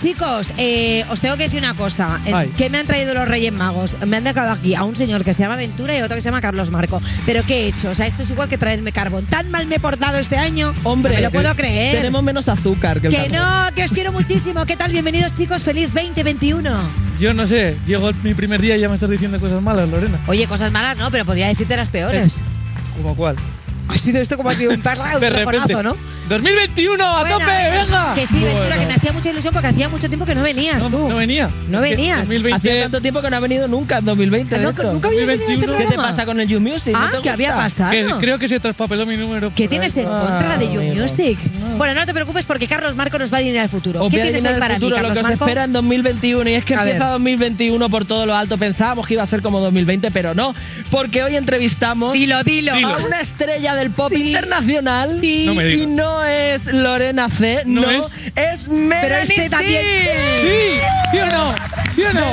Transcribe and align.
Chicos, 0.00 0.52
eh, 0.58 1.04
os 1.10 1.20
tengo 1.20 1.36
que 1.36 1.44
decir 1.44 1.58
una 1.58 1.74
cosa. 1.74 2.20
Eh, 2.24 2.32
Ay. 2.32 2.52
¿Qué 2.56 2.70
me 2.70 2.78
han 2.78 2.86
traído 2.86 3.14
los 3.14 3.26
Reyes 3.26 3.52
Magos? 3.52 3.96
Me 4.06 4.16
han 4.18 4.22
dejado 4.24 4.52
aquí 4.52 4.76
a 4.76 4.84
un 4.84 4.94
señor 4.94 5.24
que 5.24 5.34
se 5.34 5.42
llama 5.42 5.56
Ventura 5.56 5.98
y 5.98 6.02
otro 6.02 6.14
que 6.14 6.20
se 6.20 6.26
llama 6.26 6.40
Carlos 6.40 6.70
Marco. 6.70 7.02
¿Pero 7.26 7.42
qué 7.44 7.62
he 7.64 7.66
hecho? 7.68 7.90
O 7.90 7.94
sea, 7.96 8.06
esto 8.06 8.22
es 8.22 8.30
igual 8.30 8.48
que 8.48 8.56
traerme 8.58 8.92
carbón. 8.92 9.24
¿Tan 9.26 9.50
mal 9.50 9.66
me 9.66 9.76
he 9.76 9.80
portado 9.80 10.18
este 10.18 10.36
año? 10.36 10.72
Hombre, 10.84 11.14
No 11.14 11.16
me 11.18 11.22
lo 11.24 11.30
puedo 11.32 11.54
creer. 11.56 11.96
Tenemos 11.96 12.22
menos 12.22 12.48
azúcar 12.48 13.00
que 13.00 13.08
el 13.08 13.12
Que 13.14 13.26
carbón. 13.28 13.38
no, 13.38 13.74
que 13.74 13.82
os 13.84 13.90
quiero 13.90 14.12
muchísimo. 14.12 14.64
¿Qué 14.66 14.76
tal? 14.76 14.92
Bienvenidos, 14.92 15.34
chicos. 15.34 15.64
Feliz 15.64 15.92
2021. 15.92 16.70
Yo 17.18 17.34
no 17.34 17.48
sé, 17.48 17.76
llego 17.84 18.12
mi 18.22 18.34
primer 18.34 18.60
día 18.62 18.76
y 18.76 18.80
ya 18.80 18.88
me 18.88 18.94
estás 18.94 19.10
diciendo 19.10 19.40
cosas 19.40 19.60
malas, 19.60 19.88
Lorena. 19.88 20.20
Oye, 20.28 20.46
cosas 20.46 20.70
malas, 20.70 20.96
¿no? 20.96 21.10
Pero 21.10 21.24
podría 21.24 21.48
decirte 21.48 21.76
las 21.76 21.88
peores. 21.88 22.36
¿Como 23.02 23.16
cuál? 23.16 23.34
Ha 23.88 23.98
sido 23.98 24.20
esto 24.20 24.36
como 24.36 24.50
ha 24.50 24.54
sido 24.54 24.70
un 24.70 24.80
pasado, 24.82 25.16
un 25.16 25.20
De 25.20 25.30
repente. 25.30 25.74
¿no? 25.82 25.96
2021, 26.28 27.04
a 27.04 27.20
Bueno, 27.20 27.38
tope, 27.38 27.46
venga. 27.50 28.14
Que 28.14 28.26
sí, 28.26 28.34
Ventura, 28.34 28.58
Bueno. 28.66 28.80
que 28.80 28.86
me 28.86 28.94
hacía 28.94 29.12
mucha 29.12 29.30
ilusión 29.30 29.52
porque 29.52 29.68
hacía 29.68 29.88
mucho 29.88 30.08
tiempo 30.08 30.26
que 30.26 30.34
no 30.34 30.42
venías 30.42 30.78
No, 30.78 30.90
tú. 30.90 31.08
no 31.08 31.16
venía. 31.16 31.50
No 31.68 31.78
Es 31.82 31.90
que 31.90 31.96
venías. 31.96 32.18
2020, 32.18 32.56
Hacía 32.56 32.82
tanto 32.82 33.00
tiempo 33.00 33.20
que 33.22 33.30
no 33.30 33.36
ha 33.36 33.40
venido 33.40 33.68
nunca 33.68 33.98
en 33.98 34.04
2020. 34.04 34.54
Ah, 34.54 34.58
de 34.58 34.64
no, 34.64 34.70
hecho. 34.70 34.92
nunca 34.92 35.08
habías 35.08 35.26
venido 35.26 35.48
a 35.48 35.52
este 35.52 35.66
2021. 35.66 35.78
¿Qué 35.78 35.84
te 35.84 35.88
programa. 35.94 36.10
pasa 36.16 36.26
con 36.26 36.40
el 36.40 36.48
You 36.48 36.60
Music? 36.60 36.92
¿No 36.92 36.98
Ah, 36.98 37.10
te 37.12 37.22
¿qué 37.22 37.30
había 37.30 37.48
gusta? 37.54 37.62
pasado? 37.62 37.90
que 37.90 38.06
creo 38.20 38.38
que 38.38 38.48
se 38.48 38.60
traspapeló 38.60 39.06
mi 39.06 39.16
número. 39.16 39.52
¿Qué 39.54 39.64
por 39.64 39.70
tienes 39.70 39.96
ahí. 39.96 40.02
en 40.04 40.08
contra 40.08 40.58
de 40.58 40.66
You 40.72 40.80
amigo. 40.80 40.94
Music? 41.02 41.38
Bueno, 41.76 41.94
no 41.94 42.06
te 42.06 42.12
preocupes 42.14 42.44
porque 42.46 42.66
Carlos 42.66 42.94
Marco 42.96 43.18
nos 43.18 43.32
va 43.32 43.36
a 43.36 43.40
adivinar 43.40 43.62
el 43.64 43.68
futuro. 43.68 44.02
Os 44.04 44.10
¿Qué 44.10 44.16
voy 44.16 44.20
a 44.20 44.24
tienes 44.32 44.44
adivinar 44.44 44.52
hoy 44.52 44.56
el 44.56 44.60
para 44.60 44.74
futuro, 44.74 44.96
mí, 44.96 45.02
lo 45.02 45.08
que 45.08 45.14
Carlos 45.14 45.24
os 45.24 45.30
Marco? 45.30 45.44
espera 45.44 45.64
en 45.64 45.72
2021 45.72 46.50
y 46.50 46.54
es 46.54 46.64
que 46.64 46.74
A 46.74 46.78
empieza 46.82 47.04
ver. 47.04 47.12
2021 47.12 47.90
por 47.90 48.04
todo 48.04 48.26
lo 48.26 48.34
alto. 48.36 48.58
Pensábamos 48.58 49.06
que 49.06 49.14
iba 49.14 49.22
a 49.22 49.26
ser 49.26 49.42
como 49.42 49.60
2020, 49.60 50.10
pero 50.10 50.34
no, 50.34 50.54
porque 50.90 51.22
hoy 51.22 51.36
entrevistamos 51.36 52.12
Dilo, 52.14 52.42
dilo. 52.42 52.72
a 52.74 52.96
una 52.98 53.20
estrella 53.20 53.74
del 53.74 53.90
pop 53.90 54.12
internacional 54.12 55.22
y 55.24 55.46
No 55.46 55.54
me 55.54 55.68
y 55.68 55.76
digas. 55.76 55.88
No 56.18 56.24
es 56.24 56.64
Lorena 56.66 57.28
C, 57.30 57.62
no, 57.64 57.82
No 57.82 57.90
es, 57.90 58.02
es- 58.34 58.68
Melanie 58.68 59.00
Pero 59.00 59.14
este 59.16 59.34
C. 59.42 59.50
también. 59.50 59.82
Sí, 60.40 60.80
¿sí 61.12 61.18
o 61.18 61.26
no? 61.26 61.54
¿Sí 61.94 62.02
o 62.02 62.12
no? 62.12 62.26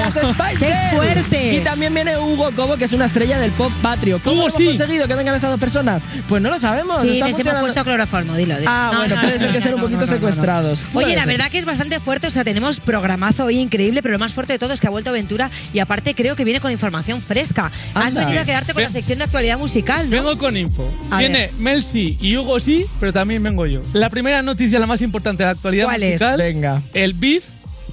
¡Qué 0.60 0.74
fuerte! 0.96 1.56
Y 1.56 1.60
también 1.62 1.94
viene 1.94 2.18
Hugo 2.18 2.52
Cobo, 2.56 2.78
que 2.78 2.86
es 2.86 2.94
una 2.94 3.06
estrella 3.06 3.38
del 3.40 3.52
pop 3.52 3.72
patrio. 3.82 4.20
¿Cómo 4.24 4.36
Hugo, 4.38 4.48
hemos 4.48 4.58
sí. 4.58 4.66
conseguido 4.66 5.08
que 5.08 5.16
vengan 5.16 5.34
estas 5.36 5.50
dos 5.52 5.60
personas? 5.60 6.04
Pues 6.28 6.42
no 6.42 6.50
lo 6.50 6.60
sabemos. 6.60 7.02
Sí, 7.02 7.22
les 7.22 7.38
hemos 7.40 7.56
puesto 7.60 7.84
cloroformo, 7.84 8.36
dilo. 8.36 8.56
dilo. 8.58 8.70
Ah, 8.72 8.90
No, 8.94 9.00
bueno, 9.00 9.16
no, 9.16 9.22
puede 9.22 9.34
no, 9.34 9.40
ser 9.40 9.48
no, 9.48 9.52
que 9.52 9.58
estén 9.58 9.72
no, 9.72 9.78
un 9.78 9.82
poquito 9.84 10.00
no, 10.02 10.06
no, 10.06 10.12
no. 10.12 10.18
secuestrados. 10.18 10.84
Oye, 10.94 11.16
la 11.16 11.26
verdad 11.26 11.50
que 11.50 11.58
es 11.60 11.66
bastante 11.66 12.00
fuerte, 12.00 12.28
o 12.28 12.30
sea, 12.32 12.44
tenemos 12.44 12.80
programazo 12.80 13.46
hoy 13.46 13.60
increíble, 13.60 14.02
pero 14.02 14.14
lo 14.14 14.20
más 14.20 14.34
fuerte 14.34 14.54
de 14.54 14.60
todo 14.60 14.74
es 14.74 14.80
que 14.80 14.88
ha 14.88 14.92
vuelto 14.92 15.12
Ventura 15.12 15.50
y 15.74 15.80
aparte 15.80 16.14
creo 16.16 16.36
que 16.36 16.44
viene 16.44 16.60
con 16.60 16.72
información 16.72 17.22
fresca. 17.22 17.72
Has 17.94 18.14
venido 18.14 18.42
a 18.42 18.46
quedarte 18.46 18.74
con 18.74 18.84
la 18.84 18.90
sección 18.90 19.18
de 19.20 19.26
actualidad 19.26 19.58
musical, 19.58 20.10
¿no? 20.10 20.16
Vengo 20.18 20.38
con 20.38 20.56
info. 20.58 20.92
A 21.12 21.18
Viene 21.20 21.40
ver. 21.40 21.54
Mel 21.58 21.84
sí 21.84 22.18
y 22.22 22.36
Hugo 22.38 22.60
sí, 22.60 22.86
pero 23.00 23.12
también 23.14 23.42
vengo 23.44 23.66
yo. 23.66 23.75
La 23.94 24.10
primera 24.10 24.42
noticia, 24.42 24.80
la 24.80 24.86
más 24.88 25.02
importante 25.02 25.44
de 25.44 25.48
la 25.48 25.52
actualidad 25.52 25.86
¿Cuál 25.86 26.04
es? 26.04 26.12
musical. 26.22 26.38
Venga. 26.38 26.82
El 26.94 27.14
beef 27.14 27.46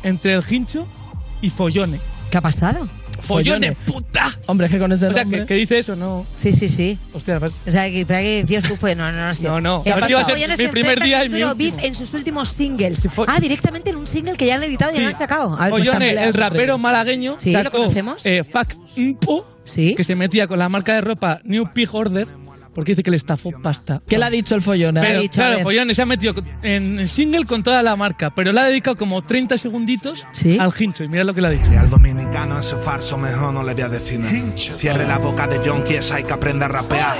entre 0.03 0.35
el 0.35 0.43
hincho 0.49 0.87
y 1.41 1.51
Follone. 1.51 1.99
¿Qué 2.31 2.39
ha 2.39 2.41
pasado? 2.41 2.89
Follone, 3.21 3.69
Follone. 3.69 3.73
puta. 3.87 4.37
Hombre, 4.47 4.67
es 4.67 4.73
que 4.73 4.79
con 4.81 4.91
ese 4.91 5.07
O 5.07 5.13
sea, 5.13 5.23
nombre- 5.23 5.41
que, 5.41 5.47
que 5.47 5.55
dice 5.55 5.79
eso, 5.79 5.95
no. 5.95 6.27
Sí, 6.35 6.53
sí, 6.53 6.69
sí. 6.69 6.99
Hostia, 7.13 7.39
vas- 7.39 7.53
O 7.67 7.71
sea, 7.71 7.89
que, 7.89 8.05
que 8.05 8.45
Dios 8.45 8.65
fue, 8.81 8.97
no, 8.97 9.13
no, 9.13 9.27
no. 9.29 9.35
sé. 9.35 9.45
No, 9.45 9.61
no. 9.61 9.85
Que 9.85 9.91
iba 9.91 10.21
a 10.21 10.25
ser 10.25 10.59
mi 10.59 10.69
primer 10.69 11.01
día 11.01 11.25
y 11.25 11.29
mi 11.29 11.39
duro 11.39 11.53
último. 11.53 11.77
Beef 11.77 11.85
en 11.85 11.95
sus 11.95 12.13
últimos 12.15 12.49
singles. 12.49 13.01
Ah, 13.29 13.39
directamente 13.39 13.91
en 13.91 13.97
un 13.97 14.07
single 14.09 14.37
que 14.37 14.47
ya 14.47 14.57
han 14.57 14.65
editado 14.65 14.91
y 14.91 14.95
ya 14.95 14.99
Sí. 14.99 15.03
lo 15.05 15.09
han 15.11 15.19
sacado. 15.19 15.55
A 15.55 15.61
ver, 15.65 15.71
pues 15.71 15.85
Follone, 15.87 16.07
también. 16.07 16.19
el 16.29 16.35
rapero 16.35 16.79
malagueño, 16.79 17.37
Sí, 17.39 17.53
lo 17.53 17.63
sacó, 17.63 17.77
conocemos. 17.79 18.27
eh, 18.27 18.43
Fuck 18.45 18.75
Impo, 18.97 19.47
Sí. 19.65 19.95
que 19.95 20.03
se 20.05 20.17
metía 20.17 20.49
con 20.49 20.59
la 20.59 20.69
marca 20.69 20.95
de 20.95 21.03
ropa 21.03 21.41
New 21.45 21.73
Pig 21.73 21.89
Order, 21.95 22.27
porque 22.75 22.93
dice 22.93 23.03
que 23.03 23.11
le 23.11 23.17
estafó 23.17 23.51
pasta. 23.63 24.01
¿Qué 24.07 24.19
le 24.19 24.25
ha 24.25 24.31
dicho 24.31 24.55
el 24.55 24.63
follón? 24.63 24.95
¿Qué 24.95 25.01
ha 25.01 25.03
Pero, 25.05 25.21
dicho? 25.21 25.35
Claro, 25.35 25.55
ver. 25.57 25.63
Follone 25.65 25.95
se 25.95 26.03
ha 26.03 26.07
metido 26.07 26.35
en, 26.63 27.01
en 27.01 27.09
single 27.09 27.45
con 27.45 27.63
toda 27.63 27.83
la 27.83 27.97
marca, 27.97 28.35
pero 28.35 28.53
le 28.53 28.61
ha 28.61 28.65
dedicado 28.65 28.97
como 28.97 29.23
30 29.23 29.59
segunditos 29.59 30.25
Sí. 30.33 30.59
al 30.59 30.73
hincho. 30.79 31.05
Y 31.05 31.09
mira 31.09 31.25
lo 31.25 31.35
que 31.35 31.41
le 31.41 31.47
ha 31.49 31.51
dicho. 31.51 31.73
Y 31.73 31.77
al 31.77 31.91
dominicano 31.91 32.59
ese 32.59 32.77
farso 32.77 33.19
mejor 33.19 33.53
no 33.53 33.63
le 33.63 33.75
voy 33.75 33.83
a 33.83 33.89
decir 33.89 34.19
nada. 34.21 34.33
Cierre 34.57 35.07
la 35.07 35.19
boca 35.19 35.47
de 35.47 35.59
Jonky, 35.67 35.95
esa 35.95 36.17
hay 36.17 36.25
que 36.25 36.33
aprender 36.33 36.65
a 36.71 36.73
rapear. 36.73 37.17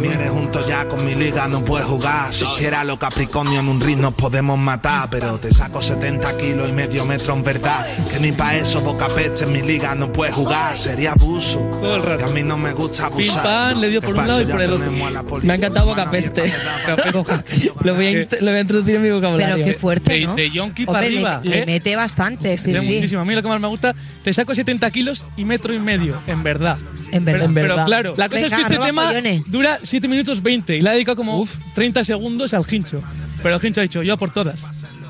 Mire 0.00 0.28
junto 0.28 0.66
ya 0.68 0.86
con 0.88 1.04
mi 1.04 1.14
liga, 1.14 1.48
no 1.48 1.64
puedes 1.64 1.86
jugar. 1.86 2.32
Si 2.32 2.44
quieres 2.56 2.78
a 2.78 2.84
los 2.84 2.98
Capricornio 2.98 3.60
en 3.60 3.68
un 3.68 3.80
ring 3.80 3.98
nos 4.00 4.14
podemos 4.14 4.58
matar. 4.58 5.08
Pero 5.10 5.38
te 5.38 5.52
saco 5.54 5.80
70 5.82 6.36
kilos 6.36 6.68
y 6.68 6.72
medio 6.72 7.04
metro 7.04 7.34
en 7.34 7.44
verdad. 7.44 7.86
Que 8.10 8.18
ni 8.20 8.32
pa' 8.32 8.56
eso 8.56 8.80
boca 8.80 9.08
peste 9.08 9.44
en 9.44 9.52
mi 9.52 9.62
liga 9.62 9.94
no 9.94 10.12
puedes 10.12 10.34
jugar. 10.34 10.76
Sería 10.76 11.12
abuso. 11.12 11.58
Todo 11.80 11.96
el 11.96 12.02
rato. 12.02 12.24
Y 12.26 12.30
a 12.30 12.32
mí 12.32 12.42
no 12.42 12.56
me 12.56 12.72
gusta 12.72 13.06
abusar. 13.06 13.34
Pim, 13.34 13.42
pam, 13.42 13.80
le 13.80 13.88
dio 13.90 14.00
por 14.00 14.16
un 14.16 14.26
lado 14.26 14.42
y 14.42 14.46
por 14.46 14.60
el 14.62 14.72
otro. 14.72 14.87
La 14.90 15.22
Me 15.42 15.52
ha 15.52 15.56
encantado 15.56 15.86
humana 15.86 16.04
boca 16.04 16.10
peste. 16.10 16.40
abierta 16.40 16.96
que 16.96 17.10
da- 17.12 17.44
Lo 17.84 17.94
voy, 17.94 18.06
a, 18.08 18.26
lo 18.40 18.50
voy 18.50 18.54
a 18.56 18.60
introducir 18.60 18.94
en 18.96 19.02
mi 19.02 19.10
vocabulario. 19.10 19.54
Pero 19.56 19.66
qué 19.66 19.74
fuerte, 19.74 20.12
De- 20.14 20.24
¿no? 20.26 20.34
de 20.34 20.50
yonki 20.50 20.82
Hombre, 20.82 20.86
para 20.86 21.06
arriba, 21.06 21.40
Le, 21.44 21.58
¿eh? 21.62 21.66
mete 21.66 21.96
bastante, 21.96 22.56
sí, 22.56 22.74
sí. 22.74 22.80
muchísimo. 22.80 23.20
A 23.20 23.24
mí 23.24 23.34
lo 23.34 23.42
que 23.42 23.48
más 23.48 23.60
me 23.60 23.68
gusta, 23.68 23.94
te 24.22 24.32
saco 24.32 24.54
70 24.54 24.90
kilos 24.90 25.24
y 25.36 25.44
metro 25.44 25.72
y 25.74 25.78
medio, 25.78 26.20
en 26.26 26.42
verdad. 26.42 26.78
En 27.12 27.24
verdad. 27.24 27.40
Pero, 27.40 27.44
En 27.46 27.54
pero 27.54 27.68
verdad. 27.68 27.86
claro, 27.86 28.14
la 28.16 28.28
cosa 28.28 28.42
Venga, 28.42 28.46
es 28.46 28.66
que 28.66 28.72
este 28.74 28.86
tema 28.86 29.12
dura 29.46 29.78
7 29.82 30.08
minutos 30.08 30.42
20 30.42 30.76
y 30.76 30.80
le 30.82 30.88
ha 30.90 30.92
dedicado 30.92 31.16
como 31.16 31.46
30 31.74 32.04
segundos 32.04 32.52
al 32.54 32.64
hincho. 32.70 33.02
Pero 33.42 33.56
el 33.56 33.64
hincho 33.66 33.80
ha 33.80 33.82
dicho, 33.82 34.02
yo 34.02 34.14
a 34.14 34.16
por 34.18 34.30
todas. 34.32 34.64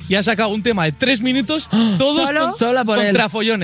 Y 0.09 0.15
ha 0.15 0.23
sacado 0.23 0.49
un 0.51 0.63
tema 0.63 0.85
de 0.85 0.93
3 0.93 1.21
minutos, 1.21 1.69
todos 1.99 2.27
¿Solo? 2.29 2.41
con- 2.51 2.59
Sola 2.59 2.85
por 2.85 2.99
él. 2.99 3.13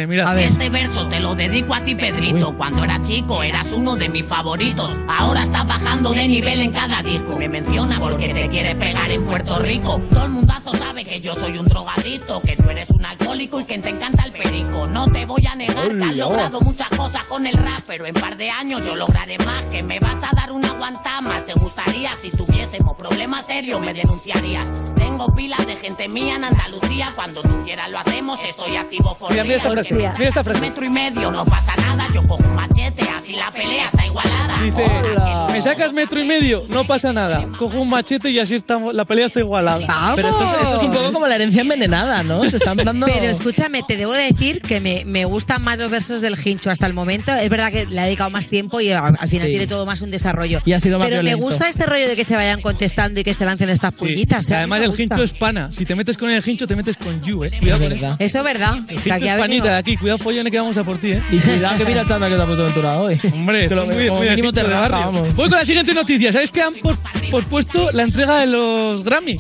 Mira, 0.06 0.30
A 0.30 0.34
ver. 0.34 0.48
Este 0.48 0.68
verso 0.68 1.06
te 1.08 1.20
lo 1.20 1.34
dedico 1.34 1.74
a 1.74 1.82
ti, 1.84 1.94
Pedrito. 1.94 2.54
Cuando 2.56 2.84
era 2.84 3.00
chico 3.00 3.42
eras 3.42 3.68
uno 3.72 3.96
de 3.96 4.08
mis 4.08 4.24
favoritos. 4.24 4.92
Ahora 5.08 5.44
estás 5.44 5.66
bajando 5.66 6.10
de 6.12 6.28
nivel 6.28 6.60
en 6.60 6.70
cada 6.72 7.02
disco. 7.02 7.36
Me 7.38 7.48
menciona 7.48 7.98
porque 7.98 8.34
te 8.34 8.48
quiere 8.48 8.74
pegar 8.76 9.10
en 9.10 9.24
Puerto 9.24 9.58
Rico. 9.58 10.02
Todo 10.10 10.24
el 10.24 10.30
mundazo 10.32 10.74
sabe 10.76 11.02
que 11.02 11.20
yo 11.20 11.34
soy 11.34 11.56
un 11.58 11.64
drogadito, 11.66 12.40
que 12.40 12.56
tú 12.56 12.68
eres 12.68 12.90
un 12.90 13.04
alcohólico 13.04 13.60
y 13.60 13.64
que 13.64 13.78
te 13.78 13.88
encanta 13.88 14.24
el 14.24 14.32
perico. 14.32 14.86
No 14.86 15.06
te 15.06 15.24
voy 15.24 15.46
a 15.46 15.54
negar 15.54 15.96
que 15.96 16.04
has 16.04 16.14
logrado 16.16 16.60
muchas 16.60 16.88
cosas 16.90 17.26
con 17.26 17.46
el 17.46 17.54
rap, 17.54 17.84
pero 17.86 18.04
en 18.06 18.14
par 18.14 18.36
de 18.36 18.50
años 18.50 18.84
yo 18.84 18.94
lograré 18.96 19.38
más. 19.38 19.64
Que 19.64 19.82
me 19.82 19.98
vas 19.98 20.22
a 20.22 20.30
dar 20.36 20.52
una 20.52 20.68
aguanta 20.68 21.20
más. 21.22 21.46
Te 21.46 21.54
gustaría 21.54 22.10
si 22.18 22.30
tuviésemos 22.30 22.96
problemas 22.96 23.46
serios, 23.46 23.80
me 23.80 23.94
denunciarías. 23.94 24.72
Tengo 24.94 25.26
pilas 25.34 25.66
de 25.66 25.76
gente 25.76 26.08
mía 26.08 26.33
en 26.34 26.44
Andalucía. 26.44 27.12
Cuando 27.14 27.40
tú 27.42 27.62
quieras 27.64 27.90
lo 27.90 27.98
hacemos. 27.98 28.40
Estoy 28.42 28.76
activo 28.76 29.16
por 29.18 29.30
Mira, 29.30 29.44
mira 29.44 29.56
esta 29.56 29.70
frase, 29.70 29.94
mira 29.94 30.28
esta 30.28 30.44
frase. 30.44 30.60
metro 30.60 30.84
y 30.84 30.90
medio, 30.90 31.30
no 31.30 31.44
pasa 31.44 31.74
nada. 31.76 32.06
Yo 32.14 32.20
cojo 32.28 32.42
un 32.44 32.54
machete, 32.54 33.02
así 33.02 33.32
la 33.34 33.50
pelea 33.50 33.86
está 33.86 34.06
igualada. 34.06 34.54
dice, 34.62 34.84
Hola. 34.84 35.46
me 35.52 35.62
sacas 35.62 35.92
metro 35.92 36.20
y 36.20 36.24
medio, 36.24 36.64
no 36.68 36.86
pasa 36.86 37.12
nada. 37.12 37.46
Cojo 37.58 37.78
un 37.80 37.90
machete 37.90 38.30
y 38.30 38.38
así 38.38 38.54
estamos, 38.54 38.94
la 38.94 39.04
pelea 39.04 39.26
está 39.26 39.40
igualada. 39.40 39.84
¡Vamos! 39.86 40.14
Pero 40.16 40.28
esto, 40.28 40.44
es- 40.44 40.50
esto 40.62 40.76
es 40.78 40.82
un 40.84 40.92
poco 40.92 41.12
como 41.12 41.26
la 41.26 41.34
herencia 41.36 41.60
envenenada, 41.62 42.22
¿no? 42.22 42.48
Se 42.48 42.56
están 42.56 42.76
dando... 42.76 43.06
Pero 43.06 43.26
escúchame, 43.26 43.82
te 43.86 43.96
debo 43.96 44.12
decir 44.12 44.60
que 44.62 44.80
me, 44.80 45.02
me 45.06 45.24
gustan 45.24 45.62
más 45.62 45.78
los 45.78 45.90
versos 45.90 46.20
del 46.20 46.36
Hincho 46.42 46.70
hasta 46.70 46.86
el 46.86 46.94
momento. 46.94 47.32
Es 47.34 47.48
verdad 47.50 47.70
que 47.70 47.86
le 47.86 48.00
ha 48.00 48.04
dedicado 48.04 48.30
más 48.30 48.46
tiempo 48.48 48.80
y 48.80 48.90
al 48.90 49.14
al 49.18 49.28
final 49.28 49.46
Sí. 49.46 49.50
tiene 49.52 49.66
todo 49.66 49.84
más 49.86 50.00
un 50.02 50.10
desarrollo. 50.10 50.60
Y 50.64 50.72
ha 50.72 50.80
sido 50.80 50.98
más 50.98 51.08
Pero 51.08 51.20
violento. 51.20 51.38
me 51.38 51.44
gusta 51.44 51.68
este 51.68 51.86
rollo 51.86 52.08
de 52.08 52.16
que 52.16 52.24
se 52.24 52.34
vayan 52.34 52.60
contestando 52.60 53.20
y 53.20 53.24
que 53.24 53.34
se 53.34 53.44
lancen 53.44 53.68
estas 53.70 53.94
Sí. 53.94 54.00
pullitas. 54.00 54.50
¿eh? 54.50 54.56
además 54.56 54.80
el 54.82 55.00
hincho 55.00 55.22
es 55.22 55.32
pana. 55.32 55.70
Si 55.72 55.84
te 55.84 55.94
metes 55.94 56.16
con 56.16 56.23
el 56.30 56.42
hincho, 56.48 56.66
te 56.66 56.76
metes 56.76 56.96
con 56.96 57.20
you, 57.22 57.44
eh. 57.44 57.50
Cuidado 57.58 57.80
con 57.80 57.88
verdad. 57.90 58.10
eso. 58.12 58.16
Eso 58.24 58.38
es 58.38 58.44
verdad. 58.44 58.76
El 58.88 58.96
hincho 58.96 59.14
aquí 59.14 59.28
es 59.28 59.34
panita 59.36 59.68
de 59.72 59.76
aquí. 59.78 59.96
Cuidado, 59.96 60.18
Follone, 60.18 60.50
que 60.50 60.58
vamos 60.58 60.76
a 60.76 60.84
por 60.84 60.98
ti, 60.98 61.12
eh. 61.12 61.22
Y 61.30 61.38
cuidado 61.40 61.78
que 61.78 61.84
mira 61.84 62.00
el 62.02 62.06
chándal 62.06 62.30
que 62.30 62.36
te 62.36 62.42
ha 62.42 62.46
puesto 62.46 62.64
Ventura 62.64 62.98
hoy. 63.00 63.20
Hombre, 63.32 63.68
Te 63.68 63.74
lo- 63.74 63.86
muy, 63.86 64.06
como 64.08 64.18
muy 64.20 64.28
mínimo 64.30 64.52
te 64.52 64.62
vamos. 64.62 65.34
Voy 65.34 65.48
con 65.48 65.58
la 65.58 65.64
siguiente 65.64 65.94
noticia. 65.94 66.32
¿Sabes 66.32 66.50
que 66.50 66.62
han 66.62 66.74
pos- 66.74 66.98
pospuesto 67.30 67.90
la 67.92 68.02
entrega 68.02 68.40
de 68.40 68.46
los 68.46 69.04
Grammy? 69.04 69.38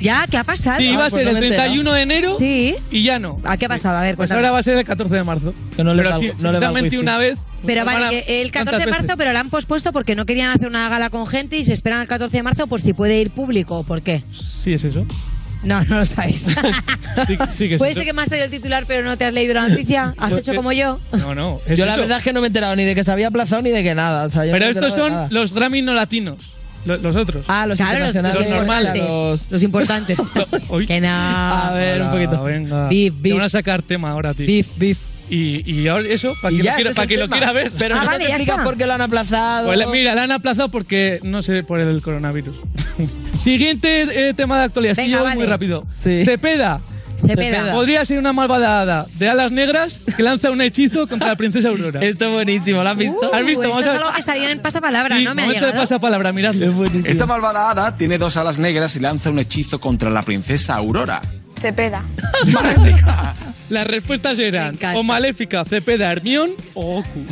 Ya, 0.00 0.26
¿qué 0.30 0.36
ha 0.36 0.44
pasado? 0.44 0.78
Sí, 0.78 0.84
iba 0.84 1.06
a 1.06 1.10
pues 1.10 1.24
ser 1.24 1.34
el 1.34 1.40
me 1.40 1.46
he 1.46 1.50
31 1.50 1.92
de 1.92 2.02
enero 2.02 2.36
Sí. 2.38 2.74
y 2.88 3.02
ya 3.02 3.18
no. 3.18 3.36
¿A 3.42 3.56
qué 3.56 3.66
ha 3.66 3.68
pasado? 3.68 3.98
A 3.98 4.02
ver, 4.02 4.14
Pues 4.14 4.28
cuéntame. 4.28 4.38
ahora 4.46 4.52
va 4.52 4.58
a 4.60 4.62
ser 4.62 4.76
el 4.78 4.84
14 4.84 5.12
de 5.16 5.24
marzo. 5.24 5.52
Que 5.74 5.82
no 5.82 5.92
le 5.92 6.02
pero 6.04 6.14
va- 6.14 6.20
sí, 6.20 6.26
no 6.38 6.52
le 6.52 6.58
va 6.60 6.70
una 7.00 7.18
vez. 7.18 7.40
Pero 7.66 7.80
hermana, 7.80 8.02
vale, 8.06 8.24
que 8.24 8.42
el 8.42 8.52
14 8.52 8.76
de 8.76 8.84
¿cuántas 8.84 8.90
marzo, 8.90 9.02
veces? 9.08 9.16
pero 9.18 9.32
la 9.32 9.40
han 9.40 9.50
pospuesto 9.50 9.92
porque 9.92 10.14
no 10.14 10.24
querían 10.24 10.50
hacer 10.52 10.68
una 10.68 10.88
gala 10.88 11.10
con 11.10 11.26
gente 11.26 11.56
y 11.58 11.64
se 11.64 11.72
esperan 11.72 11.98
al 11.98 12.06
14 12.06 12.36
de 12.36 12.42
marzo 12.44 12.68
por 12.68 12.80
si 12.80 12.92
puede 12.92 13.20
ir 13.20 13.30
público. 13.30 13.82
¿Por 13.82 14.02
qué? 14.02 14.22
Sí, 14.62 14.72
es 14.74 14.84
eso. 14.84 15.04
No, 15.62 15.82
no 15.84 15.98
lo 15.98 16.04
sabes. 16.06 16.44
Sí, 17.26 17.36
sí 17.56 17.68
que 17.68 17.78
Puede 17.78 17.94
ser 17.94 18.04
que 18.04 18.12
me 18.12 18.22
has 18.22 18.28
traído 18.28 18.44
el 18.44 18.50
titular, 18.52 18.84
pero 18.86 19.02
no 19.02 19.18
te 19.18 19.24
has 19.24 19.34
leído 19.34 19.52
la 19.54 19.68
noticia. 19.68 20.14
¿Has 20.18 20.32
hecho 20.34 20.54
como 20.54 20.70
yo? 20.70 21.00
No, 21.18 21.34
no. 21.34 21.60
es 21.66 21.76
Yo 21.76 21.84
la 21.84 21.92
eso. 21.94 22.02
verdad 22.02 22.18
es 22.18 22.24
que 22.24 22.32
no 22.32 22.40
me 22.40 22.46
he 22.46 22.48
enterado 22.48 22.76
ni 22.76 22.84
de 22.84 22.94
que 22.94 23.02
se 23.02 23.10
había 23.10 23.26
aplazado 23.26 23.60
ni 23.62 23.70
de 23.70 23.82
que 23.82 23.92
nada. 23.96 24.26
o 24.26 24.30
sea, 24.30 24.44
yo 24.44 24.52
no 24.52 24.52
Pero 24.52 24.66
me 24.66 24.68
he 24.68 24.70
estos 24.70 24.84
enterado 24.84 25.04
de 25.06 25.10
son 25.10 25.16
nada. 25.16 25.28
los 25.32 25.52
Grammy 25.52 25.82
no 25.82 25.94
latinos. 25.94 26.36
lo- 26.84 26.96
Los, 26.98 27.16
otros. 27.16 27.44
Ah, 27.48 27.66
los 27.66 27.76
Claro, 27.76 27.98
los, 27.98 28.08
internacionales. 28.14 28.50
los 28.50 28.58
normales. 28.58 29.02
Los- 29.02 29.50
Los 29.50 29.62
importantes. 29.64 30.16
Uy. 30.68 30.86
que 30.86 31.00
no. 31.00 31.08
A 31.10 31.72
ver, 31.74 32.02
un 32.02 32.10
poquito. 32.12 32.44
Venga. 32.44 32.88
Beef, 32.88 33.12
Te 33.14 33.20
beef. 33.20 33.34
van 33.36 33.44
a 33.46 33.48
sacar 33.48 33.82
tema 33.82 34.10
ahora, 34.12 34.34
tío. 34.34 34.46
Beef, 34.46 34.68
beef. 34.76 34.98
Y, 35.30 35.70
y 35.70 35.88
ahora 35.88 36.08
eso, 36.08 36.34
para 36.40 36.56
que, 36.56 36.62
ya, 36.62 36.70
lo 36.72 36.76
quiera, 36.76 36.92
para 36.94 37.06
que 37.06 37.16
lo 37.18 37.28
quiera 37.28 37.52
ver. 37.52 37.70
Pero 37.78 37.96
Ah, 37.96 38.00
no 38.00 38.06
vale, 38.06 38.24
está. 38.34 38.64
por 38.64 38.76
qué 38.76 38.86
lo 38.86 38.94
han 38.94 39.00
aplazado. 39.02 39.66
Pues 39.68 39.86
mira, 39.88 40.14
la 40.14 40.22
han 40.24 40.32
aplazado 40.32 40.68
porque, 40.70 41.20
no 41.22 41.42
sé, 41.42 41.62
por 41.62 41.80
el 41.80 42.00
coronavirus. 42.02 42.56
Siguiente 43.42 44.28
eh, 44.30 44.34
tema 44.34 44.58
de 44.58 44.64
actualidad. 44.64 44.92
Es 44.92 44.98
que 44.98 45.02
Venga, 45.04 45.18
yo 45.18 45.22
voy 45.24 45.30
muy 45.32 45.38
vale. 45.40 45.50
rápido. 45.50 45.86
Sí. 45.94 46.24
Cepeda. 46.24 46.80
Cepeda. 47.26 47.72
Podría 47.72 48.04
ser 48.04 48.18
una 48.18 48.32
malvada 48.32 48.80
hada 48.80 49.06
de 49.14 49.28
alas 49.28 49.50
negras 49.50 49.98
que 50.16 50.22
lanza 50.22 50.50
un 50.50 50.60
hechizo 50.60 51.06
contra 51.08 51.28
la 51.28 51.36
princesa 51.36 51.68
Aurora. 51.68 52.00
Esto 52.04 52.26
es 52.26 52.32
buenísimo, 52.32 52.82
¿lo 52.82 52.88
has 52.90 52.96
visto? 52.96 53.34
¿Has 53.34 53.44
visto? 53.44 53.60
Uh, 53.66 53.70
Vamos 53.70 53.78
esto 53.80 53.90
a 53.90 53.92
es 53.92 53.98
ver. 53.98 54.02
algo 54.02 54.12
que 54.14 54.20
estaría 54.20 54.50
en 54.52 54.58
pasapalabra, 54.60 55.16
Sí, 55.18 55.24
¿no? 55.24 55.34
Me 55.34 55.42
ha 55.42 55.46
momento 55.46 55.60
de 55.66 55.66
llegado. 55.72 55.82
pasapalabra, 55.82 56.32
miradlo. 56.32 56.66
Es 56.66 56.74
buenísimo. 56.74 57.06
Esta 57.06 57.26
malvada 57.26 57.70
hada 57.70 57.96
tiene 57.96 58.18
dos 58.18 58.36
alas 58.36 58.58
negras 58.58 58.94
y 58.96 59.00
lanza 59.00 59.30
un 59.30 59.38
hechizo 59.40 59.80
contra 59.80 60.10
la 60.10 60.22
princesa 60.22 60.76
Aurora. 60.76 61.20
Cepeda. 61.60 62.02
Las 63.70 63.86
respuestas 63.86 64.38
eran 64.38 64.78
o 64.94 65.02
Maléfica, 65.02 65.64
Cepeda, 65.64 66.10
Hermión 66.10 66.50
o 66.74 66.96
Goku. 66.96 67.24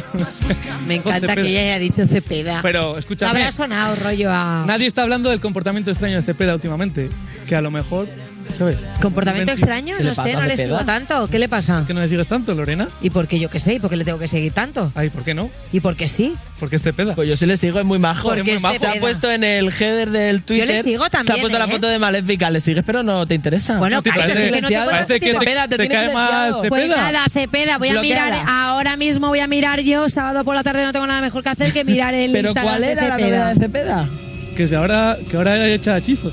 Me 0.86 0.94
encanta 0.96 1.34
que 1.34 1.48
ella 1.48 1.60
haya 1.60 1.78
dicho 1.78 2.06
Cepeda. 2.06 2.60
Pero, 2.62 2.98
escúchame, 2.98 3.40
habrá 3.40 3.52
sonado 3.52 3.94
rollo 3.96 4.30
a... 4.30 4.64
nadie 4.66 4.86
está 4.86 5.02
hablando 5.02 5.30
del 5.30 5.40
comportamiento 5.40 5.90
extraño 5.90 6.16
de 6.16 6.22
Cepeda 6.22 6.54
últimamente. 6.54 7.08
Que 7.48 7.56
a 7.56 7.60
lo 7.60 7.70
mejor, 7.70 8.08
¿sabes? 8.56 8.78
¿Comportamiento 9.00 9.52
extraño? 9.52 9.96
¿Qué 9.96 10.02
le 10.04 10.08
No 10.10 10.14
sé, 10.14 10.22
pasa 10.22 10.32
no 10.40 10.46
le 10.46 10.56
sigo 10.56 10.78
tanto. 10.84 11.28
¿Qué 11.28 11.38
le 11.38 11.48
pasa? 11.48 11.84
¿Que 11.86 11.94
no 11.94 12.00
le 12.00 12.08
sigues 12.08 12.28
tanto, 12.28 12.54
Lorena? 12.54 12.88
¿Y 13.02 13.10
por 13.10 13.26
qué 13.28 13.38
yo 13.38 13.50
qué 13.50 13.58
sé? 13.58 13.74
¿Y 13.74 13.78
por 13.80 13.90
qué 13.90 13.96
le 13.96 14.04
tengo 14.04 14.18
que 14.18 14.26
seguir 14.28 14.52
tanto? 14.52 14.92
Ay, 14.94 15.10
¿por 15.10 15.24
qué 15.24 15.34
no? 15.34 15.50
¿Y 15.72 15.80
por 15.80 15.96
qué 15.96 16.08
sí? 16.08 16.34
Porque 16.58 16.76
es 16.76 16.82
Cepeda. 16.82 17.14
Pues 17.14 17.28
yo 17.28 17.36
sí 17.36 17.44
le 17.46 17.56
sigo, 17.56 17.78
es 17.78 17.84
muy 17.84 17.98
majo. 17.98 18.28
Porque 18.28 18.40
es 18.54 18.62
muy 18.62 18.72
majo. 18.72 18.78
Se 18.78 18.86
ha 18.98 19.00
puesto 19.00 19.30
en 19.30 19.44
el 19.44 19.68
header 19.70 20.10
del 20.10 20.42
Twitter. 20.42 20.66
le 20.68 20.82
sigo 20.82 21.10
también, 21.10 21.34
Se 21.34 21.40
ha 21.40 21.42
puesto 21.42 21.58
la 21.58 21.66
¿eh? 21.66 21.70
foto 21.70 21.86
de 21.86 21.98
Maléfica. 21.98 22.48
Le 22.50 22.60
sigues, 22.60 22.82
pero 22.86 23.02
no 23.02 23.26
te 23.26 23.34
interesa. 23.34 23.78
Bueno, 23.78 23.96
No 23.96 24.02
te 24.02 24.10
cariño, 24.10 24.26
parece- 24.28 24.46
es 24.48 24.52
que 24.54 24.60
no 24.62 24.68
te 24.68 24.74
puedo 24.74 24.90
parece 24.90 25.20
que 25.20 25.32
te, 25.32 25.38
Cepeda, 25.38 25.62
te 25.68 25.76
te 25.76 25.86
tiene 25.88 25.94
cae 26.06 26.14
mal. 26.14 26.52
Cepeda. 26.54 26.68
Pues 26.70 26.88
nada, 26.88 27.24
Cepeda, 27.30 27.78
voy 27.78 27.88
a 27.88 27.92
Bloqueala. 27.92 28.24
mirar, 28.36 28.46
ahora 28.48 28.96
mismo 28.96 29.28
voy 29.28 29.40
a 29.40 29.46
mirar 29.46 29.80
yo, 29.80 30.08
sábado 30.08 30.44
por 30.44 30.54
la 30.54 30.62
tarde 30.62 30.84
no 30.84 30.92
tengo 30.92 31.06
nada 31.06 31.20
mejor 31.20 31.42
que 31.42 31.48
hacer 31.50 31.72
que 31.72 31.84
mirar 31.84 32.14
el 32.14 32.32
¿Pero 32.32 32.48
Instagram 32.48 32.72
cuál 32.72 32.82
de 32.82 32.92
era 32.92 33.08
la 33.08 33.18
novedad 33.18 33.54
de 33.54 33.60
Cepeda? 33.60 34.08
Que, 34.56 34.66
se 34.66 34.76
ahora, 34.76 35.18
que 35.30 35.36
ahora 35.36 35.68
echa 35.68 35.98
hechizos. 35.98 36.32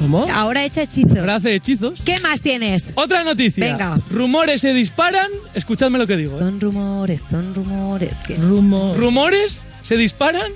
¿Cómo? 0.00 0.26
Ahora 0.32 0.64
hecha 0.64 0.82
hechizo. 0.82 1.20
Ahora 1.20 1.36
hace 1.36 1.54
hechizos. 1.54 2.00
¿Qué 2.04 2.18
más 2.20 2.40
tienes? 2.40 2.92
Otra 2.96 3.22
noticia. 3.22 3.64
Venga. 3.64 3.98
Rumores 4.10 4.62
se 4.62 4.72
disparan. 4.72 5.28
Escuchadme 5.54 5.98
lo 5.98 6.06
que 6.08 6.16
digo. 6.16 6.36
¿eh? 6.36 6.40
Son 6.40 6.58
rumores, 6.60 7.24
son 7.30 7.54
rumores. 7.54 8.16
que- 8.26 8.34
Rumor. 8.36 8.96
Rumores 8.96 9.58
se 9.82 9.96
disparan 9.96 10.50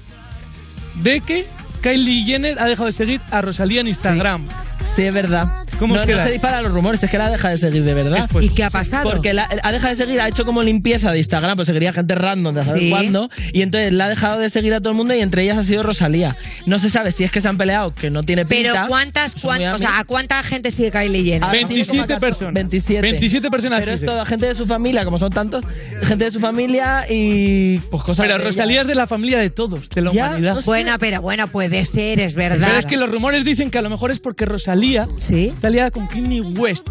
de 1.03 1.21
que 1.21 1.47
Kylie 1.83 2.25
Jenner 2.25 2.59
ha 2.59 2.65
dejado 2.67 2.87
de 2.87 2.93
seguir 2.95 3.21
a 3.31 3.43
Rosalía 3.43 3.83
en 3.83 3.89
Instagram. 3.89 4.47
Sí, 4.47 4.53
es 4.85 5.15
verdad. 5.15 5.65
¿Cómo 5.79 5.95
no, 5.95 6.01
os 6.03 6.07
no 6.07 6.13
queda? 6.13 6.25
se 6.25 6.31
disparan 6.33 6.63
los 6.63 6.73
rumores, 6.73 7.03
es 7.03 7.11
que 7.11 7.19
la 7.19 7.29
deja 7.31 7.49
de 7.49 7.57
seguir 7.59 7.83
de 7.85 7.95
verdad. 7.95 8.19
Es 8.19 8.27
pues- 8.29 8.47
¿Y 8.47 8.49
qué 8.51 8.65
ha 8.65 8.71
pasado? 8.71 9.11
Porque 9.11 9.35
la- 9.35 9.49
ha 9.63 9.73
dejado 9.73 9.91
de 9.91 9.97
seguir, 9.97 10.21
ha 10.21 10.29
hecho 10.29 10.45
como 10.45 10.63
limpieza 10.63 11.11
de 11.11 11.19
Instagram, 11.19 11.57
pues 11.57 11.67
seguiría 11.67 11.93
gente 11.93 12.15
random 12.15 12.55
de 12.55 12.65
saber 12.65 12.81
Sí. 12.83 12.91
cuándo. 12.91 13.29
Y 13.53 13.63
entonces 13.63 13.93
la 13.93 14.05
ha 14.07 14.09
dejado 14.09 14.39
de 14.39 14.51
seguir 14.51 14.73
a 14.75 14.81
todo 14.81 14.91
el 14.91 14.97
mundo 14.97 15.15
y 15.15 15.21
entre 15.21 15.43
ellas 15.43 15.59
ha 15.59 15.65
sido 15.65 15.83
Rosalía. 15.83 16.37
No 16.67 16.79
se 16.79 16.91
sabe 16.91 17.11
si 17.13 17.25
es 17.25 17.31
que 17.31 17.41
se 17.41 17.49
han 17.49 17.59
peleado, 17.59 17.95
que 17.95 18.11
no 18.11 18.23
tiene 18.23 18.47
Pero 18.47 18.73
pinta. 18.73 18.87
¿cuántas, 18.87 19.33
son 19.33 19.41
cuán- 19.43 19.63
o 19.75 19.79
sea. 19.79 19.99
¿a 19.99 20.05
cuánta 20.05 20.43
gente 20.43 20.71
sigue 20.71 20.91
Kylie 20.93 21.25
Jenner? 21.25 21.45
Ah, 21.45 21.53
27 21.53 21.85
sigue 21.91 22.03
como 22.07 22.17
a 22.17 22.21
personas. 22.21 22.55
27. 22.55 23.03
27 23.03 23.51
personas 23.51 23.81
Pero 23.81 23.93
es 23.95 24.05
toda 24.05 24.25
gente 24.27 24.47
de 24.47 24.55
su 24.55 24.67
familia, 24.67 25.05
como 25.05 25.19
son 25.19 25.33
tantos, 25.33 25.65
gente 26.05 26.27
de 26.27 26.31
su 26.33 26.41
familia 26.41 27.05
y 27.11 27.79
pues 27.91 28.03
cosas 28.05 28.27
Pero 28.27 28.39
Rosalía 28.39 28.75
ella. 28.75 28.83
es 28.83 28.87
de 28.89 28.95
la 28.95 29.07
familia 29.07 29.39
de 29.39 29.51
todos, 29.51 29.89
de 29.91 30.03
la 30.03 30.13
Ya, 30.13 30.27
humanidad. 30.29 30.55
no 30.55 30.63
sé. 30.63 30.67
Bueno, 30.67 30.97
pero 31.01 31.21
bueno, 31.21 31.49
puede 31.49 31.85
ser, 31.85 32.21
es 32.21 32.35
verdad. 32.37 32.69
¿Sabes 32.69 32.87
que 32.87 32.97
los 32.97 33.11
rumores 33.11 33.45
dicen 33.45 33.71
que 33.71 33.79
a 33.79 33.83
lo 33.83 33.91
mejor 33.91 34.11
es 34.13 34.21
porque 34.21 34.45
Rosalía 34.47 34.74
Sí. 35.19 35.47
está 35.47 35.71
liada 35.71 35.91
con 35.91 36.07
Kanye 36.07 36.41
West? 36.41 36.89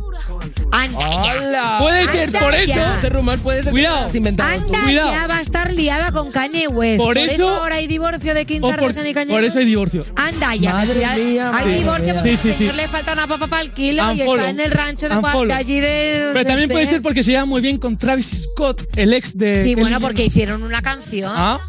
Anda, 0.71 0.97
¡Hola! 0.97 1.77
Puede 1.79 2.07
ser 2.07 2.23
Anda 2.27 2.39
por 2.39 2.55
eso. 2.55 2.73
ya. 2.73 2.97
Ese 2.97 3.09
rumor 3.09 3.39
puede 3.39 3.61
ser 3.63 3.71
Cuidado. 3.71 4.11
que 4.11 4.17
inventado 4.17 4.49
anda 4.49 4.79
cuidado. 4.83 5.11
ya 5.11 5.27
va 5.27 5.37
a 5.37 5.41
estar 5.41 5.71
liada 5.71 6.11
con 6.11 6.31
Kanye 6.31 6.67
West. 6.67 6.97
Por 7.03 7.17
eso- 7.17 7.47
ahora 7.49 7.75
hay 7.75 7.87
divorcio 7.87 8.33
de 8.33 8.45
Kim 8.45 8.63
O 8.63 8.67
por, 8.67 8.77
Kardashian 8.79 9.07
y 9.07 9.13
Kanye 9.13 9.33
por 9.33 9.41
West. 9.41 9.49
eso 9.51 9.59
hay 9.59 9.65
divorcio. 9.65 10.05
Anda 10.15 10.55
ya, 10.55 10.73
Madre 10.73 10.87
pues 10.87 10.99
ya 10.99 11.15
mía, 11.15 11.47
hay 11.49 11.53
madre 11.65 11.77
divorcio 11.77 12.05
mía. 12.05 12.13
porque 12.15 12.31
Sí, 12.31 12.37
sí, 12.43 12.49
al 12.49 12.57
señor 12.57 12.71
sí. 12.73 12.77
le 12.81 12.87
falta 12.87 13.13
una 13.13 13.27
papa 13.27 13.47
para 13.47 13.61
el 13.61 13.71
kilo 13.71 14.03
y 14.13 14.21
Unfollow. 14.21 14.35
está 14.37 14.49
en 14.49 14.59
el 14.59 14.71
rancho 14.71 15.09
de, 15.09 15.15
Unfollow. 15.17 15.45
de 15.47 15.53
allí 15.53 15.79
de... 15.79 16.29
Pero 16.33 16.45
también 16.45 16.69
de 16.69 16.73
puede 16.73 16.83
este. 16.83 16.95
ser 16.95 17.01
porque 17.01 17.23
se 17.23 17.31
lleva 17.31 17.45
muy 17.45 17.61
bien 17.61 17.77
con 17.77 17.97
Travis 17.97 18.29
Scott, 18.53 18.83
el 18.95 19.13
ex 19.13 19.37
de. 19.37 19.63
Sí, 19.63 19.73
bueno, 19.75 19.87
Jenner. 19.89 20.01
porque 20.01 20.25
hicieron 20.25 20.63
una 20.63 20.81
canción. 20.81 21.31
Ah, 21.35 21.59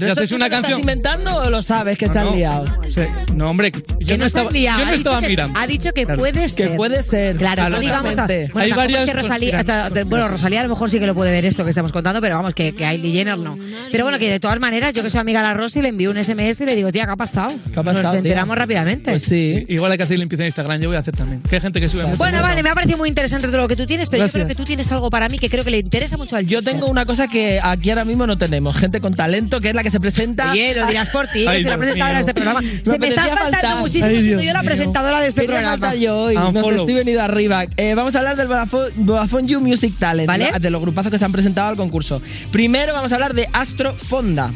Pero 0.00 0.06
Si 0.14 0.20
haces 0.20 0.32
una 0.32 0.46
lo 0.46 0.50
canción- 0.50 0.80
¿Estás 0.80 0.80
inventando 0.80 1.36
o 1.36 1.50
lo 1.50 1.62
sabes 1.62 1.98
que 1.98 2.08
se 2.08 2.18
han 2.18 2.26
no. 2.26 2.34
liado? 2.36 2.66
Sí. 2.94 3.00
No, 3.34 3.50
hombre, 3.50 3.72
yo 3.72 4.06
que 4.06 4.14
no, 4.14 4.18
no 4.18 4.26
estaba, 4.26 4.50
liado. 4.50 4.78
yo 4.80 4.86
no 4.86 4.92
estaba 4.94 5.20
que- 5.20 5.28
mirando. 5.28 5.58
Ha 5.58 5.66
dicho 5.66 5.92
que 5.92 6.04
Claro. 6.04 6.18
puede 6.20 6.40
Que 6.42 6.48
ser. 6.48 6.76
puede 6.76 7.02
ser. 7.02 7.36
Claro, 7.36 7.68
no 7.68 7.76
Totalmente. 7.80 7.80
digamos. 7.80 8.14
Bueno, 8.14 8.24
Hay 8.24 8.48
tampoco 8.48 8.70
es 8.70 8.76
varias 8.76 9.04
que 9.04 9.12
Rosalía. 9.14 9.58
hasta- 9.58 10.04
bueno, 10.04 10.28
Rosalía 10.28 10.60
a 10.60 10.62
lo 10.64 10.68
mejor 10.68 10.90
sí 10.90 10.98
que 10.98 11.06
lo 11.06 11.14
puede 11.14 11.30
ver 11.32 11.44
esto 11.46 11.62
que 11.64 11.70
estamos 11.70 11.92
contando, 11.92 12.20
pero 12.20 12.36
vamos, 12.36 12.54
que, 12.54 12.72
que 12.74 12.84
Kylie 12.84 13.12
Jenner 13.12 13.38
no. 13.38 13.58
Pero 13.90 14.04
bueno, 14.04 14.18
que 14.18 14.30
de 14.30 14.40
todas 14.40 14.60
maneras, 14.60 14.92
yo 14.92 15.02
que 15.02 15.10
soy 15.10 15.20
amiga 15.20 15.40
de 15.40 15.48
la 15.48 15.54
Rosy, 15.54 15.80
le 15.82 15.88
envío 15.88 16.10
un 16.10 16.16
SMS 16.18 16.60
y 16.62 16.66
le 16.66 16.74
digo, 16.76 16.90
tía, 16.92 17.04
¿qué 17.06 17.10
ha 17.12 17.16
pasado? 17.16 17.48
¿Qué 17.72 17.80
ha 17.80 17.82
pasado, 17.82 18.02
Nos 18.02 18.12
tía? 18.12 18.18
enteramos 18.18 18.56
rápidamente. 18.56 19.10
Pues 19.10 19.22
sí. 19.22 19.64
Igual 19.68 19.92
hay 19.92 19.98
que 19.98 20.04
hacer 20.04 20.18
limpieza 20.18 20.42
en 20.42 20.48
Instagram, 20.48 20.80
yo 20.80 20.88
voy 20.88 20.96
a 20.96 21.00
hacer 21.00 21.14
también. 21.16 21.40
Que 21.42 21.56
hay 21.56 21.62
gente 21.62 21.80
que 21.80 21.88
sube 21.88 22.04
mucho. 22.04 22.16
Bueno, 22.18 22.42
vale, 22.42 22.62
me 22.62 22.70
ha 22.70 22.74
parecido 22.74 22.98
muy 22.98 23.08
interesante 23.08 23.46
todo 23.48 23.58
lo 23.58 23.68
que 23.68 23.76
tú 23.76 23.86
tienes, 23.86 24.08
pero 24.08 24.22
Gracias. 24.24 24.34
yo 24.40 24.46
creo 24.46 24.48
que 24.48 24.54
tú 24.54 24.64
tienes 24.64 24.90
algo 24.92 25.10
para 25.10 25.28
mí 25.28 25.38
que 25.38 25.48
creo 25.50 25.64
que 25.64 25.70
le 25.70 25.78
interesa 25.78 26.16
mucho 26.16 26.36
al 26.36 26.46
Yo 26.46 26.62
tengo 26.62 26.86
una 26.88 27.04
cosa 27.06 27.28
que 27.28 27.60
aquí 27.62 27.90
ahora 27.90 28.04
mismo 28.04 28.26
no 28.26 28.36
tenemos. 28.38 28.76
Gente 28.76 29.00
con 29.00 29.14
talento, 29.14 29.60
que 29.60 29.68
es 29.68 29.74
la 29.74 29.82
que 29.84 29.90
se 29.90 30.00
presenta. 30.00 30.50
Oye, 30.50 30.74
lo 30.74 30.86
dirás 30.88 31.10
por 31.10 31.26
ti, 31.28 31.40
que 31.46 31.52
soy 31.52 31.62
la 31.64 31.76
presentadora 31.78 32.14
de 32.14 32.20
este 32.20 32.34
programa. 32.34 32.60
Se 32.60 32.98
me 32.98 33.06
está 33.06 33.22
faltando 33.26 33.50
faltar. 33.52 33.76
muchísimo 33.78 34.06
Ay, 34.06 34.22
siendo 34.22 34.42
yo 34.42 34.52
la 34.52 34.62
presentadora 34.64 35.20
de 35.20 35.28
este 35.28 35.40
Quería 35.42 35.60
programa. 35.60 35.94
yo 35.94 36.16
hoy. 36.18 36.34
Ah, 36.36 36.50
No 36.52 36.64
sé, 36.64 36.74
estoy 36.74 36.94
venido 36.94 37.22
arriba. 37.22 37.64
Eh, 37.76 37.94
vamos 37.94 38.14
a 38.16 38.18
hablar 38.18 38.36
del 38.36 38.48
Vodafone, 38.48 38.88
Vodafone 38.96 39.46
You 39.46 39.60
Music 39.60 39.94
Talent, 39.98 40.26
¿Vale? 40.26 40.50
¿no? 40.50 40.58
de 40.58 40.70
los 40.70 40.80
grupazos 40.80 41.12
que 41.12 41.18
se 41.18 41.24
han 41.24 41.32
presentado 41.32 41.68
al 41.68 41.76
concurso. 41.76 42.20
Primero 42.50 42.92
vamos 42.92 43.12
a 43.12 43.14
hablar 43.14 43.34
de 43.34 43.48
Astro 43.52 43.94
Fonda, 43.94 44.52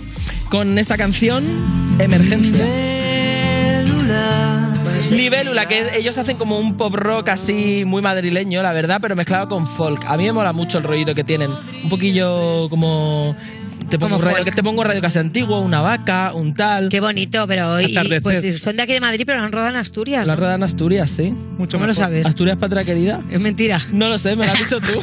con 0.51 0.79
esta 0.79 0.97
canción, 0.97 1.45
Emergencia. 2.01 2.65
Libélula, 5.11 5.67
que 5.67 5.81
es- 5.81 5.93
ellos 5.95 6.19
hacen 6.19 6.37
como 6.37 6.59
un 6.59 6.77
pop 6.77 6.95
rock 6.95 7.29
así 7.31 7.85
muy 7.87 8.03
madrileño, 8.03 8.63
la 8.63 8.73
verdad, 8.73 8.99
pero 9.01 9.17
mezclado 9.17 9.49
con 9.49 9.67
folk. 9.67 10.05
A 10.07 10.17
mí 10.17 10.25
me 10.25 10.33
mola 10.33 10.53
mucho 10.53 10.79
el 10.79 10.85
rollito 10.85 11.15
que 11.15 11.25
tienen. 11.25 11.51
Un 11.83 11.89
poquillo 11.89 12.69
como... 12.69 13.35
Te 13.89 13.99
pongo, 13.99 14.17
un 14.17 14.23
radio, 14.23 14.45
que 14.45 14.53
te 14.53 14.63
pongo 14.63 14.85
radio 14.85 15.01
casi 15.01 15.19
antiguo, 15.19 15.61
una 15.61 15.81
vaca, 15.81 16.33
un 16.35 16.53
tal. 16.53 16.89
Qué 16.91 17.01
bonito, 17.01 17.47
pero 17.47 17.81
y- 17.81 17.93
Atardecer. 17.97 18.23
pues 18.23 18.61
son 18.61 18.77
de 18.77 18.83
aquí 18.83 18.93
de 18.93 19.01
Madrid, 19.01 19.23
pero 19.25 19.43
han 19.43 19.51
rodado 19.51 19.71
en 19.71 19.77
Asturias. 19.77 20.27
La 20.27 20.35
¿no? 20.35 20.41
rueda 20.41 20.55
en 20.57 20.63
Asturias, 20.63 21.11
sí. 21.11 21.33
Mucho 21.57 21.79
¿Cómo 21.79 21.87
lo 21.87 21.95
sabes? 21.95 22.27
Asturias, 22.27 22.59
patria 22.59 22.85
querida. 22.85 23.21
Es 23.31 23.41
mentira. 23.41 23.81
No 23.93 24.09
lo 24.09 24.19
sé, 24.19 24.37
me 24.37 24.45
lo 24.47 24.53
has 24.53 24.59
dicho 24.59 24.79
tú. 24.81 25.01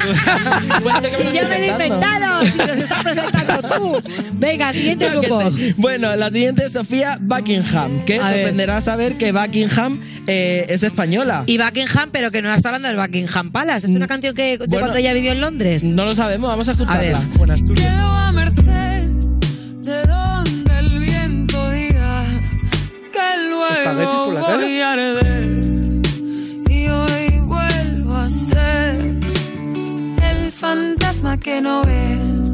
Bueno, 0.83 1.01
¿de 1.01 1.10
qué 1.10 1.15
Si 1.17 1.24
me 1.24 1.33
yo 1.33 1.41
me 1.43 1.50
lo 1.50 1.55
he 1.63 1.67
inventado, 1.67 2.45
si 2.45 2.57
los 2.60 2.77
estás 2.79 3.03
presentando 3.03 3.69
tú. 3.69 4.01
Venga, 4.33 4.71
siguiente 4.71 5.10
grupo. 5.10 5.51
Bueno, 5.77 6.15
la 6.15 6.27
siguiente 6.29 6.65
es 6.65 6.71
Sofía 6.74 7.17
Buckingham, 7.19 8.05
que 8.05 8.19
A 8.19 8.27
ver. 8.29 8.36
sorprenderá 8.41 8.81
saber 8.81 9.17
que 9.17 9.31
Buckingham 9.31 10.00
eh, 10.27 10.65
es 10.69 10.83
española. 10.83 11.43
Y 11.48 11.57
Buckingham, 11.57 12.10
pero 12.12 12.29
que 12.31 12.41
no 12.41 12.53
está 12.53 12.69
hablando 12.69 12.88
del 12.88 12.98
Buckingham 12.98 13.51
Palace. 13.51 13.88
Es 13.88 13.95
una 13.95 14.07
canción 14.07 14.36
que 14.36 14.57
de 14.60 14.67
Bueno. 14.67 14.79
cuando 14.79 14.98
ella 14.98 15.13
vivió 15.13 15.31
en 15.31 15.41
Londres. 15.41 15.83
No 15.83 16.05
lo 16.05 16.13
sabemos, 16.13 16.50
vamos 16.50 16.67
a 16.69 16.74
escucharla. 16.74 17.00
A 17.00 17.01
ver. 17.01 17.17
Buenas 17.38 17.62
De 19.88 20.03
donde 20.05 20.79
el 20.79 21.00
viento 21.00 21.70
diga 21.70 22.25
que 23.13 23.27
luego 23.50 24.39
voy 24.39 24.79
a 24.82 24.91
arder 24.91 26.01
y 26.70 26.88
hoy 26.88 27.39
vuelvo 27.39 28.15
a 28.15 28.29
ser 28.29 28.96
el 30.24 30.51
fantasma 30.51 31.38
que 31.39 31.62
no 31.62 31.84
ve. 31.84 32.44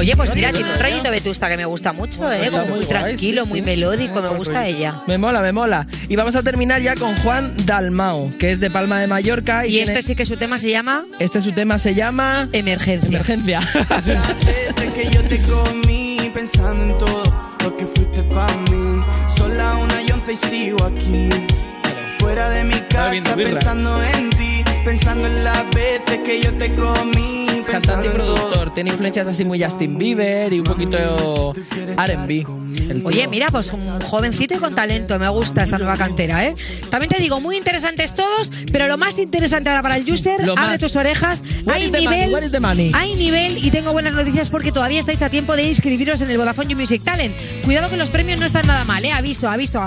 Oye, 0.00 0.16
pues 0.16 0.34
mira, 0.34 0.50
tiene 0.52 0.72
un 0.72 0.78
rayito 0.78 1.10
vetusta 1.10 1.48
que 1.48 1.56
me 1.58 1.66
gusta 1.66 1.92
mucho, 1.92 2.30
¿eh? 2.32 2.46
Como 2.50 2.58
muy 2.62 2.68
muy 2.68 2.84
guay, 2.86 2.88
tranquilo, 2.88 3.42
sí, 3.44 3.48
muy 3.50 3.58
sí. 3.60 3.64
melódico, 3.66 4.22
me 4.22 4.28
gusta 4.30 4.66
ella. 4.66 5.02
Me 5.06 5.18
mola, 5.18 5.40
me 5.42 5.52
mola. 5.52 5.86
Y 6.08 6.16
vamos 6.16 6.34
a 6.36 6.42
terminar 6.42 6.80
ya 6.80 6.94
con 6.94 7.14
Juan 7.16 7.52
Dalmao, 7.66 8.32
que 8.38 8.50
es 8.50 8.60
de 8.60 8.70
Palma 8.70 8.98
de 8.98 9.06
Mallorca. 9.06 9.66
Y, 9.66 9.72
Y 9.76 9.78
este 9.80 9.92
tiene- 9.92 10.02
sí 10.02 10.14
que 10.16 10.24
su 10.24 10.36
tema 10.38 10.56
se 10.58 10.70
llama 10.70 11.04
este 11.18 11.42
su 11.42 11.52
tema 11.52 11.76
se 11.78 11.94
llama 11.94 12.48
Emergencia. 12.52 13.08
Emergencia. 13.18 13.60
Que 14.94 15.08
yo 15.10 15.22
te 15.24 15.38
comí 15.42 16.30
pensando 16.34 16.82
en 16.84 16.98
todo 16.98 17.22
lo 17.64 17.76
que 17.76 17.86
fuiste 17.86 18.22
para 18.24 18.54
mí. 18.56 19.02
Son 19.36 19.56
las 19.56 19.74
una 19.76 20.02
y 20.02 20.10
once 20.12 20.32
y 20.32 20.36
sigo 20.36 20.84
aquí. 20.84 21.28
Fuera 22.18 22.48
de 22.50 22.64
mi 22.64 22.74
casa 22.88 23.36
pensando 23.36 24.02
en 24.14 24.30
ti. 24.30 24.64
Pensando 24.84 25.26
en 25.26 25.44
las 25.44 25.64
veces 25.70 26.18
que 26.24 26.40
yo 26.42 26.52
te 26.54 26.74
comí. 26.74 27.46
Cantante 27.64 28.08
y 28.08 28.10
productor. 28.10 28.72
Tiene 28.74 28.90
influencias 28.90 29.26
así 29.26 29.44
muy 29.44 29.62
Justin 29.62 29.98
Bieber 29.98 30.52
y 30.52 30.58
un 30.60 30.64
poquito 30.64 31.52
R&B. 31.98 32.46
Oye, 33.04 33.26
mira, 33.28 33.48
pues 33.50 33.72
un 33.72 34.00
jovencito 34.00 34.54
y 34.54 34.58
con 34.58 34.74
talento. 34.74 35.18
Me 35.18 35.28
gusta 35.28 35.62
esta 35.62 35.78
nueva 35.78 35.96
cantera, 35.96 36.44
¿eh? 36.44 36.54
También 36.90 37.10
te 37.10 37.20
digo, 37.20 37.40
muy 37.40 37.56
interesantes 37.56 38.14
todos, 38.14 38.50
pero 38.72 38.86
lo 38.88 38.96
más 38.98 39.18
interesante 39.18 39.70
ahora 39.70 39.82
para 39.82 39.96
el 39.96 40.10
user, 40.10 40.44
Lo 40.44 40.52
abre 40.52 40.72
más. 40.72 40.80
tus 40.80 40.96
orejas. 40.96 41.42
Where 41.64 41.76
Hay 41.76 41.90
nivel, 41.90 42.94
hay 42.94 43.14
nivel 43.16 43.64
y 43.64 43.70
tengo 43.70 43.92
buenas 43.92 44.12
noticias 44.12 44.50
porque 44.50 44.72
todavía 44.72 45.00
estáis 45.00 45.22
a 45.22 45.30
tiempo 45.30 45.56
de 45.56 45.64
inscribiros 45.64 46.20
en 46.20 46.30
el 46.30 46.38
Vodafone 46.38 46.68
You 46.70 46.76
Music 46.76 47.02
Talent. 47.04 47.36
Cuidado 47.64 47.90
que 47.90 47.96
los 47.96 48.10
premios 48.10 48.38
no 48.38 48.46
están 48.46 48.66
nada 48.66 48.84
mal, 48.84 49.04
¿eh? 49.04 49.12
Aviso, 49.12 49.48
aviso. 49.48 49.80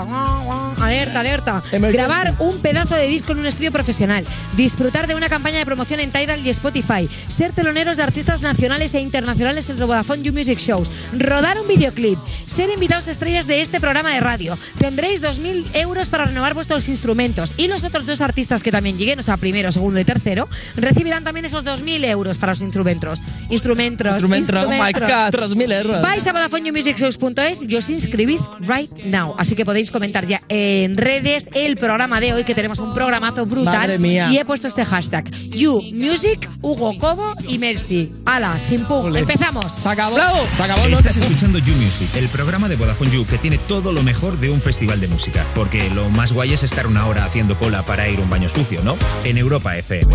Alerta, 0.80 1.20
alerta. 1.20 1.62
Emergencia. 1.72 2.06
Grabar 2.06 2.36
un 2.40 2.58
pedazo 2.58 2.94
de 2.94 3.06
disco 3.06 3.32
en 3.32 3.40
un 3.40 3.46
estudio 3.46 3.72
profesional. 3.72 4.24
Disfrutar 4.56 5.06
de 5.06 5.14
una 5.14 5.28
campaña 5.28 5.58
de 5.58 5.66
promoción 5.66 6.00
en 6.00 6.10
Tidal 6.10 6.44
y 6.46 6.50
Spotify. 6.50 7.08
Ser 7.28 7.52
teloneros 7.64 7.96
de 7.96 8.02
artistas 8.02 8.42
nacionales 8.42 8.92
e 8.92 9.00
internacionales 9.00 9.70
en 9.70 9.78
los 9.78 9.88
Vodafone 9.88 10.22
You 10.22 10.34
Music 10.34 10.58
Shows. 10.58 10.90
Rodar 11.16 11.58
un 11.58 11.66
videoclip. 11.66 12.18
Ser 12.44 12.68
invitados 12.68 13.08
estrellas 13.08 13.46
de 13.46 13.62
este 13.62 13.80
programa 13.80 14.12
de 14.12 14.20
radio. 14.20 14.58
Tendréis 14.78 15.22
2.000 15.22 15.70
euros 15.72 16.10
para 16.10 16.26
renovar 16.26 16.52
vuestros 16.52 16.86
instrumentos. 16.88 17.54
Y 17.56 17.68
los 17.68 17.82
otros 17.82 18.04
dos 18.04 18.20
artistas 18.20 18.62
que 18.62 18.70
también 18.70 18.98
lleguen, 18.98 19.18
o 19.18 19.22
sea, 19.22 19.38
primero, 19.38 19.72
segundo 19.72 19.98
y 19.98 20.04
tercero, 20.04 20.46
recibirán 20.76 21.24
también 21.24 21.46
esos 21.46 21.64
2.000 21.64 22.04
euros 22.04 22.36
para 22.36 22.54
sus 22.54 22.64
instrumentos. 22.64 23.22
Instrumentos. 23.48 24.12
Instrumento, 24.12 24.52
oh 24.58 24.68
my 24.68 24.90
instrumentos. 24.90 25.00
god, 25.00 25.56
3.000 25.56 25.72
euros. 25.72 26.02
Vais 26.02 26.26
a 26.26 26.32
VodafoneMusicShows.es 26.34 27.62
y 27.66 27.76
os 27.76 27.88
inscribís 27.88 28.42
right 28.60 28.92
now. 29.06 29.34
Así 29.38 29.56
que 29.56 29.64
podéis 29.64 29.90
comentar 29.90 30.26
ya 30.26 30.42
en 30.50 30.98
redes 30.98 31.48
el 31.54 31.78
programa 31.78 32.20
de 32.20 32.34
hoy, 32.34 32.44
que 32.44 32.54
tenemos 32.54 32.78
un 32.78 32.92
programazo 32.92 33.46
brutal. 33.46 33.78
Madre 33.78 33.98
mía. 33.98 34.28
Y 34.30 34.36
he 34.36 34.44
puesto 34.44 34.68
este 34.68 34.84
hashtag. 34.84 35.30
You 35.30 35.80
Music, 35.94 36.46
Hugo 36.60 36.98
Cobo 36.98 37.32
y 37.48 37.53
Mercy. 37.58 38.12
Ala, 38.24 38.60
chimpum. 38.64 39.14
Empezamos. 39.14 39.72
Se 39.82 39.88
acabó. 39.88 40.16
Se 40.56 40.62
acabó. 40.62 40.88
¿no? 40.88 40.96
Estás 40.96 41.16
escuchando 41.16 41.58
You 41.58 41.74
Music, 41.76 42.08
el 42.16 42.28
programa 42.28 42.68
de 42.68 42.76
Vodafone 42.76 43.10
You 43.10 43.26
que 43.26 43.38
tiene 43.38 43.58
todo 43.58 43.92
lo 43.92 44.02
mejor 44.02 44.38
de 44.38 44.50
un 44.50 44.60
festival 44.60 45.00
de 45.00 45.08
música. 45.08 45.44
Porque 45.54 45.90
lo 45.90 46.08
más 46.10 46.32
guay 46.32 46.52
es 46.52 46.62
estar 46.62 46.86
una 46.86 47.06
hora 47.06 47.24
haciendo 47.24 47.58
cola 47.58 47.82
para 47.82 48.08
ir 48.08 48.18
a 48.18 48.22
un 48.22 48.30
baño 48.30 48.48
sucio, 48.48 48.82
¿no? 48.82 48.96
En 49.24 49.38
Europa 49.38 49.76
FM. 49.76 50.14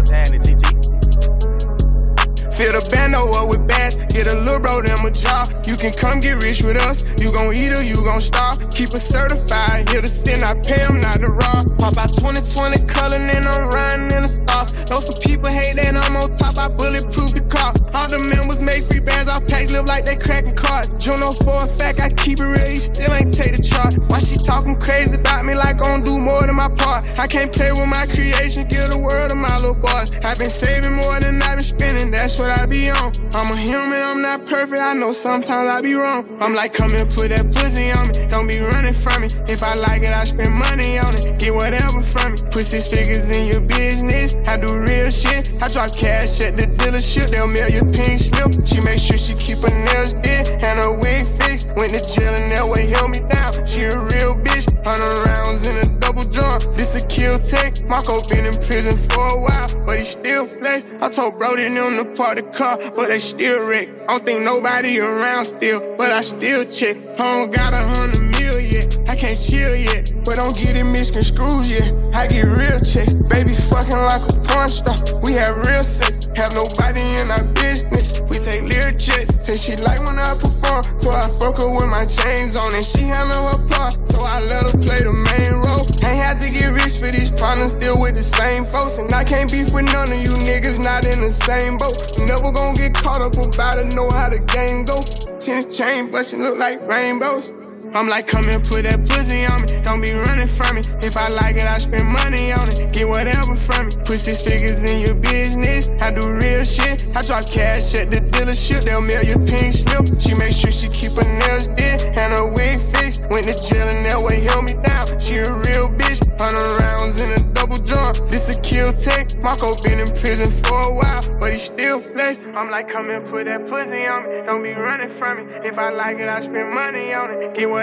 Fill 2.59 2.75
the 2.75 2.83
bando 2.91 3.23
up 3.39 3.47
with 3.47 3.65
bands, 3.69 3.95
get 4.11 4.27
a 4.27 4.35
little 4.35 4.59
bro 4.59 4.81
them 4.81 4.99
a 5.07 5.11
job. 5.11 5.47
You 5.63 5.79
can 5.79 5.95
come 5.95 6.19
get 6.19 6.43
rich 6.43 6.61
with 6.61 6.75
us, 6.75 7.05
you 7.15 7.31
gon' 7.31 7.55
eat 7.55 7.71
or 7.71 7.81
you 7.81 7.95
gon' 8.03 8.19
starve. 8.19 8.59
Keep 8.75 8.91
it 8.91 8.99
certified, 8.99 9.87
here 9.87 10.01
to 10.01 10.11
sin, 10.11 10.43
I 10.43 10.59
pay 10.59 10.83
them 10.83 10.99
not 10.99 11.23
to 11.23 11.31
rob. 11.31 11.63
Pop 11.79 11.95
out 11.95 12.11
2020 12.19 12.83
color, 12.91 13.15
and 13.15 13.45
I'm 13.47 13.69
riding 13.69 14.11
in 14.11 14.23
the 14.23 14.27
stars. 14.27 14.75
Know 14.91 14.99
some 14.99 15.15
people 15.23 15.47
hate 15.47 15.79
that 15.79 15.95
I'm 15.95 16.17
on 16.19 16.35
top, 16.35 16.59
I 16.59 16.67
bulletproof 16.67 17.31
the 17.31 17.47
car. 17.59 17.73
All 17.93 18.07
the 18.07 18.19
members 18.31 18.61
make 18.61 18.83
free 18.83 18.99
bands, 18.99 19.29
I 19.29 19.39
pack 19.41 19.69
live 19.69 19.85
like 19.85 20.05
they 20.05 20.15
cracking 20.15 20.55
cards. 20.55 20.89
Juno 21.03 21.31
for 21.43 21.57
a 21.65 21.67
fact, 21.77 21.99
I 21.99 22.09
keep 22.09 22.39
it 22.39 22.45
real, 22.45 22.69
you 22.71 22.79
still 22.79 23.13
ain't 23.13 23.33
take 23.33 23.55
the 23.55 23.61
chart. 23.61 23.93
Why 24.07 24.19
she 24.19 24.37
talking 24.37 24.79
crazy 24.79 25.19
about 25.19 25.45
me 25.45 25.53
like 25.55 25.81
I 25.81 25.87
don't 25.87 26.03
do 26.03 26.17
more 26.17 26.45
than 26.45 26.55
my 26.55 26.69
part? 26.69 27.05
I 27.19 27.27
can't 27.27 27.51
play 27.51 27.71
with 27.71 27.87
my 27.87 28.05
creation, 28.07 28.67
give 28.67 28.87
the 28.87 28.97
world 28.97 29.29
to 29.29 29.35
my 29.35 29.55
little 29.57 29.73
boys. 29.73 30.11
I've 30.23 30.39
been 30.39 30.49
saving 30.49 30.95
more 30.95 31.19
than 31.19 31.41
I've 31.43 31.57
been 31.59 31.67
spending, 31.67 32.11
that's 32.11 32.39
what 32.39 32.49
I 32.51 32.65
be 32.65 32.89
on. 32.89 33.11
I'm 33.33 33.51
a 33.51 33.57
human, 33.57 34.01
I'm 34.01 34.21
not 34.21 34.45
perfect, 34.47 34.81
I 34.81 34.93
know 34.93 35.13
sometimes 35.13 35.67
I 35.69 35.81
be 35.81 35.93
wrong. 35.93 36.25
I'm 36.39 36.53
like, 36.53 36.73
come 36.73 36.91
and 36.95 37.09
put 37.11 37.29
that 37.29 37.51
pussy 37.51 37.91
on 37.91 38.07
me, 38.07 38.31
don't 38.31 38.47
be 38.47 38.59
running 38.59 38.93
from 38.93 39.21
me. 39.23 39.27
If 39.47 39.63
I 39.63 39.75
like 39.87 40.03
it, 40.03 40.13
I 40.13 40.23
spend 40.23 40.53
money 40.53 40.97
on 40.97 41.11
it, 41.19 41.39
get 41.39 41.53
whatever 41.53 42.01
from 42.01 42.33
me. 42.33 42.37
Put 42.51 42.65
six 42.65 42.87
figures 42.87 43.29
in 43.29 43.51
your 43.51 43.61
business, 43.61 44.35
I 44.47 44.57
do 44.57 44.77
real 44.77 45.11
shit. 45.11 45.51
I 45.61 45.67
drop 45.67 45.91
cash 45.95 46.39
at 46.41 46.55
the 46.55 46.63
dealership, 46.63 47.31
they'll 47.31 47.47
pink 47.55 48.21
slip. 48.21 48.67
She 48.67 48.81
make 48.81 48.99
sure 48.99 49.17
she 49.17 49.33
keep 49.35 49.57
her 49.59 49.75
nails 49.85 50.13
did 50.13 50.49
and 50.49 50.79
her 50.79 50.91
wig 50.91 51.27
fixed. 51.39 51.67
Went 51.75 51.93
to 51.93 52.01
jail 52.13 52.33
and 52.33 52.51
that 52.51 52.67
way 52.67 52.87
held 52.87 53.11
me 53.11 53.19
down. 53.19 53.65
She 53.67 53.83
a 53.83 53.97
real 53.97 54.35
bitch, 54.35 54.67
hundred 54.85 55.15
rounds 55.27 55.67
in 55.67 55.75
a 55.85 55.99
double 55.99 56.23
drum. 56.23 56.59
This 56.75 56.95
a 57.01 57.05
kill 57.07 57.39
tech. 57.39 57.83
Marco 57.85 58.19
been 58.29 58.45
in 58.45 58.53
prison 58.53 58.97
for 59.09 59.25
a 59.25 59.39
while, 59.39 59.85
but 59.85 59.99
he 59.99 60.05
still 60.05 60.47
flex. 60.47 60.85
I 61.01 61.09
told 61.09 61.37
Brody 61.37 61.63
them 61.63 61.97
to 61.97 62.05
park 62.15 62.37
the 62.37 62.43
car, 62.43 62.77
but 62.95 63.07
they 63.07 63.19
still 63.19 63.59
wreck. 63.59 63.89
I 64.07 64.17
don't 64.17 64.25
think 64.25 64.43
nobody 64.43 64.99
around 64.99 65.45
still, 65.45 65.95
but 65.97 66.11
I 66.11 66.21
still 66.21 66.65
check. 66.65 66.95
Don't 67.17 67.51
got 67.51 67.73
a 67.73 67.77
hundred 67.77 68.39
mil 68.39 68.59
yet, 68.59 68.97
I 68.97 68.98
can't 69.19 69.37
chill 69.37 69.75
yet, 69.75 70.13
but 70.23 70.35
don't 70.35 70.55
get 70.55 70.77
it 70.77 70.85
misconstrued 70.85 71.65
yet. 71.65 71.91
I 72.15 72.25
get 72.27 72.47
real 72.47 72.79
checks, 72.79 73.13
baby 73.27 73.53
fucking 73.53 73.99
like 73.99 74.23
a 74.23 74.33
porn 74.47 74.69
star. 74.69 74.95
We 75.19 75.33
have 75.33 75.59
real 75.67 75.83
sex, 75.83 76.31
have 76.39 76.55
nobody 76.55 77.03
in 77.03 77.27
our 77.27 77.43
business. 77.51 78.21
We 78.31 78.39
take 78.39 78.63
lyric 78.63 78.97
checks, 78.97 79.35
say 79.43 79.57
she 79.59 79.75
like 79.83 79.99
when 80.07 80.17
I 80.17 80.31
perform, 80.39 80.87
so 81.03 81.11
I 81.11 81.27
fuck 81.35 81.59
her 81.59 81.67
with 81.67 81.91
my 81.91 82.05
chains 82.05 82.55
on, 82.55 82.73
and 82.73 82.85
she 82.85 83.03
handle 83.03 83.43
her 83.51 83.67
part, 83.67 83.99
so 84.07 84.23
I 84.23 84.39
let 84.39 84.71
her 84.71 84.77
play 84.79 85.03
the 85.03 85.11
main 85.11 85.67
role. 85.67 85.83
Ain't 85.99 86.15
had 86.15 86.39
to 86.39 86.49
get 86.49 86.71
rich 86.71 86.95
for 86.95 87.11
these 87.11 87.29
problems, 87.29 87.73
still 87.73 87.99
with 87.99 88.15
the 88.15 88.23
same 88.23 88.63
folks, 88.63 88.99
and 88.99 89.11
I 89.11 89.25
can't 89.25 89.51
beef 89.51 89.73
with 89.73 89.91
none 89.91 90.07
of 90.07 90.17
you 90.17 90.31
niggas, 90.47 90.79
not 90.79 91.03
in 91.03 91.19
the 91.19 91.31
same 91.43 91.75
boat. 91.75 91.91
Never 92.23 92.55
gonna 92.55 92.77
get 92.77 92.93
caught 92.93 93.19
up 93.19 93.35
about 93.35 93.79
it, 93.79 93.93
know 93.93 94.07
how 94.15 94.29
the 94.29 94.39
game 94.39 94.85
go. 94.85 95.03
Ten 95.39 95.69
chain 95.69 96.09
bustin' 96.09 96.41
look 96.41 96.57
like 96.57 96.79
rainbows. 96.87 97.58
I'm 97.93 98.07
like, 98.07 98.27
come 98.27 98.47
and 98.49 98.63
put 98.63 98.83
that 98.83 99.01
pussy 99.07 99.45
on 99.45 99.61
me. 99.65 99.81
Don't 99.83 100.01
be 100.01 100.13
running 100.13 100.47
from 100.47 100.75
me. 100.75 100.81
If 101.01 101.17
I 101.17 101.27
like 101.41 101.55
it, 101.55 101.65
I 101.65 101.79
spend 101.79 102.05
money 102.05 102.51
on 102.51 102.61
it. 102.69 102.93
Get 102.93 103.07
whatever 103.07 103.55
from 103.55 103.87
me. 103.87 103.91
Put 104.05 104.19
six 104.19 104.43
figures 104.43 104.83
in 104.83 105.01
your 105.01 105.15
business. 105.15 105.89
I 106.01 106.11
do 106.11 106.29
real 106.29 106.63
shit. 106.65 107.07
I 107.15 107.23
drop 107.23 107.49
cash 107.49 107.95
at 107.95 108.11
the 108.11 108.21
dealership. 108.21 108.85
They'll 108.85 109.01
mail 109.01 109.23
you 109.23 109.39
pink 109.41 109.73
slip. 109.73 110.05
She 110.21 110.35
make 110.37 110.53
sure 110.53 110.71
she 110.71 110.87
keep 110.89 111.17
her 111.17 111.25
nails 111.25 111.65
did 111.73 112.03
and 112.13 112.33
her 112.37 112.45
wig 112.45 112.77
fixed. 112.93 113.25
Went 113.31 113.49
to 113.49 113.57
jail 113.57 113.87
and 113.89 114.05
that 114.05 114.21
way 114.21 114.41
held 114.41 114.65
me 114.65 114.73
down. 114.85 115.19
She 115.19 115.41
a 115.41 115.49
real 115.49 115.89
bitch. 115.89 116.21
Hundred 116.37 116.69
rounds 116.79 117.19
in 117.19 117.29
a 117.41 117.53
double 117.53 117.75
drum. 117.75 118.13
This 118.29 118.55
a 118.55 118.61
kill 118.61 118.93
tech. 118.93 119.35
Marco 119.41 119.73
been 119.81 119.99
in 119.99 120.07
prison 120.07 120.51
for 120.63 120.79
a 120.79 120.93
while, 120.93 121.39
but 121.39 121.53
he 121.53 121.59
still 121.59 122.01
flex. 122.01 122.37
I'm 122.55 122.69
like, 122.69 122.87
come 122.87 123.09
and 123.09 123.27
put 123.29 123.45
that 123.45 123.67
pussy 123.67 124.05
on 124.05 124.29
me. 124.29 124.45
Don't 124.45 124.63
be 124.63 124.71
running 124.73 125.17
from 125.17 125.47
me. 125.47 125.53
If 125.65 125.77
I 125.77 125.89
like 125.89 126.17
it, 126.17 126.29
I 126.29 126.41
spend 126.41 126.73
money 126.73 127.13
on 127.13 127.31
it. 127.31 127.55
Get. 127.55 127.78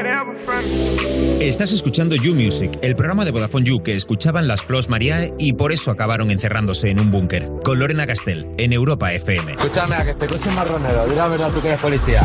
Estás 1.40 1.72
escuchando 1.72 2.16
You 2.16 2.34
Music, 2.34 2.78
el 2.82 2.96
programa 2.96 3.24
de 3.24 3.30
Vodafone 3.30 3.64
You 3.64 3.82
que 3.82 3.94
escuchaban 3.94 4.46
las 4.48 4.62
Flos 4.62 4.88
Mariae 4.88 5.34
y 5.38 5.54
por 5.54 5.72
eso 5.72 5.90
acabaron 5.90 6.30
encerrándose 6.30 6.90
en 6.90 7.00
un 7.00 7.10
búnker. 7.10 7.48
Con 7.64 7.78
Lorena 7.78 8.06
Castell, 8.06 8.46
en 8.58 8.72
Europa 8.72 9.12
FM. 9.12 9.52
Escúchame, 9.52 9.96
a 9.96 10.04
que 10.04 10.14
te 10.14 10.26
coche 10.26 10.50
marronero. 10.50 11.04
Dile 11.04 11.16
la 11.16 11.28
verdad 11.28 11.50
tú 11.50 11.60
que 11.60 11.68
eres 11.68 11.80
policía. 11.80 12.22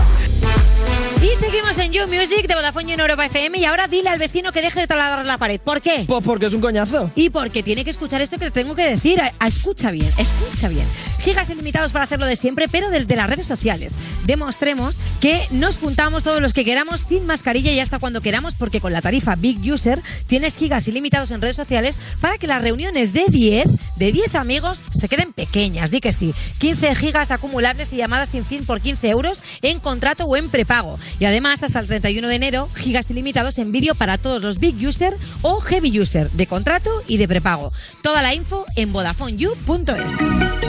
Y 1.21 1.39
seguimos 1.39 1.77
en 1.77 1.91
You 1.93 2.07
Music 2.07 2.47
de 2.47 2.55
Vodafone 2.55 2.93
en 2.93 2.99
Europa 2.99 3.23
FM 3.27 3.59
y 3.59 3.65
ahora 3.65 3.87
dile 3.87 4.09
al 4.09 4.17
vecino 4.17 4.51
que 4.51 4.59
deje 4.61 4.79
de 4.79 4.87
taladrar 4.87 5.23
la 5.23 5.37
pared. 5.37 5.61
¿Por 5.61 5.79
qué? 5.79 6.03
Pues 6.07 6.23
porque 6.25 6.47
es 6.47 6.53
un 6.53 6.61
coñazo. 6.61 7.11
Y 7.15 7.29
porque 7.29 7.61
tiene 7.61 7.83
que 7.83 7.91
escuchar 7.91 8.21
esto 8.21 8.39
que 8.39 8.45
te 8.45 8.51
tengo 8.51 8.73
que 8.73 8.89
decir. 8.89 9.21
A- 9.21 9.31
a- 9.37 9.47
escucha 9.47 9.91
bien, 9.91 10.11
escucha 10.17 10.67
bien. 10.67 10.85
Gigas 11.19 11.47
ilimitados 11.51 11.91
para 11.91 12.05
hacerlo 12.05 12.25
de 12.25 12.35
siempre, 12.35 12.67
pero 12.67 12.89
desde 12.89 13.15
las 13.15 13.29
redes 13.29 13.45
sociales. 13.45 13.93
Demostremos 14.25 14.97
que 15.19 15.39
nos 15.51 15.77
juntamos 15.77 16.23
todos 16.23 16.41
los 16.41 16.53
que 16.53 16.65
queramos 16.65 17.01
sin 17.07 17.27
mascarilla 17.27 17.71
y 17.71 17.79
hasta 17.79 17.99
cuando 17.99 18.21
queramos, 18.21 18.55
porque 18.55 18.81
con 18.81 18.91
la 18.91 19.01
tarifa 19.01 19.35
Big 19.35 19.59
User 19.71 20.01
tienes 20.25 20.55
gigas 20.57 20.87
ilimitados 20.87 21.29
en 21.29 21.39
redes 21.41 21.55
sociales 21.55 21.99
para 22.19 22.39
que 22.39 22.47
las 22.47 22.63
reuniones 22.63 23.13
de 23.13 23.25
10, 23.29 23.77
de 23.95 24.11
10 24.11 24.33
amigos, 24.33 24.79
se 24.97 25.07
queden 25.07 25.33
pequeñas. 25.33 25.91
Di 25.91 25.99
que 26.01 26.11
sí. 26.13 26.33
15 26.57 26.95
gigas 26.95 27.29
acumulables 27.29 27.93
y 27.93 27.97
llamadas 27.97 28.29
sin 28.29 28.43
fin 28.43 28.65
por 28.65 28.81
15 28.81 29.07
euros 29.09 29.41
en 29.61 29.79
contrato 29.79 30.25
o 30.25 30.35
en 30.35 30.49
prepago. 30.49 30.97
Y 31.19 31.25
además, 31.25 31.63
hasta 31.63 31.79
el 31.79 31.87
31 31.87 32.27
de 32.27 32.35
enero, 32.35 32.69
gigas 32.75 33.09
ilimitados 33.09 33.57
en 33.57 33.71
vídeo 33.71 33.95
para 33.95 34.17
todos 34.17 34.43
los 34.43 34.59
Big 34.59 34.75
User 34.85 35.15
o 35.41 35.59
Heavy 35.61 35.99
User 35.99 36.29
de 36.31 36.47
contrato 36.47 36.89
y 37.07 37.17
de 37.17 37.27
prepago. 37.27 37.71
Toda 38.01 38.21
la 38.21 38.33
info 38.33 38.65
en 38.75 38.91
VodafoneYou.es. 38.93 40.15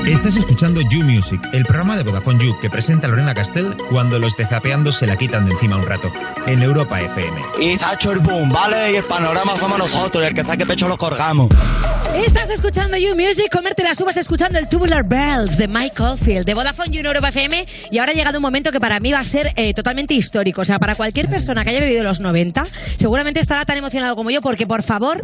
Estás 0.07 0.37
escuchando 0.37 0.81
You 0.91 1.05
Music, 1.05 1.41
el 1.53 1.65
programa 1.65 1.97
de 1.97 2.03
Vodafone 2.03 2.45
You 2.45 2.59
que 2.61 2.69
presenta 2.69 3.09
Lorena 3.09 3.35
Castell 3.35 3.77
cuando 3.89 4.19
los 4.19 4.37
de 4.37 4.47
Zapeando 4.47 4.93
se 4.93 5.07
la 5.07 5.17
quitan 5.17 5.47
de 5.47 5.53
encima 5.53 5.77
un 5.77 5.87
rato. 5.87 6.13
En 6.47 6.63
Europa 6.63 7.01
FM. 7.01 7.41
Y 7.61 7.77
Tacho 7.77 8.13
el 8.13 8.19
boom, 8.19 8.51
¿vale? 8.51 8.93
Y 8.93 8.97
el 8.97 9.05
panorama 9.05 9.57
somos 9.57 9.79
nosotros, 9.79 10.23
y 10.23 10.27
el 10.27 10.35
que 10.35 10.43
saque 10.43 10.67
pecho 10.67 10.89
lo 10.89 10.99
colgamos. 10.99 11.49
Estás 12.15 12.51
escuchando 12.51 12.99
You 12.99 13.17
Music, 13.17 13.49
comerte 13.51 13.83
las 13.83 13.99
uvas 14.01 14.17
escuchando 14.19 14.59
el 14.59 14.69
Tubular 14.69 15.03
Bells 15.03 15.57
de 15.57 15.67
Mike 15.67 16.03
Oldfield 16.03 16.45
de 16.45 16.53
Vodafone 16.53 16.91
You 16.91 17.01
en 17.01 17.07
Europa 17.07 17.29
FM 17.29 17.67
y 17.91 17.99
ahora 17.99 18.13
ha 18.13 18.15
llegado 18.15 18.37
un 18.39 18.43
momento 18.43 18.71
que 18.71 18.81
para 18.81 19.01
mí 19.01 19.13
va 19.13 19.21
a 19.21 19.25
ser 19.25 19.53
eh, 19.57 19.73
totalmente 19.73 20.13
histórico. 20.13 20.32
O 20.35 20.65
sea, 20.65 20.79
para 20.79 20.95
cualquier 20.95 21.29
persona 21.29 21.62
que 21.62 21.71
haya 21.71 21.81
vivido 21.81 22.03
los 22.03 22.21
90, 22.21 22.67
seguramente 22.97 23.39
estará 23.39 23.67
tan 23.67 23.77
emocionado 23.77 24.17
como 24.17 24.31
yo 24.31 24.41
porque 24.41 24.67
por 24.67 24.83
favor, 24.83 25.23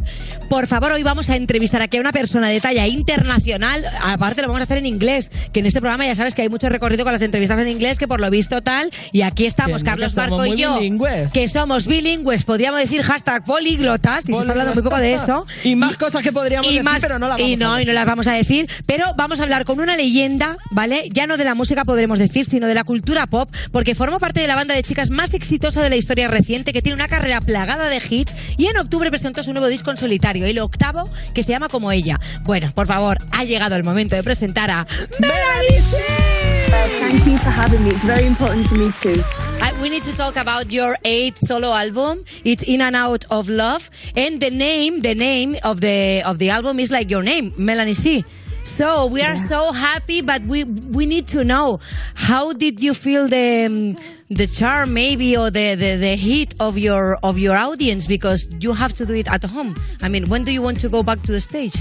por 0.51 0.67
favor, 0.67 0.93
hoy 0.93 1.03
vamos 1.03 1.31
a 1.31 1.37
entrevistar 1.37 1.81
aquí 1.81 1.97
a 1.97 2.01
una 2.01 2.13
persona 2.13 2.49
de 2.49 2.61
talla 2.61 2.87
internacional. 2.87 3.83
Aparte 4.03 4.43
lo 4.43 4.49
vamos 4.49 4.61
a 4.61 4.65
hacer 4.65 4.79
en 4.79 4.87
inglés, 4.87 5.31
que 5.53 5.61
en 5.61 5.67
este 5.67 5.81
programa 5.81 6.05
ya 6.05 6.15
sabes 6.15 6.35
que 6.35 6.43
hay 6.43 6.51
mucho 6.51 6.69
recorrido 6.69 7.05
con 7.05 7.13
las 7.15 7.23
entrevistas 7.23 7.59
en 7.59 7.69
inglés, 7.69 7.99
que 7.99 8.07
por 8.07 8.21
lo 8.21 8.31
visto 8.31 8.61
tal, 8.61 8.91
y 9.13 9.23
aquí 9.23 9.47
estamos, 9.47 9.83
no, 9.83 9.91
Carlos 9.91 10.15
Marco 10.15 10.45
y 10.45 10.57
yo, 10.57 10.77
bilingües. 10.77 11.33
que 11.33 11.49
somos 11.49 11.87
bilingües, 11.87 12.45
podríamos 12.45 12.79
decir 12.81 13.03
hashtag 13.03 13.45
políglotas, 13.45 14.29
y 14.29 14.33
se 14.35 14.39
está 14.39 14.53
hablando 14.53 14.75
muy 14.75 14.83
poco 14.83 14.99
de 14.99 15.15
eso. 15.15 15.47
Y 15.65 15.75
más 15.75 15.97
cosas 15.97 16.23
que 16.23 16.33
podríamos 16.33 16.67
Y 16.67 16.71
decir, 16.71 16.85
más 16.85 17.01
pero 17.01 17.19
no 17.19 17.29
la 17.29 17.37
vamos 17.37 17.49
y 17.49 17.55
a 17.55 17.57
no 17.57 17.81
y 17.81 17.87
no 17.87 17.93
las 17.93 18.05
vamos 18.05 18.27
a 18.27 18.33
decir, 18.33 18.69
pero 18.85 19.07
vamos 19.17 19.41
a 19.41 19.45
hablar 19.45 19.65
con 19.65 19.81
una 19.81 19.97
leyenda, 19.97 20.59
¿vale? 20.71 21.09
Ya 21.13 21.27
no 21.27 21.39
de 21.39 21.45
la 21.45 21.55
música 21.55 21.85
podremos 21.85 22.19
decir, 22.19 22.45
sino 22.45 22.67
de 22.67 22.75
la 22.75 22.85
cultura 22.85 23.27
pop, 23.27 23.51
porque 23.73 23.95
forma 23.95 24.19
parte 24.19 24.41
de 24.41 24.47
la 24.47 24.55
banda 24.55 24.75
de 24.75 24.83
chicas 24.83 24.98
más 25.11 25.33
exitosa 25.33 25.81
de 25.81 25.91
la 25.91 25.97
historia 25.97 26.29
reciente, 26.29 26.73
que 26.73 26.83
tiene 26.83 26.97
una 26.97 27.07
carrera 27.07 27.41
plagada 27.41 27.89
de 27.89 28.03
hits 28.11 28.35
y 28.57 28.67
en 28.67 28.77
octubre 28.77 29.11
presentó 29.11 29.43
su 29.43 29.53
nuevo 29.53 29.69
disco 29.69 29.91
en 29.93 29.97
solitario, 29.97 30.45
el 30.45 30.59
octavo, 30.59 31.09
que 31.35 31.43
se 31.45 31.53
llama 31.53 31.69
como 31.69 31.93
ella. 31.93 32.19
Bueno, 32.43 32.71
por 32.75 32.87
favor, 32.87 33.19
ha 33.31 33.45
llegado 33.45 33.77
el 33.77 33.85
momento 33.85 34.17
de 34.17 34.23
presentar 34.25 34.71
a 34.71 34.87
Melanie. 35.21 35.81
Thank 37.01 37.27
you 37.27 37.39
for 37.39 37.51
having 37.51 37.83
me. 37.85 37.91
It's 37.91 38.05
very 38.05 38.27
important 38.27 38.69
to 38.69 38.75
me 38.75 38.93
too. 39.01 39.23
We 39.81 39.89
need 39.89 40.03
to 40.05 40.17
talk 40.17 40.37
about 40.37 40.73
your 40.73 40.97
eighth 41.05 41.47
solo 41.47 41.73
album. 41.73 42.25
It's 42.45 42.65
In 42.65 42.83
and 42.83 42.97
Out 42.97 43.25
of 43.31 43.49
Love, 43.49 43.89
and 44.17 44.41
the 44.41 44.51
name, 44.51 45.03
the 45.03 45.15
name 45.15 45.57
of 45.63 45.81
the 45.81 46.23
of 46.27 46.39
the 46.39 46.51
album 46.51 46.81
is 46.81 46.91
like 46.91 47.09
your 47.11 47.23
name, 47.23 47.53
Melanie 47.57 47.95
C. 47.95 48.25
So 48.65 49.07
we 49.07 49.23
are 49.23 49.37
so 49.49 49.73
happy, 49.73 50.21
but 50.21 50.43
we 50.43 50.65
we 50.65 51.07
need 51.07 51.29
to 51.29 51.45
know 51.45 51.79
how 52.15 52.53
did 52.53 52.83
you 52.83 52.93
feel 52.93 53.29
the 53.29 53.67
um, 53.67 53.97
the 54.31 54.47
charm 54.47 54.93
maybe 54.93 55.37
or 55.37 55.51
the, 55.51 55.75
the 55.75 55.97
the 55.97 56.15
heat 56.17 56.55
of 56.61 56.77
your 56.77 57.17
of 57.23 57.39
your 57.39 57.57
audience 57.57 58.07
because 58.07 58.47
you 58.61 58.73
have 58.73 58.93
to 58.95 59.07
do 59.07 59.15
it 59.15 59.29
at 59.29 59.43
home. 59.45 59.75
I 60.03 60.09
mean, 60.09 60.29
when 60.29 60.45
do 60.45 60.53
you 60.53 60.61
want 60.63 60.81
to 60.81 60.89
go 60.89 61.03
back 61.03 61.21
to 61.23 61.33
the 61.33 61.41
stage? 61.41 61.75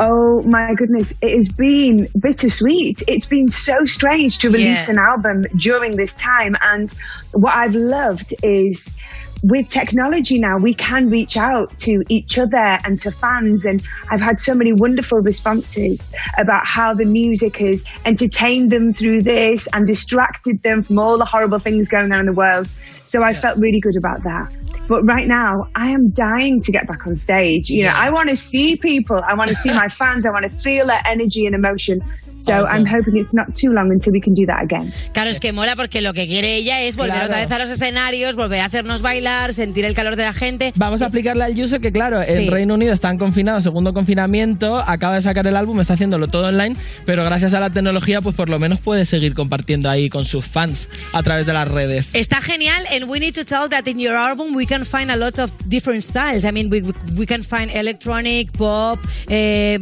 Oh 0.00 0.42
my 0.46 0.74
goodness, 0.74 1.12
it 1.20 1.34
has 1.34 1.48
been 1.48 2.06
bittersweet. 2.22 3.02
It's 3.08 3.26
been 3.26 3.48
so 3.48 3.84
strange 3.84 4.38
to 4.38 4.48
release 4.50 4.86
Yeah. 4.86 4.92
an 4.94 4.98
album 4.98 5.46
during 5.56 5.96
this 5.96 6.14
time. 6.14 6.54
And 6.62 6.94
what 7.32 7.52
I've 7.54 7.74
loved 7.74 8.32
is 8.44 8.94
with 9.42 9.68
technology 9.68 10.38
now, 10.38 10.58
we 10.58 10.74
can 10.74 11.10
reach 11.10 11.36
out 11.36 11.76
to 11.78 12.02
each 12.08 12.38
other 12.38 12.78
and 12.84 12.98
to 13.00 13.10
fans. 13.10 13.64
And 13.64 13.82
I've 14.10 14.20
had 14.20 14.40
so 14.40 14.54
many 14.54 14.72
wonderful 14.72 15.20
responses 15.20 16.12
about 16.36 16.66
how 16.66 16.94
the 16.94 17.04
music 17.04 17.56
has 17.58 17.84
entertained 18.04 18.70
them 18.70 18.92
through 18.92 19.22
this 19.22 19.68
and 19.72 19.86
distracted 19.86 20.62
them 20.62 20.82
from 20.82 20.98
all 20.98 21.18
the 21.18 21.24
horrible 21.24 21.58
things 21.58 21.88
going 21.88 22.12
on 22.12 22.20
in 22.20 22.26
the 22.26 22.32
world. 22.32 22.68
So 23.04 23.22
I 23.22 23.32
felt 23.32 23.58
really 23.58 23.80
good 23.80 23.96
about 23.96 24.22
that. 24.24 24.57
But 24.88 25.02
right 25.04 25.28
now, 25.28 25.68
I 25.74 25.90
am 25.90 26.10
dying 26.10 26.60
to 26.62 26.72
get 26.72 26.86
back 26.86 27.06
on 27.06 27.14
stage. 27.16 27.68
You 27.70 27.84
know, 27.84 27.92
I 27.94 28.10
want 28.10 28.30
to 28.30 28.36
see 28.36 28.76
people. 28.76 29.16
I 29.28 29.34
want 29.34 29.50
to 29.50 29.56
see 29.56 29.72
my 29.72 29.88
fans. 30.00 30.24
I 30.24 30.30
want 30.30 30.44
to 30.44 30.50
feel 30.62 30.86
their 30.86 31.00
energy 31.06 31.46
and 31.46 31.54
emotion. 31.54 32.00
So 32.38 32.52
I'm 32.64 32.86
hoping 32.86 33.16
it's 33.18 33.34
not 33.34 33.54
too 33.56 33.72
long 33.72 33.90
until 33.90 34.12
we 34.12 34.20
can 34.20 34.32
do 34.32 34.46
that 34.46 34.62
again. 34.62 34.92
Claro, 35.12 35.28
es 35.28 35.40
que 35.40 35.52
mola 35.52 35.74
porque 35.76 36.00
lo 36.00 36.12
que 36.14 36.26
quiere 36.26 36.54
ella 36.56 36.80
es 36.82 36.96
volver 36.96 37.14
Claro. 37.14 37.26
otra 37.26 37.38
vez 37.40 37.50
a 37.50 37.58
los 37.58 37.68
escenarios, 37.70 38.36
volver 38.36 38.60
a 38.60 38.66
hacernos 38.66 39.02
bailar, 39.02 39.52
sentir 39.52 39.84
el 39.84 39.94
calor 39.94 40.14
de 40.16 40.22
la 40.22 40.32
gente. 40.32 40.72
Vamos 40.76 41.02
a 41.02 41.06
explicarle 41.06 41.44
al 41.44 41.58
user 41.58 41.80
que, 41.80 41.90
claro, 41.92 42.22
en 42.22 42.42
Sí. 42.44 42.48
Reino 42.50 42.74
Unido 42.74 42.92
están 42.92 43.18
confinados, 43.18 43.64
segundo 43.64 43.92
confinamiento, 43.92 44.78
acaba 44.78 45.16
de 45.16 45.22
sacar 45.22 45.46
el 45.48 45.56
álbum, 45.56 45.80
está 45.80 45.94
haciéndolo 45.94 46.28
todo 46.28 46.46
online, 46.48 46.76
pero 47.04 47.24
gracias 47.24 47.54
a 47.54 47.60
la 47.60 47.70
tecnología, 47.70 48.20
pues 48.22 48.36
por 48.36 48.48
lo 48.48 48.58
menos 48.58 48.78
puede 48.80 49.04
seguir 49.04 49.34
compartiendo 49.34 49.90
ahí 49.90 50.08
con 50.08 50.24
sus 50.24 50.44
fans 50.44 50.88
a 51.12 51.22
través 51.22 51.44
de 51.46 51.52
las 51.54 51.68
redes. 51.68 52.10
Está 52.14 52.40
genial, 52.40 52.84
and 52.94 53.10
we 53.10 53.18
need 53.18 53.34
to 53.34 53.44
tell 53.44 53.68
that 53.68 53.86
in 53.88 53.98
your 53.98 54.16
album 54.16 54.54
we 54.58 54.66
can 54.66 54.84
find 54.84 55.10
a 55.10 55.16
lot 55.16 55.38
of 55.38 55.50
different 55.68 56.02
styles. 56.02 56.44
I 56.44 56.50
mean, 56.50 56.68
we 56.68 56.82
we 57.16 57.26
can 57.26 57.42
find 57.42 57.70
electronic, 57.70 58.52
pop, 58.52 58.98
eh, 59.30 59.78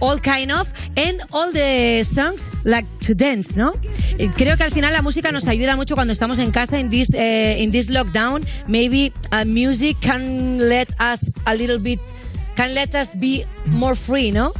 all 0.00 0.18
kind 0.18 0.52
of, 0.52 0.68
and 0.96 1.22
all 1.32 1.50
the 1.50 2.04
songs 2.04 2.40
like 2.64 2.86
to 3.00 3.14
dance, 3.14 3.56
¿no? 3.56 3.72
Eh, 4.18 4.28
Creo 4.36 4.56
que 4.56 4.64
al 4.64 4.70
final 4.70 4.92
la 4.92 5.00
música 5.02 5.32
nos 5.32 5.46
ayuda 5.46 5.76
mucho 5.76 5.94
cuando 5.94 6.12
estamos 6.12 6.38
en 6.38 6.50
casa 6.50 6.78
in 6.78 6.90
this 6.90 7.08
eh, 7.14 7.62
in 7.62 7.70
this 7.72 7.88
lockdown. 7.88 8.44
Maybe 8.68 9.12
uh, 9.32 9.44
music 9.46 9.96
can 10.00 10.58
let 10.68 10.92
us 11.00 11.32
a 11.46 11.54
little 11.54 11.78
bit, 11.78 11.98
can 12.54 12.74
let 12.74 12.94
us 12.94 13.14
be 13.14 13.44
more 13.66 13.96
free, 13.96 14.30
¿no? 14.30 14.52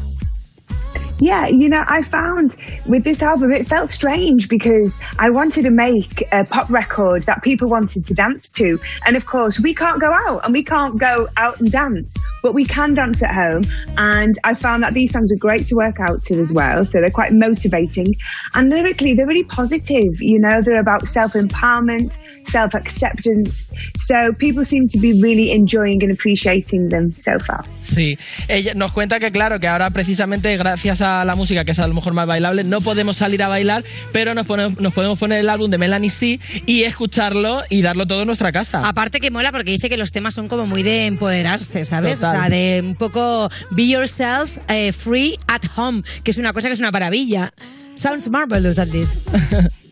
Yeah, 1.23 1.47
you 1.47 1.69
know, 1.69 1.85
I 1.87 2.03
found 2.03 2.57
with 2.85 3.05
this 3.05 3.23
album, 3.23 3.53
it 3.53 3.65
felt 3.65 3.91
strange 3.91 4.49
because 4.49 4.99
I 5.21 5.31
wanted 5.31 5.63
to 5.63 5.71
make 5.71 6.25
a 6.33 6.45
pop 6.45 6.69
record 6.69 7.23
that 7.23 7.45
people 7.45 7.69
wanted 7.69 8.05
to 8.07 8.15
dance 8.15 8.49
to. 8.59 8.77
And 9.07 9.17
of 9.17 9.25
course, 9.25 9.61
we 9.61 9.73
can't 9.73 10.01
go 10.01 10.11
out 10.27 10.45
and 10.45 10.53
we 10.53 10.65
can't 10.65 10.99
go 10.99 11.29
out 11.37 11.61
and 11.61 11.71
dance, 11.71 12.17
but 12.43 12.55
we 12.55 12.65
can 12.65 12.95
dance 12.95 13.23
at 13.23 13.33
home. 13.33 13.63
And 13.97 14.37
I 14.43 14.55
found 14.55 14.83
that 14.83 14.95
these 14.95 15.13
songs 15.13 15.33
are 15.33 15.39
great 15.39 15.69
to 15.69 15.77
work 15.77 15.99
out 16.01 16.25
to 16.25 16.35
as 16.35 16.53
well. 16.53 16.85
So 16.87 17.01
they're 17.01 17.11
quite 17.11 17.33
motivating. 17.33 18.17
And 18.55 18.69
lyrically, 18.69 19.15
they're 19.15 19.29
really 19.29 19.45
positive. 19.45 20.21
You 20.21 20.41
know, 20.41 20.61
they're 20.61 20.81
about 20.81 21.07
self 21.07 21.35
empowerment, 21.35 22.19
self 22.45 22.75
acceptance. 22.75 23.73
So 23.97 24.33
people 24.33 24.65
seem 24.65 24.89
to 24.89 24.99
be 24.99 25.23
really 25.23 25.53
enjoying 25.53 26.03
and 26.03 26.11
appreciating 26.11 26.89
them 26.89 27.13
so 27.13 27.39
far. 27.39 27.63
Sí, 27.81 28.19
ella 28.49 28.75
nos 28.75 28.91
cuenta 28.91 29.21
que 29.21 29.31
claro, 29.31 29.61
que 29.61 29.69
ahora 29.69 29.91
precisamente 29.91 30.57
gracias 30.57 31.01
a 31.01 31.12
la 31.25 31.35
música, 31.37 31.65
que 31.65 31.73
es 31.73 31.79
a 31.79 31.87
lo 31.87 31.95
mejor 31.95 32.13
más 32.15 32.27
bailable, 32.27 32.65
no 32.65 32.81
podemos 32.81 33.17
salir 33.17 33.43
a 33.43 33.49
bailar, 33.49 33.85
pero 34.13 34.35
nos, 34.35 34.47
ponemos- 34.47 34.79
nos 34.81 34.93
podemos 34.95 35.19
poner 35.19 35.39
el 35.41 35.49
álbum 35.49 35.71
de 35.71 35.79
Melanie 35.79 36.11
C 36.11 36.41
y 36.67 36.83
escucharlo 36.85 37.63
y 37.71 37.83
darlo 37.83 38.07
todo 38.07 38.21
en 38.23 38.27
nuestra 38.27 38.53
casa. 38.53 38.87
Aparte 38.89 39.21
que 39.21 39.31
mola 39.31 39.53
porque 39.53 39.71
dice 39.71 39.89
que 39.89 39.97
los 39.97 40.13
temas 40.13 40.35
son 40.35 40.49
como 40.49 40.67
muy 40.67 40.83
de 40.83 41.07
empoderarse, 41.07 41.85
¿sabes? 41.85 42.21
Total. 42.21 42.37
O 42.37 42.41
sea, 42.41 42.49
de 42.51 42.81
un 42.85 42.95
poco 42.95 43.49
be 43.71 43.89
yourself 43.89 44.57
eh, 44.69 44.93
free 44.93 45.37
at 45.49 45.63
home, 45.77 46.03
que 46.25 46.31
es 46.31 46.37
una 46.39 46.53
cosa 46.53 46.69
que 46.69 46.75
es 46.75 46.81
una 46.81 46.91
maravilla. 46.91 47.53
Sounds 47.95 48.29
marvelous 48.29 48.79
at 48.79 48.89
this. 48.89 49.19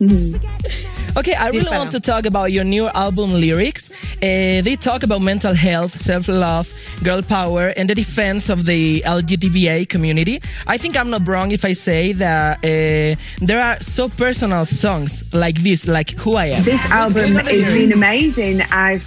Okay, 1.16 1.35
I 1.35 1.49
really 1.49 1.61
Dispara. 1.61 1.79
want 1.79 1.90
to 1.92 2.01
talk 2.01 2.25
about 2.25 2.53
your 2.53 2.64
new 2.64 2.88
album 2.88 3.33
lyrics. 3.33 3.90
Uh, 4.23 4.62
they 4.62 4.77
talk 4.77 5.03
about 5.03 5.20
mental 5.20 5.55
health, 5.55 5.92
self-love, 5.92 6.73
girl 7.03 7.20
power, 7.23 7.68
and 7.77 7.90
the 7.90 7.94
defense 7.94 8.49
of 8.49 8.64
the 8.64 9.03
LGBTQIA 9.05 9.88
community. 9.88 10.40
I 10.66 10.77
think 10.79 10.96
I'm 10.96 11.11
not 11.11 11.27
wrong 11.27 11.51
if 11.51 11.64
I 11.64 11.73
say 11.73 12.12
that 12.12 12.59
uh, 12.59 13.16
there 13.44 13.61
are 13.61 13.81
so 13.81 14.09
personal 14.09 14.64
songs 14.66 15.25
like 15.35 15.62
this, 15.62 15.87
like 15.87 16.11
Who 16.12 16.37
I 16.37 16.46
Am. 16.46 16.62
This 16.62 16.85
album 16.90 17.35
has 17.35 17.66
been 17.75 17.92
amazing. 17.92 18.62
I've 18.70 19.05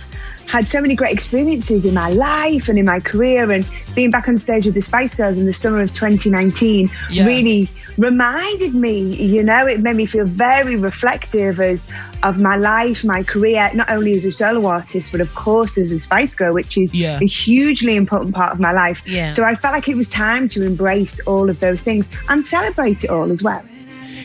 had 0.47 0.67
so 0.67 0.81
many 0.81 0.95
great 0.95 1.13
experiences 1.13 1.85
in 1.85 1.93
my 1.93 2.09
life 2.11 2.69
and 2.69 2.77
in 2.77 2.85
my 2.85 2.99
career, 2.99 3.49
and 3.51 3.67
being 3.95 4.11
back 4.11 4.27
on 4.27 4.37
stage 4.37 4.65
with 4.65 4.75
the 4.75 4.81
Spice 4.81 5.15
Girls 5.15 5.37
in 5.37 5.45
the 5.45 5.53
summer 5.53 5.79
of 5.81 5.93
2019 5.93 6.89
Yeah. 7.09 7.25
really 7.25 7.69
reminded 7.97 8.73
me. 8.73 8.99
You 9.15 9.43
know, 9.43 9.65
it 9.65 9.79
made 9.79 9.95
me 9.95 10.05
feel 10.05 10.25
very 10.25 10.75
reflective 10.75 11.59
as 11.59 11.87
of 12.23 12.41
my 12.41 12.55
life, 12.55 13.03
my 13.03 13.23
career, 13.23 13.69
not 13.73 13.89
only 13.89 14.13
as 14.13 14.25
a 14.25 14.31
solo 14.31 14.65
artist, 14.67 15.11
but 15.11 15.21
of 15.21 15.33
course 15.35 15.77
as 15.77 15.91
a 15.91 15.99
Spice 15.99 16.35
Girl, 16.35 16.53
which 16.53 16.77
is 16.77 16.93
Yeah. 16.93 17.19
a 17.21 17.25
hugely 17.25 17.95
important 17.95 18.35
part 18.35 18.51
of 18.51 18.59
my 18.59 18.71
life. 18.71 19.01
Yeah. 19.05 19.31
So 19.31 19.43
I 19.45 19.55
felt 19.55 19.73
like 19.73 19.87
it 19.87 19.95
was 19.95 20.09
time 20.09 20.47
to 20.49 20.65
embrace 20.65 21.19
all 21.21 21.49
of 21.49 21.59
those 21.59 21.81
things 21.81 22.09
and 22.29 22.43
celebrate 22.43 23.03
it 23.03 23.09
all 23.09 23.31
as 23.31 23.43
well. 23.43 23.61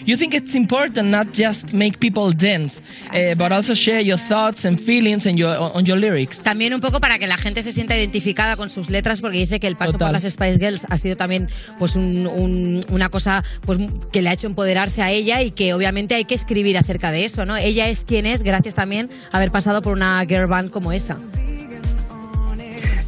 You 0.09 0.17
think 0.17 0.33
it's 0.33 0.55
important 0.55 1.11
not 1.11 1.27
just 1.37 1.75
make 1.75 1.99
people 1.99 2.33
dance, 2.35 2.81
uh, 3.13 3.35
but 3.37 3.53
also 3.53 3.75
share 3.75 4.01
your 4.01 4.17
thoughts 4.19 4.65
and 4.65 4.81
feelings 4.81 5.27
and 5.27 5.37
your, 5.39 5.55
on 5.59 5.85
your 5.85 5.99
lyrics. 5.99 6.43
También 6.43 6.73
un 6.73 6.81
poco 6.81 6.99
para 6.99 7.19
que 7.19 7.27
la 7.27 7.37
gente 7.37 7.63
se 7.63 7.73
sienta 7.73 7.95
identificada 7.95 8.57
con 8.57 8.71
sus 8.71 8.89
letras, 8.89 9.21
porque 9.21 9.37
dice 9.37 9.61
que 9.61 9.67
el 9.67 9.77
paso 9.77 9.93
Total. 9.93 10.09
por 10.09 10.13
las 10.15 10.23
Spice 10.23 10.59
Girls 10.59 10.87
ha 10.89 10.97
sido 10.97 11.15
también 11.17 11.49
pues 11.79 11.95
un- 11.95 12.27
un- 12.27 12.81
una 12.89 13.11
cosa 13.11 13.45
pues 13.67 13.77
que 14.11 14.23
le 14.23 14.31
ha 14.31 14.33
hecho 14.33 14.47
empoderarse 14.47 15.03
a 15.03 15.11
ella 15.11 15.43
y 15.43 15.51
que 15.51 15.75
obviamente 15.75 16.15
hay 16.15 16.25
que 16.25 16.35
escribir 16.35 16.79
acerca 16.79 17.13
de 17.13 17.27
eso, 17.27 17.45
¿no? 17.45 17.59
Ella 17.59 17.91
es 17.91 18.05
quien 18.05 18.25
es 18.25 18.43
gracias 18.43 18.75
también 18.75 19.11
a 19.31 19.37
haber 19.37 19.51
pasado 19.51 19.83
por 19.83 19.93
una 19.93 20.25
girl 20.27 20.47
band 20.47 20.71
como 20.71 20.91
esa. 20.93 21.19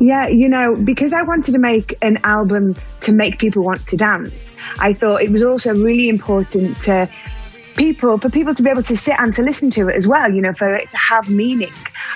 Yeah, 0.01 0.29
you 0.29 0.49
know, 0.49 0.75
because 0.75 1.13
I 1.13 1.23
wanted 1.23 1.53
to 1.53 1.59
make 1.59 1.95
an 2.03 2.19
album 2.25 2.75
to 3.03 3.15
make 3.15 3.39
people 3.39 3.63
want 3.63 3.87
to 3.89 3.97
dance, 3.97 4.57
I 4.79 4.93
thought 4.93 5.23
it 5.23 5.31
was 5.31 5.43
also 5.43 5.75
really 5.75 6.09
important 6.09 6.81
to 6.83 7.09
people, 7.77 8.19
for 8.19 8.29
people 8.29 8.55
to 8.55 8.63
be 8.63 8.71
able 8.71 8.83
to 8.83 8.97
sit 8.97 9.15
and 9.19 9.33
to 9.35 9.43
listen 9.43 9.71
to 9.71 9.89
it 9.89 9.95
as 9.95 10.07
well, 10.07 10.31
you 10.31 10.43
know, 10.43 10.53
for 10.53 10.75
it 10.75 10.91
to 10.91 10.99
have 10.99 11.31
meaning. 11.31 11.73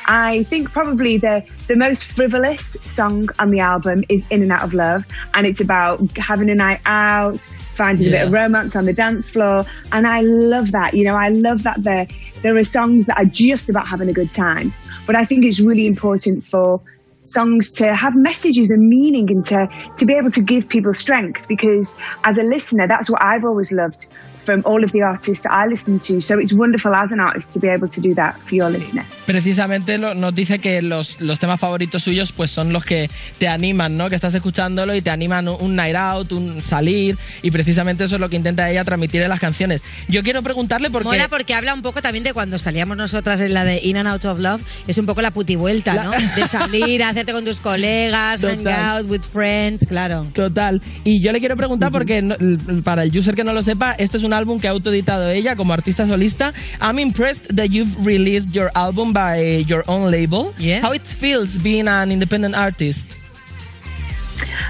I 0.06 0.42
think 0.44 0.70
probably 0.70 1.16
the, 1.16 1.42
the 1.68 1.76
most 1.76 2.04
frivolous 2.04 2.76
song 2.84 3.28
on 3.38 3.50
the 3.50 3.60
album 3.60 4.04
is 4.08 4.26
In 4.30 4.42
and 4.42 4.52
Out 4.52 4.62
of 4.62 4.74
Love, 4.74 5.06
and 5.32 5.46
it's 5.46 5.60
about 5.60 6.00
having 6.18 6.50
a 6.50 6.54
night 6.54 6.80
out, 6.84 7.40
finding 7.40 8.08
a 8.08 8.10
bit 8.10 8.26
of 8.26 8.32
romance 8.32 8.76
on 8.76 8.84
the 8.84 8.92
dance 8.92 9.30
floor, 9.30 9.64
and 9.92 10.06
I 10.06 10.20
love 10.22 10.72
that. 10.72 10.94
You 10.94 11.04
know, 11.04 11.16
I 11.16 11.28
love 11.28 11.62
that 11.62 11.82
there, 11.82 12.06
there 12.42 12.56
are 12.56 12.64
songs 12.64 13.06
that 13.06 13.18
are 13.18 13.24
just 13.24 13.70
about 13.70 13.86
having 13.86 14.08
a 14.08 14.12
good 14.12 14.32
time, 14.32 14.72
but 15.06 15.16
I 15.16 15.24
think 15.24 15.44
it's 15.44 15.60
really 15.60 15.86
important 15.86 16.44
for 16.44 16.80
songs 17.26 17.70
to 17.72 17.94
have 17.94 18.14
messages 18.16 18.70
and 18.70 18.88
meaning 18.88 19.30
and 19.30 19.44
to, 19.46 19.68
to 19.96 20.06
be 20.06 20.14
able 20.16 20.30
to 20.30 20.42
give 20.42 20.68
people 20.68 20.92
strength 20.92 21.48
because 21.48 21.96
as 22.24 22.38
a 22.38 22.42
listener 22.42 22.86
that's 22.86 23.10
what 23.10 23.22
I've 23.22 23.44
always 23.44 23.72
loved 23.72 24.06
from 24.44 24.62
all 24.64 24.82
of 24.84 24.92
the 24.92 25.02
artists 25.02 25.42
that 25.44 25.52
I 25.52 25.68
listen 25.68 25.98
to. 26.00 26.20
So 26.20 26.38
it's 26.40 26.52
wonderful 26.52 26.92
as 26.94 27.12
an 27.12 27.20
artist 27.20 27.52
to 27.54 27.60
be 27.60 27.68
able 27.68 27.88
to 27.88 28.00
do 28.00 28.14
that 28.14 28.36
for 28.44 28.54
your 28.56 28.70
listener. 28.70 29.04
Precisamente 29.26 29.98
lo- 29.98 30.14
nos 30.14 30.34
dice 30.34 30.58
que 30.58 30.80
los, 30.82 31.20
los 31.20 31.38
temas 31.38 31.58
favoritos 31.60 32.02
suyos 32.02 32.32
pues 32.32 32.50
son 32.50 32.72
los 32.72 32.84
que 32.84 33.10
te 33.38 33.48
animan, 33.48 33.96
¿no? 33.96 34.08
Que 34.08 34.14
estás 34.14 34.34
escuchándolo 34.34 34.94
y 34.94 35.02
te 35.02 35.10
animan 35.10 35.48
un- 35.48 35.56
un 35.60 35.74
night 35.76 35.96
out, 35.96 36.32
un 36.32 36.60
salir 36.62 37.16
y 37.42 37.50
precisamente 37.50 38.04
eso 38.04 38.14
es 38.16 38.20
lo 38.20 38.28
que 38.28 38.36
intenta 38.36 38.70
ella 38.70 38.84
transmitir 38.84 39.22
en 39.22 39.28
las 39.30 39.40
canciones. 39.40 39.82
Yo 40.08 40.22
quiero 40.22 40.42
preguntarle 40.42 40.90
porque 40.90 41.08
Mola 41.08 41.28
porque 41.28 41.54
habla 41.54 41.74
un 41.74 41.82
poco 41.82 42.02
también 42.02 42.22
de 42.22 42.32
cuando 42.32 42.58
salíamos 42.58 42.96
nosotras 42.96 43.40
en 43.40 43.54
la 43.54 43.64
de 43.64 43.80
In 43.82 43.96
and 43.96 44.08
Out 44.08 44.24
of 44.26 44.38
Love. 44.38 44.62
Es 44.86 44.98
un 44.98 45.06
poco 45.06 45.22
la 45.22 45.30
putivuelta, 45.32 45.94
¿no? 46.04 46.10
De 46.10 46.46
salir, 46.46 47.02
hacerte 47.04 47.32
con 47.32 47.44
tus 47.44 47.60
colegas, 47.60 48.40
hang 48.42 48.58
Total. 48.58 48.98
out 49.02 49.10
with 49.10 49.22
friends, 49.22 49.86
claro. 49.88 50.26
Total. 50.34 50.82
Y 51.04 51.22
yo 51.22 51.32
le 51.32 51.40
quiero 51.40 51.56
preguntar, 51.56 51.90
porque 51.90 52.20
no- 52.22 52.36
para 52.84 53.02
el 53.04 53.16
user 53.16 53.34
que 53.34 53.44
no 53.44 53.52
lo 53.54 53.62
sepa, 53.62 53.92
este 53.92 54.18
es 54.18 54.22
un 54.24 54.33
álbum 54.34 54.60
que 54.60 54.68
ha 54.68 54.72
autoeditado 54.72 55.30
ella 55.30 55.56
como 55.56 55.72
artista 55.72 56.06
solista. 56.06 56.52
I'm 56.80 56.98
impressed 56.98 57.54
that 57.56 57.68
you've 57.70 57.94
released 58.04 58.54
your 58.54 58.70
album 58.74 59.12
by 59.12 59.64
your 59.66 59.84
own 59.86 60.10
label. 60.10 60.52
How 60.82 60.92
it 60.92 61.06
feels 61.06 61.58
being 61.58 61.88
an 61.88 62.10
independent 62.12 62.54
artist. 62.54 63.23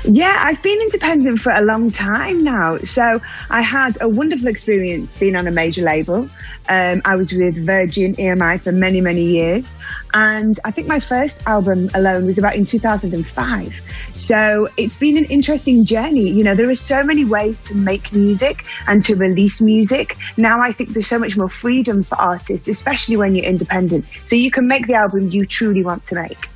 Yeah, 0.04 0.36
I've 0.40 0.62
been 0.62 0.80
independent 0.80 1.40
for 1.40 1.52
a 1.52 1.62
long 1.62 1.90
time 1.90 2.44
now. 2.44 2.78
So 2.78 3.20
I 3.50 3.62
had 3.62 4.00
a 4.00 4.08
wonderful 4.08 4.48
experience 4.48 5.16
being 5.16 5.36
on 5.36 5.46
a 5.46 5.50
major 5.50 5.82
label. 5.82 6.28
Um, 6.68 7.02
I 7.04 7.16
was 7.16 7.32
with 7.32 7.56
Virgin 7.64 8.14
EMI 8.14 8.60
for 8.60 8.72
many, 8.72 9.00
many 9.00 9.22
years. 9.22 9.78
And 10.14 10.58
I 10.64 10.70
think 10.70 10.86
my 10.86 11.00
first 11.00 11.42
album 11.46 11.90
alone 11.94 12.24
was 12.26 12.38
about 12.38 12.54
in 12.54 12.64
2005. 12.64 13.80
So 14.14 14.68
it's 14.76 14.96
been 14.96 15.16
an 15.16 15.24
interesting 15.24 15.84
journey. 15.84 16.30
You 16.30 16.44
know, 16.44 16.54
there 16.54 16.70
are 16.70 16.74
so 16.74 17.02
many 17.02 17.24
ways 17.24 17.60
to 17.60 17.74
make 17.74 18.12
music 18.12 18.64
and 18.86 19.02
to 19.02 19.16
release 19.16 19.60
music. 19.60 20.16
Now 20.36 20.60
I 20.60 20.72
think 20.72 20.90
there's 20.90 21.06
so 21.06 21.18
much 21.18 21.36
more 21.36 21.48
freedom 21.48 22.02
for 22.02 22.20
artists, 22.20 22.68
especially 22.68 23.16
when 23.16 23.34
you're 23.34 23.44
independent. 23.44 24.04
So 24.24 24.36
you 24.36 24.50
can 24.50 24.68
make 24.68 24.86
the 24.86 24.94
album 24.94 25.28
you 25.28 25.46
truly 25.46 25.82
want 25.82 26.06
to 26.06 26.14
make. 26.14 26.48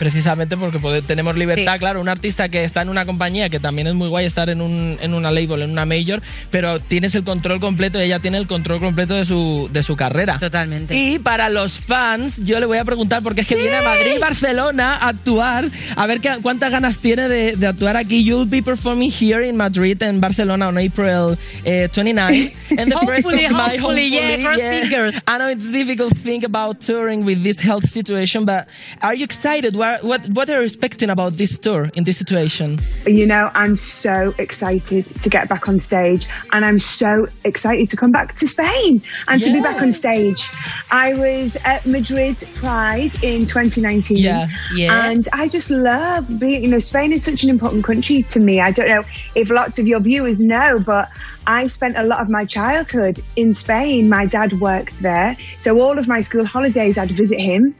Precisamente 0.00 0.56
porque 0.56 0.78
pode- 0.80 1.02
tenemos 1.02 1.36
libertad, 1.36 1.78
claro, 1.78 2.00
un 2.00 2.08
artista 2.08 2.48
que 2.48 2.64
está 2.64 2.80
en 2.80 2.88
una 2.88 3.04
compañía, 3.04 3.50
que 3.50 3.60
también 3.60 3.86
es 3.86 3.92
muy 3.92 4.08
guay 4.08 4.24
estar 4.24 4.48
en, 4.48 4.62
un, 4.62 4.96
en 5.02 5.12
una 5.12 5.30
label, 5.30 5.60
en 5.60 5.70
una 5.70 5.84
major, 5.84 6.22
pero 6.50 6.80
tienes 6.80 7.14
el 7.14 7.22
control 7.22 7.60
completo, 7.60 8.00
ella 8.00 8.18
tiene 8.18 8.38
el 8.38 8.46
control 8.46 8.80
completo 8.80 9.12
de 9.12 9.26
su, 9.26 9.68
de 9.70 9.82
su 9.82 9.96
carrera. 9.96 10.38
Totalmente. 10.38 10.96
Y 10.96 11.18
para 11.18 11.50
los 11.50 11.78
fans, 11.78 12.38
yo 12.46 12.58
le 12.60 12.64
voy 12.64 12.78
a 12.78 12.84
preguntar, 12.86 13.22
porque 13.22 13.42
es 13.42 13.46
que 13.46 13.56
viene 13.56 13.76
a 13.76 13.82
Madrid 13.82 14.12
y 14.16 14.18
Barcelona 14.18 14.96
a 14.96 15.08
actuar, 15.10 15.68
a 15.96 16.06
ver 16.06 16.20
qué, 16.22 16.30
cuántas 16.40 16.72
ganas 16.72 16.98
tiene 16.98 17.28
de, 17.28 17.56
de 17.56 17.66
actuar 17.66 17.98
aquí. 17.98 18.24
You'll 18.24 18.48
be 18.48 18.62
performing 18.62 19.10
here 19.12 19.46
in 19.46 19.54
Madrid 19.58 20.02
and 20.02 20.18
Barcelona 20.18 20.68
on 20.68 20.78
April 20.78 21.36
eh, 21.66 21.88
29. 21.92 22.52
And 22.78 22.90
the 22.90 22.96
first 23.04 23.24
Hopefully, 23.26 23.44
of 23.44 23.52
my- 23.52 23.76
hopefully, 23.76 24.08
yeah, 24.08 24.36
cross 24.40 24.60
fingers. 24.60 25.14
I 25.26 25.36
know 25.38 25.48
it's 25.50 25.70
difficult 25.70 26.14
to 26.14 26.18
think 26.18 26.44
about 26.44 26.80
touring 26.80 27.26
with 27.26 27.42
this 27.42 27.58
health 27.58 27.84
situation, 27.86 28.46
but 28.46 28.66
are 29.02 29.14
you 29.14 29.24
excited? 29.24 29.74
What 29.76 29.89
what 29.98 30.26
what 30.30 30.48
are 30.48 30.58
you 30.58 30.64
expecting 30.64 31.10
about 31.10 31.34
this 31.34 31.58
tour 31.58 31.90
in 31.94 32.04
this 32.04 32.18
situation? 32.18 32.78
You 33.06 33.26
know, 33.26 33.50
I'm 33.54 33.76
so 33.76 34.34
excited 34.38 35.06
to 35.06 35.28
get 35.28 35.48
back 35.48 35.68
on 35.68 35.80
stage 35.80 36.26
and 36.52 36.64
I'm 36.64 36.78
so 36.78 37.26
excited 37.44 37.88
to 37.90 37.96
come 37.96 38.12
back 38.12 38.34
to 38.36 38.46
Spain 38.46 39.02
and 39.28 39.42
to 39.42 39.52
be 39.52 39.60
back 39.60 39.80
on 39.82 39.92
stage. 39.92 40.48
I 40.90 41.14
was 41.14 41.56
at 41.64 41.86
Madrid 41.86 42.36
Pride 42.54 43.14
in 43.22 43.46
2019. 43.46 44.16
Yeah. 44.16 44.48
Yeah. 44.74 45.10
And 45.10 45.28
I 45.32 45.48
just 45.48 45.70
love 45.70 46.38
being, 46.38 46.64
you 46.64 46.70
know, 46.70 46.78
Spain 46.78 47.12
is 47.12 47.24
such 47.24 47.42
an 47.42 47.50
important 47.50 47.84
country 47.84 48.22
to 48.24 48.40
me. 48.40 48.60
I 48.60 48.70
don't 48.70 48.88
know 48.88 49.04
if 49.34 49.50
lots 49.50 49.78
of 49.78 49.86
your 49.86 50.00
viewers 50.00 50.40
know, 50.40 50.78
but 50.78 51.08
I 51.46 51.66
spent 51.66 51.96
a 51.96 52.04
lot 52.04 52.20
of 52.20 52.28
my 52.28 52.44
childhood 52.44 53.20
in 53.36 53.52
Spain. 53.52 54.08
My 54.08 54.26
dad 54.26 54.52
worked 54.60 54.98
there. 54.98 55.36
So 55.58 55.80
all 55.80 55.98
of 55.98 56.06
my 56.06 56.20
school 56.20 56.44
holidays, 56.44 56.98
I'd 56.98 57.10
visit 57.10 57.40
him. 57.40 57.74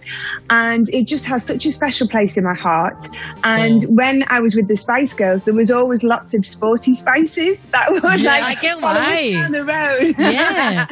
And 0.48 0.88
it 0.90 1.06
just 1.06 1.24
has 1.26 1.44
such 1.44 1.66
a 1.66 1.70
special 1.72 2.08
place 2.08 2.36
in 2.36 2.44
my 2.44 2.54
heart. 2.54 3.04
And 3.44 3.82
when 3.84 4.24
I 4.28 4.40
was 4.40 4.56
with 4.56 4.66
the 4.68 4.76
Spice 4.76 5.14
Girls, 5.14 5.44
there 5.44 5.54
was 5.54 5.70
always 5.70 6.02
lots 6.02 6.34
of 6.34 6.44
sporty 6.46 6.94
spices 6.94 7.62
that 7.64 7.90
would 8.02 8.20
Yeah, 8.20 8.38
like 8.40 8.58
follow 8.58 8.98
us 9.00 9.14
guay. 9.14 9.32
down 9.32 9.52
the 9.52 9.64
road. 9.64 10.14
Yeah. 10.18 10.86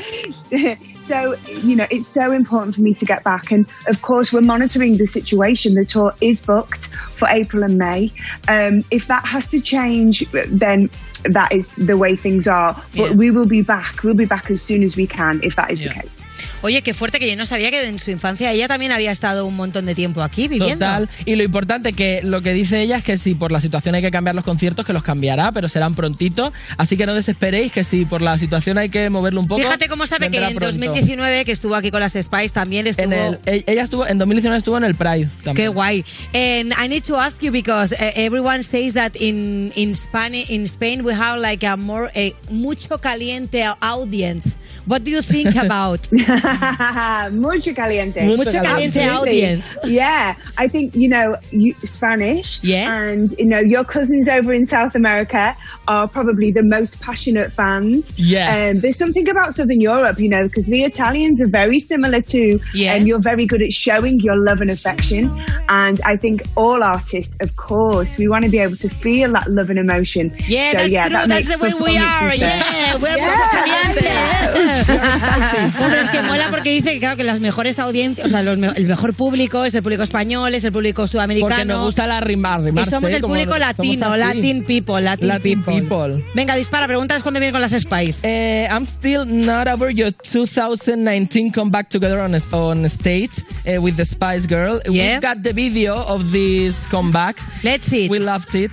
so, 1.01 1.35
you 1.63 1.75
know, 1.77 1.87
it's 1.91 2.07
so 2.07 2.33
important 2.33 2.75
for 2.75 2.83
me 2.83 2.95
to 2.95 3.05
get 3.05 3.25
back. 3.25 3.51
And 3.51 3.67
of 3.87 4.03
course, 4.03 4.33
we're 4.33 4.41
monitoring 4.41 4.99
the 4.99 5.07
situation. 5.07 5.75
The 5.75 5.85
tour 5.85 6.15
is 6.21 6.41
booked 6.41 6.89
for 6.89 7.27
April 7.29 7.63
and 7.65 7.79
May. 7.79 8.13
Um, 8.47 8.85
if 8.91 9.07
that 9.09 9.25
has 9.27 9.49
to 9.49 9.61
change, 9.61 10.21
then 10.31 10.91
that 11.25 11.53
is 11.53 11.75
the 11.75 11.97
way 11.97 12.17
things 12.17 12.47
are. 12.49 12.75
But 12.97 13.11
Yeah. 13.11 13.17
we 13.17 13.31
will 13.31 13.47
be 13.47 13.63
back. 13.63 14.03
We'll 14.03 14.15
be 14.15 14.25
back 14.27 14.51
as 14.51 14.63
soon 14.63 14.83
as 14.83 14.97
we 14.97 15.07
can 15.07 15.41
if 15.43 15.57
that 15.57 15.71
is 15.71 15.81
the 15.81 15.91
case. 15.91 16.18
Oye, 16.63 16.83
qué 16.83 16.95
fuerte 16.95 17.19
que 17.19 17.29
yo 17.29 17.37
no 17.37 17.47
sabía 17.47 17.71
que 17.71 17.87
en 17.87 17.99
su 17.99 18.11
infancia 18.11 18.51
ella 18.53 18.69
también 18.69 18.93
había 18.93 19.11
estado 19.11 19.47
un 19.47 19.57
montón 19.57 19.87
de 19.87 19.95
tiempo 19.95 20.23
aquí 20.23 20.49
viviendo. 20.49 20.85
Total. 20.87 21.09
Y 21.25 21.37
lo 21.37 21.43
importante 21.43 21.93
que 21.93 22.21
lo 22.23 22.43
que 22.43 22.53
dice 22.53 22.81
ella 22.83 22.97
es 22.99 23.05
que 23.05 23.19
si 23.19 23.35
por 23.35 23.53
la 23.53 23.61
situación 23.61 23.95
hay 23.95 24.03
que 24.03 24.11
cambiar 24.11 24.35
los 24.35 24.45
conciertos, 24.45 24.85
que 24.87 24.93
los 24.93 25.03
cambiará, 25.03 25.53
pero 25.53 25.69
serán 25.69 25.95
prontito. 25.95 26.53
Así 26.77 26.97
que 26.97 27.07
no 27.07 27.15
desesperéis, 27.15 27.73
que 27.73 27.85
si 27.85 28.05
por 28.05 28.23
la 28.23 28.39
situación 28.39 28.79
hay 28.79 28.89
que 28.89 29.09
moverlo 29.11 29.41
un 29.41 29.49
poco. 29.49 29.63
Fíjate 29.63 29.89
cómo 29.89 30.07
sabe 30.07 30.31
que 30.31 30.39
en 30.39 30.55
pronto. 30.55 30.67
2019, 30.67 31.45
que 31.45 31.53
estuvo 31.53 31.75
aquí 31.75 31.91
con 31.91 32.01
las 32.01 32.13
Spice, 32.13 32.51
también 32.51 32.87
estuvo... 32.87 33.05
En 33.07 33.13
el- 33.13 33.39
e- 33.47 33.65
ella 33.67 33.83
estuvo, 33.83 34.07
en 34.07 34.19
2019 34.19 34.59
estuvo 34.59 34.77
en 34.79 34.85
el 34.85 34.95
Pride 34.95 35.29
también. 35.45 35.55
Qué 35.57 35.69
guay. 35.69 36.05
And 36.35 36.73
I 36.83 36.89
need 36.89 37.03
to 37.05 37.17
ask 37.21 37.41
you 37.43 37.51
because 37.53 37.93
uh, 37.95 38.11
everyone 38.17 38.63
says 38.63 38.95
that 38.95 39.15
in 39.17 39.73
in 39.77 39.95
Spanish 39.95 40.51
in 40.51 40.65
Spain 40.65 41.05
we 41.05 41.13
have 41.15 41.39
like 41.41 41.67
a 41.67 41.77
more 41.77 42.11
a 42.15 42.33
mucho 42.51 42.99
caliente 42.99 43.65
audience. 43.81 44.51
What 44.89 45.05
do 45.05 45.11
you 45.11 45.23
think 45.23 45.55
about? 45.65 46.11
Mucho 47.33 47.73
caliente. 47.75 48.25
Mucho 48.27 48.51
caliente 48.53 49.01
Absolutely. 49.01 49.45
audience. 49.45 49.77
Yeah, 49.85 50.35
I 50.57 50.67
think 50.69 50.97
you 50.97 51.09
know 51.09 51.37
you, 51.51 51.75
Spanish. 51.85 52.63
Yeah. 52.65 53.03
and 53.03 53.31
you 53.39 53.47
know 53.47 53.61
your 53.61 53.85
cousins 53.85 54.29
over 54.29 54.53
in 54.53 54.67
South 54.67 54.95
America 54.95 55.55
are 55.87 56.09
probably 56.09 56.51
the 56.51 56.63
most 56.63 57.01
passionate 57.01 57.53
fans. 57.53 58.13
Yeah. 58.19 58.71
um, 58.73 58.81
there's 58.81 58.97
something 58.97 59.29
about 59.29 59.55
Southern 59.55 59.81
Europe, 59.81 60.19
you 60.19 60.29
know, 60.29 60.45
because 60.49 60.67
the 60.67 60.83
Italians 60.85 61.41
are 61.43 61.49
very 61.49 61.79
similar 61.79 62.21
to, 62.23 62.59
Yeah. 62.75 62.95
and 62.95 63.07
you're 63.07 63.21
very 63.21 63.47
good 63.47 63.63
at 63.63 63.73
showing 63.73 64.19
your 64.21 64.37
love 64.37 64.61
and 64.61 64.71
affection. 64.71 65.31
And 65.69 66.01
I 66.05 66.17
think 66.17 66.43
all 66.57 66.83
artists, 66.83 67.37
of 67.41 67.57
course, 67.57 68.17
we 68.19 68.29
want 68.29 68.45
to 68.45 68.51
be 68.51 68.59
able 68.59 68.77
to 68.77 68.89
feel 68.89 69.33
that 69.33 69.49
love 69.51 69.71
and 69.71 69.79
emotion. 69.79 70.35
Yeah, 70.47 70.73
so 70.73 70.79
that's 70.79 70.93
yeah, 70.93 71.09
true. 71.09 71.17
that 71.19 71.29
That's 71.29 71.53
the 71.55 71.59
way 71.59 71.73
we 71.75 71.97
are. 71.99 72.35
Yeah, 72.35 72.97
we're 72.97 73.17
Yeah, 73.17 73.95
mucho 73.95 74.78
Hombre, 74.79 76.01
es 76.03 76.09
que 76.09 76.23
mola 76.23 76.49
porque 76.51 76.71
dice 76.71 76.93
que 76.95 76.99
claro 77.01 77.17
que 77.17 77.25
las 77.25 77.41
mejores 77.41 77.79
audiencias, 77.79 78.27
o 78.27 78.31
sea, 78.31 78.43
los 78.43 78.59
me- 78.59 78.69
el 78.69 78.87
mejor 78.87 79.15
público 79.15 79.65
es 79.65 79.75
el 79.75 79.83
público 79.83 80.03
español, 80.03 80.55
es 80.55 80.65
el 80.65 80.73
público 80.73 81.07
sudamericano. 81.07 81.55
Porque 81.57 81.65
nos 81.67 81.85
gusta 81.85 82.07
la 82.07 82.21
rimar, 82.21 82.61
Y 82.61 82.65
rimarse, 82.67 82.91
somos 82.91 83.11
el 83.13 83.21
público 83.23 83.57
latino. 83.59 84.17
Latin 84.17 84.65
people, 84.65 85.01
Latin, 85.01 85.29
Latin 85.29 85.63
people. 85.63 85.81
people. 85.81 86.25
Venga, 86.35 86.55
dispara, 86.55 86.87
pregúntanos 86.87 87.23
cuándo 87.23 87.41
viene 87.41 87.53
con 87.53 87.61
las 87.61 87.73
Spice. 87.73 88.21
Eh, 88.23 88.69
I'm 88.71 88.85
still 88.85 89.25
not 89.27 89.69
over 89.69 89.91
your 89.91 90.13
2019 90.13 91.51
come 91.53 91.71
back 91.71 91.89
together 91.89 92.21
on 92.21 92.35
on 92.53 92.89
stage 92.89 93.43
uh, 93.67 93.81
with 93.81 93.97
the 93.97 94.05
Spice 94.05 94.47
Girl. 94.47 94.81
Yeah. 94.89 95.15
We've 95.15 95.21
got 95.23 95.43
the 95.43 95.53
video 95.53 95.95
of 95.97 96.33
this 96.33 96.87
comeback. 96.91 97.37
Let's 97.63 97.87
see. 97.87 98.07
it. 98.07 98.11
We 98.11 98.19
loved 98.19 98.55
it. 98.55 98.71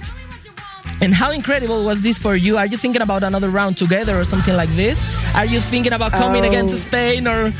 And 1.01 1.13
how 1.13 1.31
incredible 1.31 1.83
was 1.83 2.01
this 2.01 2.17
for 2.17 2.35
you? 2.35 2.57
Are 2.57 2.65
you 2.65 2.77
thinking 2.77 3.01
about 3.01 3.23
another 3.23 3.49
round 3.49 3.77
together 3.77 4.19
or 4.19 4.23
something 4.23 4.55
like 4.55 4.69
this? 4.69 4.97
Are 5.35 5.45
you 5.45 5.59
thinking 5.59 5.93
about 5.93 6.11
coming 6.13 6.45
Oh. 6.45 6.47
again 6.47 6.67
to 6.67 6.75
oh. 6.75 6.77
Spain 6.77 7.27
or? 7.27 7.51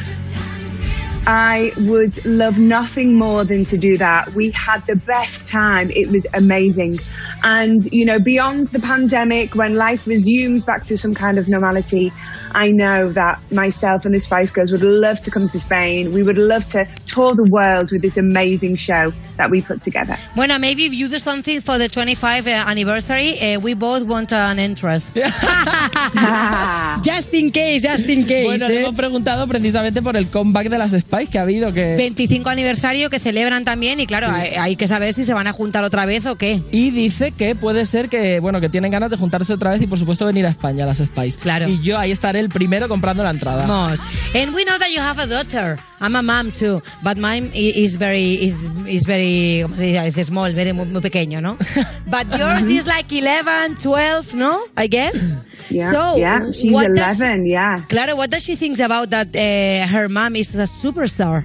I 1.28 1.72
would 1.78 2.24
love 2.24 2.60
nothing 2.60 3.16
more 3.16 3.44
than 3.44 3.66
to 3.66 3.78
do 3.80 3.98
that. 3.98 4.34
We 4.36 4.52
had 4.52 4.86
the 4.86 4.96
best 4.96 5.48
time. 5.48 5.90
It 5.90 6.10
was 6.10 6.28
amazing. 6.36 7.00
And, 7.44 7.84
you 7.92 8.06
know, 8.06 8.20
beyond 8.20 8.68
the 8.68 8.80
pandemic, 8.80 9.56
when 9.56 9.76
life 9.76 10.06
resumes 10.06 10.64
back 10.64 10.86
to 10.86 10.98
some 10.98 11.16
kind 11.16 11.40
of 11.40 11.50
normality, 11.50 12.14
I 12.52 12.70
know 12.70 13.12
that 13.14 13.40
myself 13.52 14.06
and 14.06 14.14
the 14.14 14.20
Spice 14.20 14.52
Girls 14.52 14.72
would 14.72 14.84
love 14.84 15.20
to 15.22 15.32
come 15.32 15.48
to 15.48 15.60
Spain. 15.60 16.14
We 16.14 16.22
would 16.22 16.38
love 16.38 16.68
to 16.68 16.86
tour 17.16 17.34
the 17.34 17.50
world 17.50 17.92
with 17.92 18.02
this 18.02 18.18
amazing 18.18 18.76
show 18.76 19.14
that 19.38 19.50
we 19.50 19.62
put 19.62 19.82
together. 19.82 20.18
Bueno, 20.36 20.60
maybe 20.60 20.86
if 20.86 20.94
you 20.94 21.08
do 21.08 21.18
something 21.20 21.62
for 21.62 21.78
the 21.78 21.88
25 21.88 22.48
uh, 22.48 22.50
anniversary, 22.68 23.34
uh, 23.40 23.60
we 23.60 23.74
both 23.74 24.04
want 24.04 24.34
an 24.34 24.60
interest. 24.60 25.08
just 27.04 27.34
in 27.34 27.52
case, 27.52 27.82
just 27.82 28.10
in 28.10 28.26
case. 28.26 28.46
Bueno, 28.46 28.68
le 28.68 28.76
eh. 28.76 28.82
hemos 28.82 28.96
preguntado 28.96 29.48
precisamente 29.48 30.02
por 30.02 30.18
el 30.18 30.28
comeback 30.28 30.70
de 30.70 30.78
las 30.78 30.92
Spice 30.92 31.28
que 31.28 31.40
ha 31.40 31.44
habido 31.44 31.72
que 31.72 31.96
25 31.96 32.50
aniversario 32.50 33.10
que 33.10 33.20
celebran 33.20 33.64
también 33.64 34.00
y 34.00 34.06
claro, 34.06 34.28
hay, 34.30 34.50
hay 34.56 34.76
que 34.76 34.88
saber 34.88 35.14
si 35.14 35.24
se 35.24 35.34
van 35.34 35.48
a 35.48 35.54
juntar 35.54 35.84
otra 35.84 36.06
vez 36.06 36.26
o 36.26 36.36
qué. 36.36 36.62
Y 36.72 36.92
dice 36.92 37.32
que 37.32 37.56
puede 37.56 37.86
ser 37.86 38.10
que, 38.10 38.40
bueno, 38.42 38.60
que 38.60 38.70
tienen 38.70 38.92
ganas 38.92 39.10
de 39.10 39.18
juntarse 39.18 39.54
otra 39.54 39.72
vez 39.72 39.82
y 39.82 39.88
por 39.88 39.98
supuesto 39.98 40.26
venir 40.26 40.46
a 40.46 40.50
España, 40.50 40.86
las 40.86 40.98
Spice. 40.98 41.40
Claro. 41.40 41.70
Y 41.70 41.82
yo 41.82 41.98
ahí 41.98 42.12
estaré 42.12 42.40
el 42.40 42.50
primero 42.50 42.90
comprando 42.90 43.24
la 43.24 43.30
entrada. 43.30 43.66
Vamos. 43.66 44.02
And 44.34 44.54
we 44.54 44.66
know 44.66 44.78
that 44.78 44.90
you 44.90 45.02
have 45.02 45.22
a 45.22 45.28
daughter. 45.28 45.78
I'm 46.02 46.16
a 46.16 46.22
mom 46.22 46.52
too, 46.52 46.82
but 47.04 47.18
mine 47.18 47.50
is 47.54 47.96
very 47.96 48.34
is 48.34 48.68
is 48.86 49.06
very 49.06 49.64
¿cómo 49.64 49.78
se 49.78 49.86
dice? 49.86 50.20
Es 50.20 50.28
small, 50.28 50.54
very 50.54 50.74
muy, 50.74 50.86
pequeño, 51.02 51.42
¿no? 51.42 51.58
But 52.08 52.28
yours 52.38 52.70
is 52.70 52.86
like 52.86 53.12
11, 53.12 53.76
12, 53.82 54.34
¿no? 54.34 54.66
I 54.76 54.88
guess. 54.88 55.16
Yeah, 55.70 55.92
So, 55.92 56.18
yeah. 56.18 56.52
She's 56.52 56.72
what 56.74 56.94
does- 56.94 57.20
11. 57.20 57.46
Yeah. 57.48 57.82
Clara, 57.90 58.16
what 58.16 58.30
does 58.30 58.44
she 58.44 58.56
think 58.56 58.78
about 58.80 59.10
that 59.12 59.34
uh, 59.36 59.88
her 59.88 60.10
mom 60.10 60.36
is 60.36 60.54
a 60.56 60.64
superstar? 60.68 61.44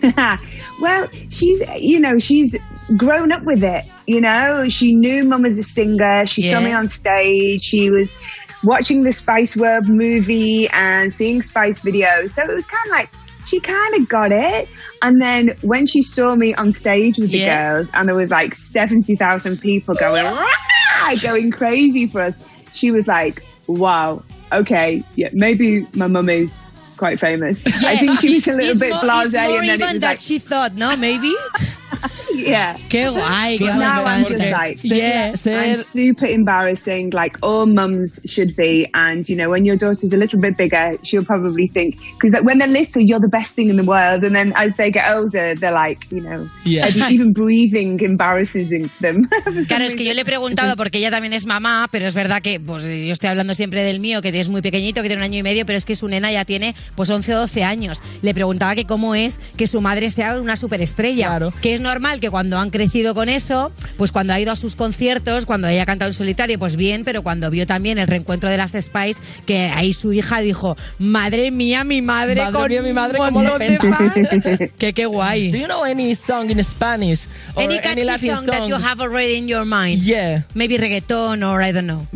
well, 0.80 1.08
she's 1.30 1.60
you 1.80 1.98
know 2.00 2.18
she's 2.18 2.56
grown 2.96 3.32
up 3.32 3.42
with 3.44 3.64
it. 3.64 3.84
You 4.06 4.20
know, 4.20 4.68
she 4.68 4.94
knew 4.94 5.24
mum 5.24 5.42
was 5.42 5.58
a 5.58 5.62
singer. 5.62 6.24
She 6.26 6.42
saw 6.42 6.60
me 6.60 6.72
on 6.72 6.88
stage. 6.88 7.62
She 7.62 7.90
was 7.90 8.16
watching 8.64 9.02
the 9.02 9.12
Spice 9.12 9.56
World 9.56 9.88
movie 9.88 10.68
and 10.72 11.12
seeing 11.12 11.42
Spice 11.42 11.80
videos. 11.80 12.30
So 12.30 12.42
it 12.42 12.54
was 12.54 12.66
kind 12.66 12.86
of 12.86 12.92
like 12.92 13.10
she 13.48 13.60
kind 13.60 13.94
of 13.98 14.08
got 14.08 14.30
it. 14.32 14.68
And 15.02 15.20
then 15.22 15.56
when 15.62 15.86
she 15.86 16.02
saw 16.02 16.34
me 16.34 16.54
on 16.54 16.72
stage 16.72 17.18
with 17.18 17.30
the 17.30 17.38
Yeah. 17.38 17.72
girls, 17.72 17.90
and 17.94 18.08
there 18.08 18.16
was 18.16 18.30
like 18.30 18.54
seventy 18.54 19.16
thousand 19.16 19.60
people 19.60 19.94
going 19.94 20.24
"Rah!" 20.24 21.14
going 21.22 21.50
crazy 21.50 22.06
for 22.06 22.20
us, 22.20 22.38
she 22.72 22.90
was 22.90 23.06
like, 23.08 23.42
"Wow, 23.66 24.22
okay, 24.52 25.02
yeah, 25.16 25.28
maybe 25.32 25.86
my 25.94 26.06
mum 26.06 26.28
is." 26.28 26.64
Quite 26.98 27.20
famous. 27.20 27.62
I 27.84 27.96
think 27.98 28.18
she 28.18 28.34
was 28.34 28.48
a 28.48 28.54
little 28.56 28.76
bit 28.80 28.90
more- 28.90 29.02
blasé, 29.02 29.26
and 29.26 29.34
then 29.34 29.64
it 29.64 29.74
even 29.74 29.92
was 29.92 30.00
that 30.00 30.08
like, 30.08 30.20
she 30.20 30.40
thought, 30.40 30.74
no, 30.74 30.96
maybe. 30.96 31.32
yeah. 32.46 32.76
Qué 32.88 33.08
guay, 33.10 33.58
qué 33.58 33.66
now 33.66 34.02
guay. 34.02 34.06
I'm 34.06 34.24
just 34.26 34.50
like, 34.50 34.78
Yeah, 34.84 35.34
I'm 35.46 35.76
super 35.76 36.26
embarrassing, 36.26 37.10
like 37.10 37.38
all 37.42 37.66
mums 37.66 38.20
should 38.26 38.54
be. 38.56 38.86
And 38.94 39.28
you 39.28 39.36
know, 39.36 39.50
when 39.50 39.64
your 39.64 39.76
daughter's 39.76 40.12
a 40.12 40.16
little 40.16 40.40
bit 40.40 40.56
bigger, 40.56 40.96
she'll 41.02 41.24
probably 41.24 41.68
think 41.68 41.96
because 42.18 42.40
when 42.42 42.58
they're 42.58 42.68
little, 42.68 43.02
you're 43.02 43.20
the 43.20 43.28
best 43.28 43.54
thing 43.54 43.68
in 43.68 43.76
the 43.76 43.84
world, 43.84 44.22
and 44.24 44.34
then 44.34 44.52
as 44.56 44.76
they 44.76 44.90
get 44.90 45.04
older, 45.14 45.54
they're 45.54 45.72
like, 45.72 46.10
you 46.10 46.20
know, 46.20 46.48
Yeah. 46.64 46.88
even 47.10 47.32
breathing 47.32 47.98
embarrasses 48.00 48.70
them. 49.00 49.28
Claro, 49.68 49.84
es 49.84 49.94
que 49.94 50.04
yo 50.04 50.14
le 50.14 50.22
he 50.22 50.24
preguntado 50.24 50.76
porque 50.76 50.98
ella 50.98 51.10
también 51.10 51.32
es 51.32 51.46
mamá, 51.46 51.88
pero 51.90 52.06
es 52.06 52.14
verdad 52.14 52.40
que 52.42 52.60
pues 52.60 52.84
yo 52.84 53.12
estoy 53.12 53.28
hablando 53.30 53.54
siempre 53.54 53.82
del 53.82 54.00
mío, 54.00 54.22
que 54.22 54.28
es 54.38 54.48
muy 54.48 54.62
pequeñito, 54.62 55.02
que 55.02 55.08
tiene 55.08 55.20
un 55.20 55.24
año 55.24 55.38
y 55.38 55.42
medio, 55.42 55.66
pero 55.66 55.78
es 55.78 55.84
que 55.84 55.94
su 55.96 56.06
nena 56.08 56.30
ya 56.32 56.44
tiene 56.44 56.74
pues 56.94 57.10
11 57.10 57.34
o 57.34 57.38
12 57.40 57.64
años. 57.64 58.00
Le 58.22 58.34
preguntaba 58.34 58.74
que 58.74 58.84
cómo 58.84 59.14
es 59.14 59.40
que 59.56 59.66
su 59.66 59.80
madre 59.80 60.10
sea 60.10 60.40
una 60.40 60.56
superestrella. 60.56 61.38
Que 61.60 61.74
es 61.74 61.80
normal 61.80 62.20
que 62.20 62.27
cuando 62.30 62.58
han 62.58 62.70
crecido 62.70 63.14
con 63.14 63.28
eso, 63.28 63.72
pues 63.96 64.12
cuando 64.12 64.32
ha 64.32 64.40
ido 64.40 64.52
a 64.52 64.56
sus 64.56 64.76
conciertos, 64.76 65.46
cuando 65.46 65.68
ella 65.68 65.82
ha 65.82 65.86
cantado 65.86 66.10
en 66.10 66.14
solitario, 66.14 66.58
pues 66.58 66.76
bien, 66.76 67.04
pero 67.04 67.22
cuando 67.22 67.50
vio 67.50 67.66
también 67.66 67.98
el 67.98 68.06
reencuentro 68.06 68.50
de 68.50 68.56
las 68.56 68.72
Spice, 68.72 69.20
que 69.46 69.70
ahí 69.74 69.92
su 69.92 70.12
hija 70.12 70.40
dijo, 70.40 70.76
madre 70.98 71.50
mía, 71.50 71.84
mi 71.84 72.02
madre 72.02 72.42
Madre 72.42 72.52
con 72.52 72.68
mía, 72.68 72.82
mi 72.82 72.92
madre, 72.92 73.18
cómo 73.18 73.42
fans". 73.42 74.70
que 74.78 74.92
qué 74.92 75.06
guay. 75.06 75.50
Do 75.52 75.58
you 75.58 75.66
know 75.66 75.84
any 75.84 76.14
song 76.14 76.50
in 76.50 76.62
Spanish? 76.62 77.26
Or 77.54 77.62
Any 77.62 77.78
catchy 77.78 78.04
Latin 78.04 78.36
song, 78.36 78.46
that 78.46 78.68
you 78.68 78.76
have 78.76 79.00
already 79.00 79.36
in 79.36 79.48
your 79.48 79.64
mind? 79.64 80.02
Yeah. 80.02 80.42
Maybe 80.54 80.78
reggaeton 80.78 81.42
or 81.42 81.62
I 81.62 81.72
don't 81.72 81.86
know. 81.86 82.06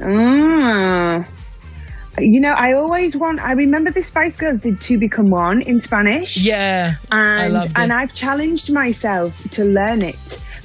Ah. 0.00 1.24
You 2.18 2.40
know, 2.40 2.52
I 2.52 2.72
always 2.72 3.16
want. 3.16 3.40
I 3.40 3.52
remember 3.52 3.90
the 3.90 4.02
Spice 4.02 4.36
Girls 4.36 4.60
did 4.60 4.80
"To 4.82 4.98
Become 4.98 5.30
One" 5.30 5.60
in 5.62 5.80
Spanish. 5.80 6.36
Yeah, 6.38 6.94
I 7.10 7.44
and 7.46 7.72
and 7.76 7.92
I've 7.92 8.14
challenged 8.14 8.72
myself 8.72 9.36
to 9.50 9.64
learn 9.64 10.02
it 10.02 10.16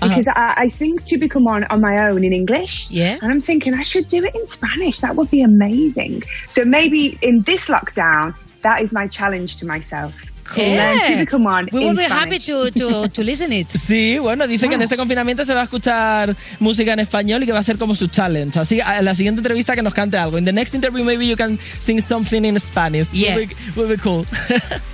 Uh-huh. 0.02 0.08
because 0.08 0.28
I, 0.30 0.54
I 0.58 0.68
sing 0.68 0.98
"To 0.98 1.18
Become 1.18 1.44
One" 1.44 1.66
on 1.66 1.82
my 1.82 2.08
own 2.08 2.24
in 2.24 2.32
English. 2.34 2.90
Yeah, 2.90 3.18
and 3.22 3.32
I'm 3.32 3.42
thinking 3.42 3.74
I 3.74 3.84
should 3.84 4.08
do 4.08 4.24
it 4.24 4.34
in 4.34 4.48
Spanish. 4.48 5.00
That 5.00 5.16
would 5.18 5.30
be 5.30 5.42
amazing. 5.42 6.24
So 6.48 6.64
maybe 6.64 7.18
in 7.22 7.42
this 7.42 7.68
lockdown, 7.68 8.34
that 8.62 8.82
is 8.82 8.94
my 8.94 9.08
challenge 9.08 9.58
to 9.58 9.66
myself. 9.66 10.31
Learn 10.58 10.98
"To 11.08 11.18
Become 11.20 11.46
One" 11.48 11.70
We 11.72 11.80
will 11.80 11.96
be 11.96 12.04
happy 12.04 12.40
to, 12.40 12.72
to, 12.72 13.08
to 13.14 13.24
listen 13.24 13.52
it. 13.54 13.68
Sí, 13.70 14.20
bueno, 14.20 14.48
dice 14.48 14.68
que 14.68 14.76
en 14.76 14.82
este 14.82 14.98
confinamiento 14.98 15.46
se 15.46 15.54
va 15.54 15.62
a 15.62 15.64
escuchar 15.64 16.36
música 16.60 16.94
en 16.94 17.00
español 17.00 17.44
y 17.44 17.46
que 17.46 17.52
va 17.52 17.60
a 17.60 17.64
ser 17.64 17.78
como 17.78 17.96
su 17.96 18.08
challenge. 18.08 18.60
Así, 18.60 18.80
a 18.82 19.02
la 19.02 19.16
siguiente 19.16 19.40
entrevista 19.40 19.76
que 19.76 19.82
nos 19.82 19.94
cante 19.94 20.18
algo. 20.18 20.38
In 20.38 20.46
the 20.46 20.54
next 20.54 20.74
interview 20.76 21.04
maybe 21.04 21.28
you 21.28 21.36
can 21.38 21.58
sing 21.80 22.00
something 22.02 22.44
in 22.46 22.60
Spanish. 22.60 23.10
Yeah. 23.14 23.36
Will 23.38 23.48
be, 23.48 23.56
will 23.82 23.90
be 23.90 23.98
cool. 23.98 24.26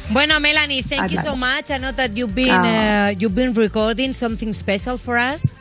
Bueno, 0.10 0.39
Melanie, 0.39 0.83
thank 0.83 1.01
I'd 1.03 1.12
you 1.12 1.17
like 1.17 1.27
so 1.27 1.33
it. 1.33 1.38
much. 1.38 1.69
I 1.69 1.77
know 1.79 1.91
that 1.91 2.15
you've 2.15 2.33
been 2.33 2.49
Ah. 2.49 3.07
uh, 3.07 3.10
you've 3.19 3.36
been 3.36 3.53
recording 3.53 4.13
something 4.13 4.53
special 4.53 4.97
for 4.97 5.17
us. 5.17 5.53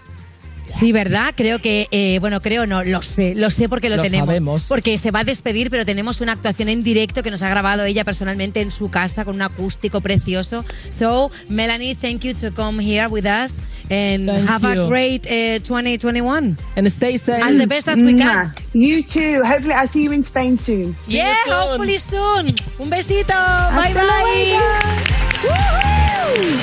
Sí, 0.66 0.92
¿verdad? 0.92 1.32
Creo 1.36 1.58
que, 1.60 1.88
eh, 1.90 2.18
bueno, 2.20 2.40
creo 2.40 2.66
no, 2.66 2.84
lo 2.84 3.02
sé, 3.02 3.34
lo 3.34 3.50
sé 3.50 3.68
porque 3.68 3.88
lo, 3.88 3.96
Lo 3.96 4.02
tenemos. 4.02 4.26
sabemos. 4.26 4.64
Porque 4.68 4.98
se 4.98 5.10
va 5.10 5.20
a 5.20 5.24
despedir, 5.24 5.70
pero 5.70 5.84
tenemos 5.86 6.20
una 6.20 6.32
actuación 6.32 6.68
en 6.68 6.82
directo 6.82 7.22
que 7.22 7.30
nos 7.30 7.42
ha 7.42 7.48
grabado 7.48 7.84
ella 7.84 8.04
personalmente 8.04 8.60
en 8.60 8.70
su 8.70 8.90
casa 8.90 9.24
con 9.24 9.36
un 9.36 9.42
acústico 9.42 10.00
precioso. 10.00 10.64
So, 10.90 11.30
Melanie, 11.48 11.94
thank 11.94 12.20
you 12.20 12.34
to 12.34 12.50
come 12.52 12.82
here 12.82 13.06
with 13.08 13.24
us 13.24 13.54
and 13.90 14.28
Thank 14.28 14.48
have 14.48 14.64
a 14.64 14.86
great 14.88 15.24
uh, 15.26 15.60
2021. 15.62 16.56
And 16.76 16.90
stay 16.90 17.18
safe. 17.18 17.42
As 17.42 17.56
the 17.56 17.66
best 17.66 17.88
as 17.88 18.00
we 18.02 18.14
can. 18.14 18.52
You 18.72 19.02
too. 19.02 19.42
Hopefully, 19.44 19.74
I'll 19.74 19.86
see 19.86 20.02
you 20.04 20.12
in 20.12 20.22
Spain 20.22 20.56
soon. 20.56 20.94
Yeah, 21.06 21.32
hopefully 21.46 21.98
soon. 21.98 22.54
Un 22.78 22.90
besito. 22.90 23.32
Bye 23.32 23.94
Hasta 23.94 24.02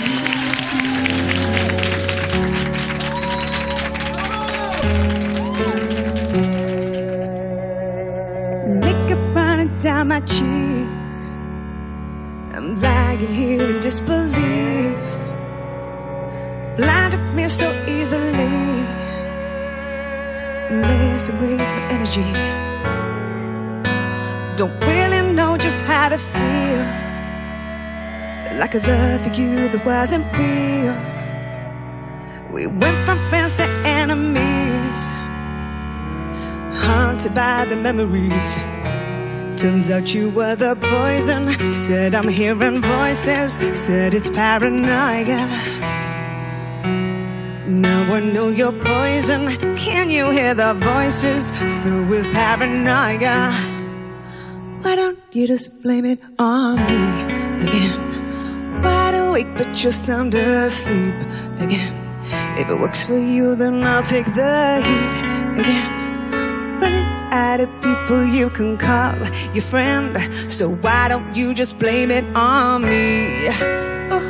bye. 0.04 0.13
My 10.06 10.20
cheeks. 10.22 11.40
I'm 12.54 12.82
lying 12.82 13.32
here 13.32 13.70
in 13.70 13.80
disbelief. 13.80 14.98
Blinded 16.78 17.22
me 17.34 17.48
so 17.48 17.72
easily. 17.88 18.84
Messing 20.72 21.40
with 21.40 21.60
my 21.60 21.88
energy. 21.92 22.24
Don't 24.58 24.80
really 24.82 25.34
know 25.34 25.58
just 25.58 25.84
how 25.84 26.10
to 26.10 26.18
feel. 26.18 26.84
Like 28.60 28.76
I 28.76 28.80
loved 28.80 29.38
you 29.38 29.70
that 29.70 29.86
wasn't 29.86 30.26
real. 30.34 30.96
We 32.52 32.68
went 32.68 33.06
from 33.06 33.18
friends 33.30 33.56
to 33.56 33.68
enemies 33.86 35.08
haunted 36.84 37.34
by 37.34 37.66
the 37.66 37.76
memories. 37.76 38.60
Turns 39.58 39.92
out 39.92 40.14
you 40.14 40.30
were 40.32 40.56
the 40.56 40.76
poison. 40.76 41.48
Said 41.72 42.16
I'm 42.16 42.28
hearing 42.28 42.82
voices. 42.82 43.54
Said 43.78 44.14
it's 44.14 44.30
paranoia. 44.30 45.48
Now 47.68 48.14
I 48.14 48.20
know 48.20 48.50
you're 48.50 48.74
poison. 48.84 49.48
Can 49.78 50.10
you 50.10 50.32
hear 50.32 50.54
the 50.54 50.74
voices 50.74 51.52
filled 51.84 52.10
with 52.10 52.26
paranoia? 52.34 53.52
Why 54.82 54.96
don't 54.96 55.20
you 55.32 55.48
just 55.48 55.82
blame 55.82 56.06
it 56.06 56.20
on 56.40 56.76
me 56.88 57.68
again? 57.68 58.82
Wide 58.82 59.16
awake, 59.16 59.56
but 59.56 59.82
you're 59.82 59.92
sound 59.92 60.34
asleep 60.36 61.16
again. 61.60 61.94
If 62.58 62.70
it 62.70 62.80
works 62.80 63.06
for 63.06 63.18
you, 63.18 63.56
then 63.56 63.84
I'll 63.84 64.04
take 64.04 64.26
the 64.26 64.82
heat 64.84 65.62
again 65.62 66.03
out 67.34 67.60
of 67.60 67.68
people 67.82 68.24
you 68.24 68.48
can 68.52 68.78
call 68.78 69.18
your 69.54 69.64
friend. 69.64 70.16
So 70.52 70.70
why 70.70 71.10
don't 71.10 71.36
you 71.36 71.56
just 71.56 71.80
blame 71.80 72.12
it 72.12 72.24
on 72.36 72.84
me? 72.84 73.48
Oh, 74.12 74.22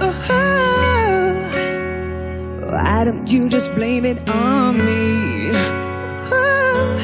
oh, 0.00 0.12
why 2.70 3.04
don't 3.04 3.26
you 3.26 3.48
just 3.48 3.74
blame 3.74 4.04
it 4.04 4.18
on 4.28 4.78
me? 4.86 5.50
Oh, 6.30 6.94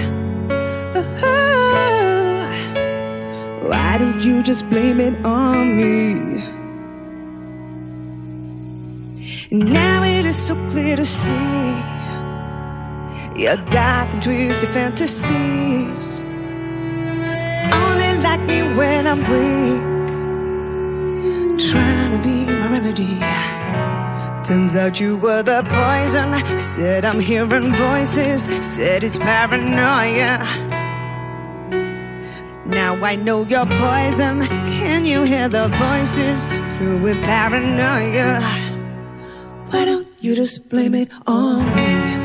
why 3.69 3.99
don't 3.99 4.23
you 4.23 4.45
just 4.45 4.71
blame 4.71 5.01
it 5.01 5.15
on 5.27 5.77
me? 5.77 6.45
Now 9.51 10.05
it 10.05 10.25
is 10.25 10.37
so 10.37 10.55
clear 10.69 10.95
to 10.95 11.05
see 11.05 11.92
your 13.37 13.57
dark 13.57 14.12
and 14.12 14.23
twisted 14.23 14.71
fantasies. 14.71 16.23
Only 17.73 18.12
like 18.23 18.40
me 18.42 18.62
when 18.77 19.07
I'm 19.07 19.21
weak, 19.21 19.83
trying 21.71 22.12
to 22.12 22.18
be 22.23 22.47
my 22.47 22.68
remedy. 22.71 23.18
Turns 24.45 24.75
out 24.77 25.01
you 25.01 25.16
were 25.16 25.42
the 25.42 25.62
poison. 25.62 26.59
Said 26.59 27.05
I'm 27.05 27.21
hearing 27.21 27.73
voices. 27.75 28.42
Said 28.64 29.05
it's 29.05 29.18
paranoia. 29.18 30.38
Now 32.66 32.97
I 33.03 33.16
know 33.16 33.47
you're 33.47 33.66
poison. 33.66 34.47
Can 34.81 35.05
you 35.05 35.23
hear 35.23 35.49
the 35.49 35.68
voices 35.68 36.49
filled 36.79 37.03
with 37.03 37.21
paranoia? 37.23 38.40
Why 39.71 39.85
don't 39.85 40.07
you 40.21 40.35
just 40.35 40.68
blame 40.68 40.95
it 40.95 41.11
on 41.27 41.66
me 41.77 42.22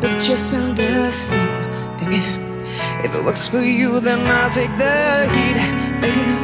but 0.00 0.22
just 0.22 0.52
sound 0.52 0.78
asleep 0.78 1.40
again. 2.02 2.64
If 3.04 3.14
it 3.14 3.24
works 3.24 3.46
for 3.48 3.60
you, 3.60 4.00
then 4.00 4.20
I'll 4.26 4.50
take 4.50 4.74
the 4.76 5.28
heat 5.34 5.58
again. 6.08 6.42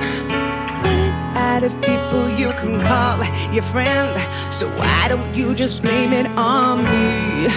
Running 0.82 1.14
out 1.36 1.62
of 1.62 1.72
people 1.80 2.28
you 2.30 2.52
can 2.52 2.80
call 2.80 3.18
your 3.52 3.62
friend, 3.62 4.10
so 4.52 4.68
why 4.76 5.06
don't 5.08 5.34
you 5.34 5.54
just 5.54 5.82
blame 5.82 6.12
it 6.12 6.26
on 6.36 6.84
me? 6.84 7.48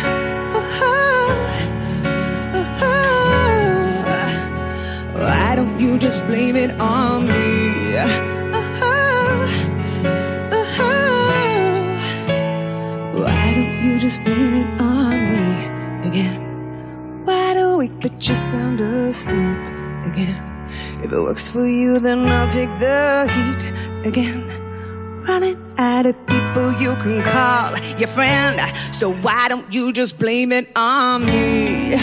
Why 5.17 5.55
don't 5.55 5.79
you 5.79 5.97
just 5.97 6.23
blame 6.27 6.55
it 6.55 6.79
on 6.79 7.27
me? 7.27 7.67
just 14.07 14.23
blame 14.23 14.53
it 14.53 14.81
on 14.81 14.96
again? 16.07 17.25
Wide 17.25 17.57
awake, 17.57 17.91
but 18.01 18.13
you 18.27 18.35
sound 18.35 18.79
asleep 18.79 19.57
again. 20.09 20.41
If 21.03 21.11
it 21.11 21.19
works 21.19 21.47
for 21.49 21.67
you, 21.67 21.99
then 21.99 22.27
I'll 22.27 22.49
take 22.49 22.69
the 22.79 23.27
heat 23.35 24.07
again. 24.07 24.47
Running 25.27 25.57
out 25.77 26.05
of 26.05 26.15
people 26.25 26.71
you 26.81 26.95
can 26.95 27.21
call 27.23 27.77
your 27.97 28.07
friend. 28.07 28.59
So 28.93 29.13
why 29.13 29.47
don't 29.49 29.71
you 29.71 29.91
just 29.91 30.17
blame 30.17 30.51
it 30.51 30.69
on 30.75 31.25
me? 31.25 31.95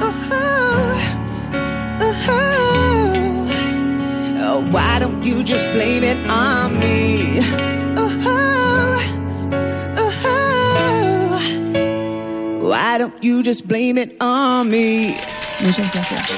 Oh, 0.00 0.12
oh, 0.32 2.18
oh. 2.28 2.54
Why 4.70 4.98
don't 4.98 5.22
you 5.24 5.44
just 5.44 5.70
blame 5.72 6.02
it 6.02 6.18
on 6.30 6.78
me? 6.80 7.73
Why 12.64 12.96
don't 12.96 13.12
you 13.22 13.42
just 13.42 13.68
blame 13.68 13.98
it 13.98 14.16
on 14.22 14.70
me? 14.70 15.14
Muchas 15.60 15.92
gracias. 15.92 16.34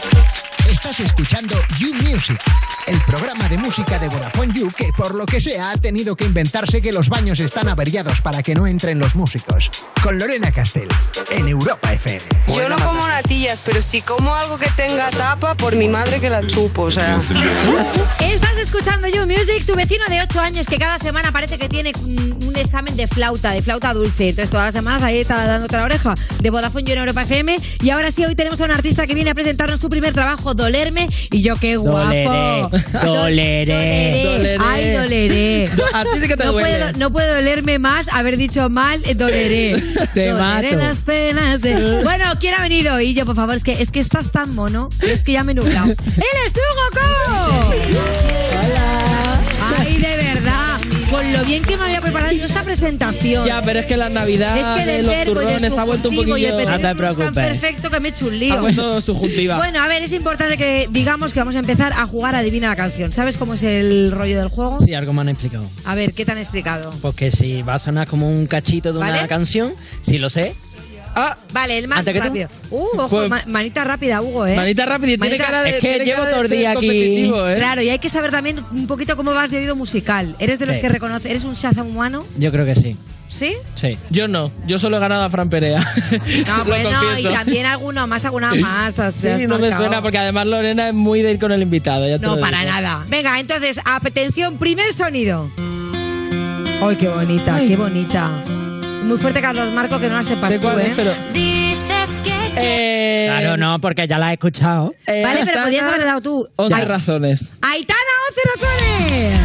Estás 0.68 0.98
escuchando 0.98 1.54
You 1.78 1.94
Music, 2.02 2.36
el 2.86 3.00
programa 3.02 3.48
de 3.48 3.58
música 3.58 3.98
de 3.98 4.08
Vodafone 4.08 4.54
You 4.54 4.68
que 4.76 4.92
por 4.96 5.14
lo 5.14 5.26
que 5.26 5.40
sea 5.40 5.70
ha 5.70 5.76
tenido 5.76 6.16
que 6.16 6.24
inventarse 6.24 6.80
que 6.80 6.92
los 6.92 7.08
baños 7.08 7.40
están 7.40 7.68
averiados 7.68 8.20
para 8.20 8.42
que 8.42 8.54
no 8.54 8.66
entren 8.66 8.98
los 8.98 9.14
músicos. 9.14 9.70
Con 10.02 10.18
Lorena 10.18 10.52
Castell, 10.52 10.88
en 11.30 11.48
Europa 11.48 11.92
FM. 11.92 12.22
Yo 12.48 12.68
no 12.68 12.76
como 12.76 13.06
natillas, 13.08 13.60
pero 13.64 13.82
si 13.82 14.02
como 14.02 14.34
algo 14.34 14.58
que 14.58 14.68
tenga 14.76 15.10
tapa, 15.10 15.54
por 15.56 15.74
mi 15.74 15.88
madre 15.88 16.20
que 16.20 16.30
la 16.30 16.46
chupo, 16.46 16.82
o 16.82 16.90
sea. 16.90 17.18
Estás 18.20 18.56
escuchando 18.58 19.08
You 19.08 19.26
Music, 19.26 19.66
tu 19.66 19.74
vecino 19.74 20.04
de 20.08 20.20
8 20.22 20.40
años 20.40 20.66
que 20.66 20.78
cada 20.78 20.98
semana 20.98 21.32
parece 21.32 21.58
que 21.58 21.68
tiene 21.68 21.92
un 22.04 22.54
examen 22.56 22.96
de 22.96 23.06
flauta, 23.06 23.50
de 23.50 23.62
flauta 23.62 23.92
dulce. 23.92 24.28
Entonces 24.28 24.50
todas 24.50 24.66
las 24.66 24.74
semanas 24.74 25.02
ahí 25.02 25.18
está 25.18 25.44
dándote 25.44 25.76
la 25.76 25.84
oreja 25.84 26.14
de 26.40 26.50
Vodafone 26.50 26.84
You 26.84 26.92
en 26.92 26.98
Europa 27.00 27.22
FM. 27.22 27.58
Y 27.82 27.90
ahora 27.90 28.10
sí, 28.10 28.24
hoy 28.24 28.34
tenemos 28.34 28.60
a 28.60 28.64
un 28.64 28.70
artista 28.70 29.06
que 29.06 29.14
viene 29.14 29.30
a 29.30 29.34
presentarnos 29.34 29.80
su 29.80 29.88
primer 29.88 30.12
trabajo, 30.12 30.54
Dolerme. 30.54 31.08
Y 31.30 31.42
yo, 31.42 31.56
qué 31.56 31.76
guapo. 31.76 32.06
Doleré, 32.06 32.68
doleré. 33.04 34.22
Doleré. 34.24 34.58
Ay, 34.64 34.90
doleré. 34.92 35.70
A 35.94 36.04
ti 36.04 36.20
sí 36.20 36.28
que 36.28 36.36
te 36.36 36.44
no, 36.44 36.52
duele. 36.52 36.92
puedo, 36.92 37.10
no 37.10 37.34
dolerme 37.34 37.78
más 37.78 38.08
haber 38.08 38.36
dicho 38.36 38.68
mal, 38.68 39.00
eh, 39.04 39.14
doleré. 39.14 39.76
Te 40.14 40.28
Doleré 40.28 40.72
mato. 40.72 40.76
las 40.76 40.98
penas 40.98 41.60
de... 41.60 42.02
Bueno, 42.02 42.24
¿quién 42.40 42.54
ha 42.54 42.62
venido? 42.62 43.00
Y 43.00 43.14
yo, 43.14 43.26
por 43.26 43.36
favor, 43.36 43.54
es 43.54 43.64
que, 43.64 43.82
es 43.82 43.90
que 43.90 44.00
estás 44.00 44.30
tan 44.30 44.54
mono, 44.54 44.88
es 45.02 45.20
que 45.20 45.32
ya 45.32 45.44
me 45.44 45.52
he 45.52 45.54
nublado. 45.54 45.86
¡Él 46.16 46.24
es 46.46 46.52
tú, 46.52 46.60
Goku! 46.94 48.25
Lo 51.36 51.44
bien 51.44 51.62
que 51.62 51.76
me 51.76 51.84
había 51.84 52.00
preparado 52.00 52.32
yo 52.32 52.46
esta 52.46 52.62
presentación. 52.62 53.46
Ya, 53.46 53.62
pero 53.62 53.80
es 53.80 53.86
que 53.86 53.96
la 53.96 54.08
Navidad 54.08 54.56
Es 54.56 54.66
que 54.66 54.86
de 54.86 54.98
el 55.00 55.06
los 55.06 55.14
verbo 55.14 55.32
y 55.32 55.34
del 55.34 55.46
turrones 55.46 55.72
ha 55.72 55.84
vuelto 55.84 56.08
un 56.08 56.14
subjuntivo 56.14 56.38
y 56.38 56.44
el 56.44 56.52
poquillo... 56.52 56.66
pretérito 56.66 57.10
es 57.10 57.16
tan 57.16 57.34
perfecto 57.34 57.90
que 57.90 58.00
me 58.00 58.08
he 58.08 58.10
hecho 58.10 58.26
un 58.26 58.38
lío. 58.38 58.54
Ha 58.54 58.60
puesto 58.60 59.00
subjuntiva. 59.00 59.56
Bueno, 59.56 59.80
a 59.80 59.88
ver, 59.88 60.02
es 60.02 60.12
importante 60.12 60.56
que 60.56 60.88
digamos 60.90 61.32
que 61.32 61.40
vamos 61.40 61.56
a 61.56 61.58
empezar 61.58 61.92
a 61.92 62.06
jugar 62.06 62.34
a 62.34 62.38
Adivina 62.38 62.68
la 62.68 62.76
canción. 62.76 63.12
¿Sabes 63.12 63.36
cómo 63.36 63.54
es 63.54 63.62
el 63.62 64.10
rollo 64.12 64.38
del 64.38 64.48
juego? 64.48 64.78
Sí, 64.78 64.94
algo 64.94 65.12
me 65.12 65.22
han 65.22 65.28
explicado. 65.28 65.68
A 65.84 65.94
ver, 65.94 66.12
¿qué 66.12 66.24
te 66.24 66.32
han 66.32 66.38
explicado? 66.38 66.90
Porque 67.02 67.30
si 67.30 67.62
va 67.62 67.74
a 67.74 67.78
sonar 67.78 68.06
como 68.08 68.28
un 68.28 68.46
cachito 68.46 68.92
de 68.92 68.98
una 68.98 69.26
canción, 69.26 69.74
si 70.02 70.18
lo 70.18 70.30
sé. 70.30 70.54
Ah, 71.18 71.36
Vale, 71.52 71.78
el 71.78 71.88
más 71.88 72.04
rápido. 72.06 72.48
Uh, 72.70 72.84
ojo, 72.98 73.08
Pues- 73.08 73.30
ma- 73.30 73.42
manita 73.46 73.82
rápida, 73.84 74.20
Hugo, 74.20 74.46
¿eh? 74.46 74.54
Manita 74.54 74.84
rápida 74.84 75.12
y 75.12 75.18
tiene 75.18 75.38
cara 75.38 75.62
de... 75.62 75.70
Es 75.70 75.80
que 75.80 76.04
llevo 76.04 76.22
todo 76.24 76.42
el 76.42 76.50
día 76.50 76.72
aquí. 76.72 76.86
competitivo, 76.86 77.48
¿eh? 77.48 77.56
Claro, 77.56 77.80
y 77.80 77.88
hay 77.88 77.98
que 77.98 78.08
saber 78.10 78.30
también 78.30 78.62
un 78.70 78.86
poquito 78.86 79.16
cómo 79.16 79.32
vas 79.32 79.50
de 79.50 79.56
oído 79.58 79.74
musical. 79.74 80.36
¿Eres 80.38 80.58
de 80.58 80.66
los 80.66 80.76
Sí. 80.76 80.82
que 80.82 80.88
reconoce? 80.90 81.30
¿Eres 81.30 81.44
un 81.44 81.54
Shazam 81.54 81.88
humano? 81.88 82.24
Yo 82.36 82.52
creo 82.52 82.66
que 82.66 82.74
sí. 82.74 82.96
¿Sí? 83.28 83.54
Sí. 83.74 83.98
Yo 84.10 84.28
no, 84.28 84.52
yo 84.68 84.78
solo 84.78 84.98
he 84.98 85.00
ganado 85.00 85.24
a 85.24 85.30
Fran 85.30 85.48
Perea. 85.50 85.80
No, 86.46 86.64
bueno, 86.66 86.90
y 87.18 87.24
también 87.24 87.64
alguno 87.66 88.06
más, 88.06 88.24
alguna 88.26 88.54
más. 88.54 88.94
te 88.94 89.02
has- 89.02 89.14
te 89.14 89.32
has 89.32 89.40
Sí, 89.40 89.46
no 89.48 89.58
me 89.58 89.74
suena 89.74 90.00
porque 90.02 90.18
además 90.18 90.46
Lorena 90.46 90.88
es 90.88 90.94
muy 90.94 91.22
de 91.22 91.32
ir 91.32 91.38
con 91.40 91.50
el 91.50 91.62
invitado. 91.62 92.06
ya 92.06 92.18
No, 92.18 92.38
para 92.38 92.60
digo. 92.60 92.70
nada. 92.72 93.04
Venga, 93.08 93.40
entonces, 93.40 93.80
atención, 93.84 94.58
primer 94.58 94.92
sonido. 94.92 95.50
¡Ay, 96.82 96.96
qué 96.96 97.08
bonita, 97.08 97.58
qué 97.66 97.74
bonita! 97.74 98.30
Muy 99.04 99.18
fuerte, 99.18 99.40
Carlos 99.40 99.72
Marco, 99.72 99.98
que 100.00 100.08
no 100.08 100.16
la 100.16 100.22
sepas 100.22 100.50
¿De 100.50 100.56
tú, 100.58 100.62
cuál 100.62 100.80
¿eh? 100.80 100.92
Pero- 100.96 101.12
Dices 101.32 102.20
que 102.22 102.32
Eh, 102.58 103.26
Claro, 103.28 103.56
no, 103.56 103.78
porque 103.80 104.06
ya 104.08 104.18
la 104.18 104.30
he 104.30 104.34
escuchado. 104.34 104.94
eh, 105.06 105.22
Vale, 105.22 105.40
pero 105.40 105.50
Aitana, 105.50 105.64
podías 105.66 105.86
haber 105.86 106.04
dado 106.04 106.20
tú. 106.22 106.48
11 106.56 106.74
Ay- 106.74 106.84
razones. 106.84 107.52
¡Aitana, 107.60 108.00
11 108.28 108.40
razones! 108.54 109.40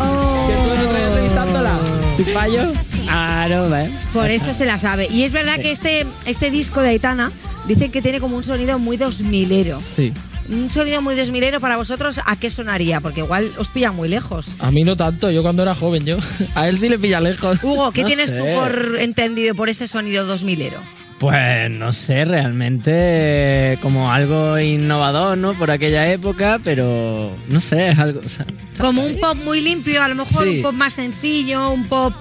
Oh. 0.00 0.48
Que 0.48 0.54
tú 0.54 0.96
entrevistándola. 0.96 1.78
¿Y 2.18 2.22
fallo? 2.24 2.72
Claro, 3.04 3.68
¿ves? 3.70 3.90
Por 4.12 4.30
eso 4.30 4.54
se 4.54 4.64
la 4.64 4.78
sabe. 4.78 5.06
Y 5.10 5.24
es 5.24 5.32
verdad 5.32 5.56
que 5.56 5.70
este, 5.70 6.06
este 6.26 6.50
disco 6.50 6.80
de 6.80 6.90
Aitana 6.90 7.30
dicen 7.68 7.90
que 7.92 8.00
tiene 8.02 8.20
como 8.20 8.36
un 8.36 8.42
sonido 8.44 8.78
muy 8.78 8.96
2000ero. 8.96 9.78
Sí. 9.96 10.12
Un 10.50 10.68
sonido 10.70 11.00
muy 11.00 11.14
2000ero 11.14 11.58
para 11.60 11.76
vosotros, 11.76 12.20
¿a 12.24 12.36
qué 12.36 12.50
sonaría? 12.50 13.00
Porque 13.00 13.20
igual 13.20 13.50
os 13.58 13.70
pilla 13.70 13.92
muy 13.92 14.08
lejos. 14.08 14.54
A 14.58 14.70
mí 14.70 14.82
no 14.82 14.94
tanto, 14.96 15.30
yo 15.30 15.42
cuando 15.42 15.62
era 15.62 15.74
joven, 15.74 16.04
yo. 16.04 16.18
A 16.54 16.68
él 16.68 16.78
sí 16.78 16.88
le 16.88 16.98
pilla 16.98 17.20
lejos. 17.20 17.62
Hugo, 17.64 17.92
¿qué 17.92 18.02
No 18.02 18.08
tienes 18.08 18.30
sé. 18.30 18.38
tú 18.38 18.44
por 18.54 18.98
entendido 19.00 19.54
por 19.54 19.68
ese 19.68 19.86
sonido 19.86 20.26
2000ero? 20.28 20.78
Pues 21.18 21.70
no 21.70 21.92
sé, 21.92 22.24
realmente 22.24 23.78
como 23.80 24.12
algo 24.12 24.58
innovador, 24.58 25.38
¿no? 25.38 25.54
Por 25.54 25.70
aquella 25.70 26.10
época, 26.12 26.58
pero 26.62 27.30
no 27.48 27.60
sé, 27.60 27.90
es 27.90 27.98
algo... 27.98 28.20
o 28.22 28.28
sea, 28.28 28.44
Como 28.78 29.04
un 29.04 29.18
pop 29.20 29.36
muy 29.44 29.60
limpio, 29.60 30.02
a 30.02 30.08
lo 30.08 30.16
mejor 30.16 30.44
Sí. 30.44 30.56
un 30.56 30.62
pop 30.62 30.72
más 30.74 30.92
sencillo, 30.94 31.70
un 31.70 31.84
pop... 31.86 32.12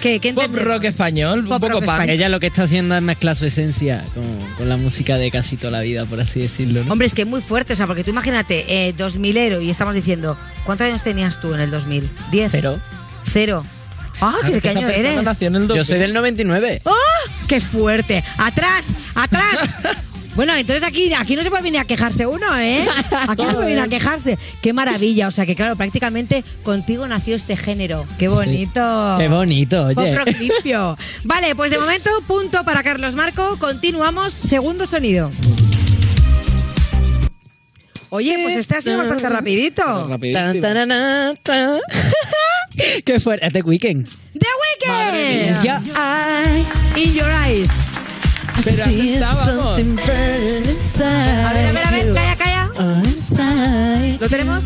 ¿Qué, 0.00 0.20
qué 0.20 0.32
Pop 0.32 0.54
rock 0.54 0.84
español, 0.84 1.44
Pop 1.44 1.62
un 1.62 1.70
poco 1.70 1.84
punk. 1.84 2.08
ella 2.08 2.28
lo 2.28 2.38
que 2.38 2.46
está 2.46 2.62
haciendo 2.64 2.94
es 2.96 3.02
mezclar 3.02 3.34
su 3.34 3.46
esencia 3.46 4.04
con, 4.14 4.24
con 4.56 4.68
la 4.68 4.76
música 4.76 5.18
de 5.18 5.30
casi 5.30 5.56
toda 5.56 5.72
la 5.72 5.80
vida, 5.80 6.04
por 6.06 6.20
así 6.20 6.40
decirlo, 6.40 6.84
¿no? 6.84 6.92
Hombre, 6.92 7.06
es 7.06 7.14
que 7.14 7.22
es 7.22 7.28
muy 7.28 7.40
fuerte, 7.40 7.72
o 7.72 7.76
sea, 7.76 7.86
porque 7.86 8.04
tú 8.04 8.10
imagínate, 8.10 8.64
eh, 8.88 8.94
2000ero 8.96 9.60
y 9.62 9.70
estamos 9.70 9.94
diciendo, 9.94 10.36
¿cuántos 10.64 10.86
años 10.86 11.02
tenías 11.02 11.40
tú 11.40 11.52
en 11.54 11.60
el 11.60 11.70
2000? 11.72 12.08
¿10? 12.30 12.48
Cero. 12.50 12.78
Cero. 13.26 13.64
Ah, 14.20 14.34
¿qué, 14.46 14.52
de 14.52 14.60
qué 14.60 14.68
año 14.70 14.88
eres? 14.88 15.22
nació 15.22 15.48
en 15.48 15.56
el 15.56 15.62
Yo 15.62 15.68
2000. 15.68 15.84
soy 15.84 15.98
del 15.98 16.12
99. 16.14 16.82
¡Oh! 16.84 16.92
¡Qué 17.48 17.60
fuerte! 17.60 18.22
¡Atrás! 18.36 18.86
¡Atrás! 19.14 19.58
Bueno, 20.38 20.54
entonces 20.54 20.84
aquí, 20.84 21.12
aquí 21.14 21.34
no 21.34 21.42
se 21.42 21.50
puede 21.50 21.64
venir 21.64 21.80
a 21.80 21.84
quejarse 21.84 22.24
uno, 22.24 22.56
¿eh? 22.56 22.86
Aquí 23.26 23.42
no 23.42 23.48
se 23.48 23.54
puede 23.54 23.70
venir 23.70 23.80
a 23.80 23.88
quejarse. 23.88 24.38
¡Qué 24.62 24.72
maravilla! 24.72 25.26
O 25.26 25.32
sea 25.32 25.44
que, 25.44 25.56
claro, 25.56 25.74
prácticamente 25.74 26.44
contigo 26.62 27.08
nació 27.08 27.34
este 27.34 27.56
género. 27.56 28.06
¡Qué 28.20 28.28
bonito! 28.28 29.16
Qué 29.18 29.26
bonito, 29.26 29.86
oye. 29.86 30.16
limpio. 30.38 30.96
Vale, 31.24 31.56
pues 31.56 31.72
de 31.72 31.78
momento, 31.78 32.10
punto 32.28 32.62
para 32.62 32.84
Carlos 32.84 33.16
Marco. 33.16 33.56
Continuamos. 33.58 34.32
Segundo 34.32 34.86
sonido. 34.86 35.32
Oye, 38.10 38.38
pues 38.40 38.58
este 38.58 38.76
ha 38.76 38.80
sido 38.80 38.98
bastante 38.98 39.28
rapidito. 39.28 39.82
Qué 43.04 43.18
fuerte, 43.18 43.44
es 43.44 43.52
The 43.52 43.62
Weeknd. 43.62 44.08
¡The 44.34 44.46
Weeknd! 44.86 45.48
In 45.48 45.60
your 45.64 45.80
In 46.96 47.12
your 47.12 47.28
eyes. 47.28 47.87
Pero 48.64 48.84
aceptábamos. 48.84 49.78
A 49.78 51.52
ver, 51.52 51.66
a 51.66 51.72
ver, 51.72 51.84
a 51.86 51.90
ver, 51.90 52.12
calla, 52.14 52.36
calla. 52.36 52.70
¿Lo 54.20 54.28
tenemos? 54.28 54.64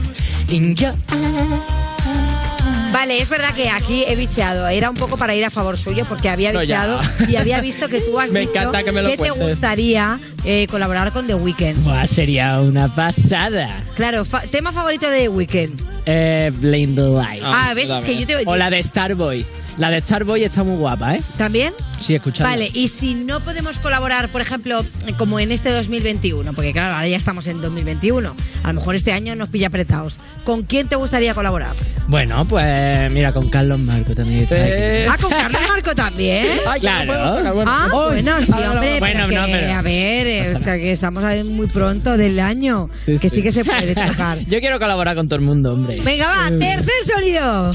Vale, 2.92 3.18
es 3.22 3.30
verdad 3.30 3.54
que 3.54 3.70
aquí 3.70 4.04
he 4.06 4.14
bicheado. 4.16 4.68
Era 4.68 4.90
un 4.90 4.96
poco 4.96 5.16
para 5.16 5.34
ir 5.34 5.44
a 5.44 5.50
favor 5.50 5.78
suyo 5.78 6.04
porque 6.06 6.28
había 6.28 6.52
No, 6.52 6.60
bicheado 6.60 7.00
y 7.28 7.36
había 7.36 7.60
visto 7.60 7.88
que 7.88 8.00
tú 8.00 8.20
has 8.20 8.30
Me 8.32 8.40
dicho 8.40 8.52
encanta 8.52 8.82
que 8.82 8.92
me 8.92 9.02
lo 9.02 9.08
te 9.10 9.16
cuentes. 9.16 9.48
gustaría 9.50 10.20
eh, 10.44 10.66
colaborar 10.70 11.10
con 11.12 11.26
The 11.26 11.34
Weeknd. 11.34 11.82
Buah, 11.84 12.06
sería 12.06 12.60
una 12.60 12.94
pasada. 12.94 13.68
Claro, 13.94 14.24
fa- 14.26 14.42
tema 14.42 14.72
favorito 14.72 15.08
de 15.08 15.20
The 15.20 15.28
Weeknd. 15.30 15.80
Eh, 16.04 16.52
Blind 16.54 16.98
Light. 16.98 17.42
Ah, 17.44 17.72
ves, 17.74 17.88
es 17.88 18.04
que 18.04 18.16
yo 18.18 18.26
te 18.26 18.42
O 18.44 18.56
la 18.56 18.68
de 18.68 18.82
Starboy. 18.82 19.46
La 19.78 19.90
de 19.90 20.00
Starboy 20.02 20.44
está 20.44 20.62
muy 20.64 20.76
guapa, 20.76 21.14
¿eh? 21.16 21.22
¿También? 21.38 21.72
Sí, 21.98 22.14
escuchadla. 22.14 22.50
Vale, 22.50 22.70
y 22.74 22.88
si 22.88 23.14
no 23.14 23.40
podemos 23.40 23.78
colaborar, 23.78 24.28
por 24.28 24.40
ejemplo, 24.42 24.84
como 25.16 25.40
en 25.40 25.50
este 25.50 25.70
2021, 25.70 26.52
porque 26.52 26.72
claro, 26.72 26.94
ahora 26.94 27.08
ya 27.08 27.16
estamos 27.16 27.46
en 27.46 27.60
2021, 27.62 28.36
a 28.64 28.68
lo 28.68 28.74
mejor 28.74 28.94
este 28.96 29.12
año 29.12 29.34
nos 29.34 29.48
pilla 29.48 29.68
apretados, 29.68 30.18
¿con 30.44 30.62
quién 30.64 30.88
te 30.88 30.96
gustaría 30.96 31.32
colaborar? 31.32 31.74
Bueno, 32.08 32.44
pues 32.46 33.10
mira, 33.12 33.32
con 33.32 33.48
Carlos 33.48 33.78
Marco 33.78 34.14
también 34.14 34.42
está 34.42 34.56
Eh. 34.58 35.06
Ah, 35.08 35.16
con 35.20 35.30
Carlos 35.30 35.62
Marco 35.68 35.94
también. 35.94 36.46
Ay, 36.66 36.80
que 36.80 36.86
no 36.90 37.04
Claro. 37.04 37.54
bueno. 37.54 37.70
Ah, 37.70 37.88
bueno, 37.92 38.42
sí, 38.42 38.52
hombre, 38.52 38.98
Bueno, 38.98 39.24
pero 39.26 39.28
que, 39.28 39.34
no, 39.36 39.46
pero- 39.46 39.72
a 39.74 39.82
ver, 39.82 40.26
eh, 40.26 40.54
o 40.54 40.58
sea, 40.58 40.76
que 40.78 40.92
estamos 40.92 41.24
ahí 41.24 41.44
muy 41.44 41.66
pronto 41.68 42.16
del 42.18 42.40
año, 42.40 42.90
Sí, 43.06 43.16
que 43.18 43.28
sí. 43.30 43.36
sí 43.36 43.42
que 43.42 43.52
se 43.52 43.64
puede 43.64 43.94
tocar. 44.06 44.38
Yo 44.40 44.60
quiero 44.60 44.78
colaborar 44.78 45.14
con 45.16 45.28
todo 45.28 45.38
el 45.38 45.44
mundo, 45.46 45.72
hombre. 45.72 45.98
Venga, 46.02 46.26
va, 46.26 46.48
tercer 46.58 46.92
sonido. 47.06 47.72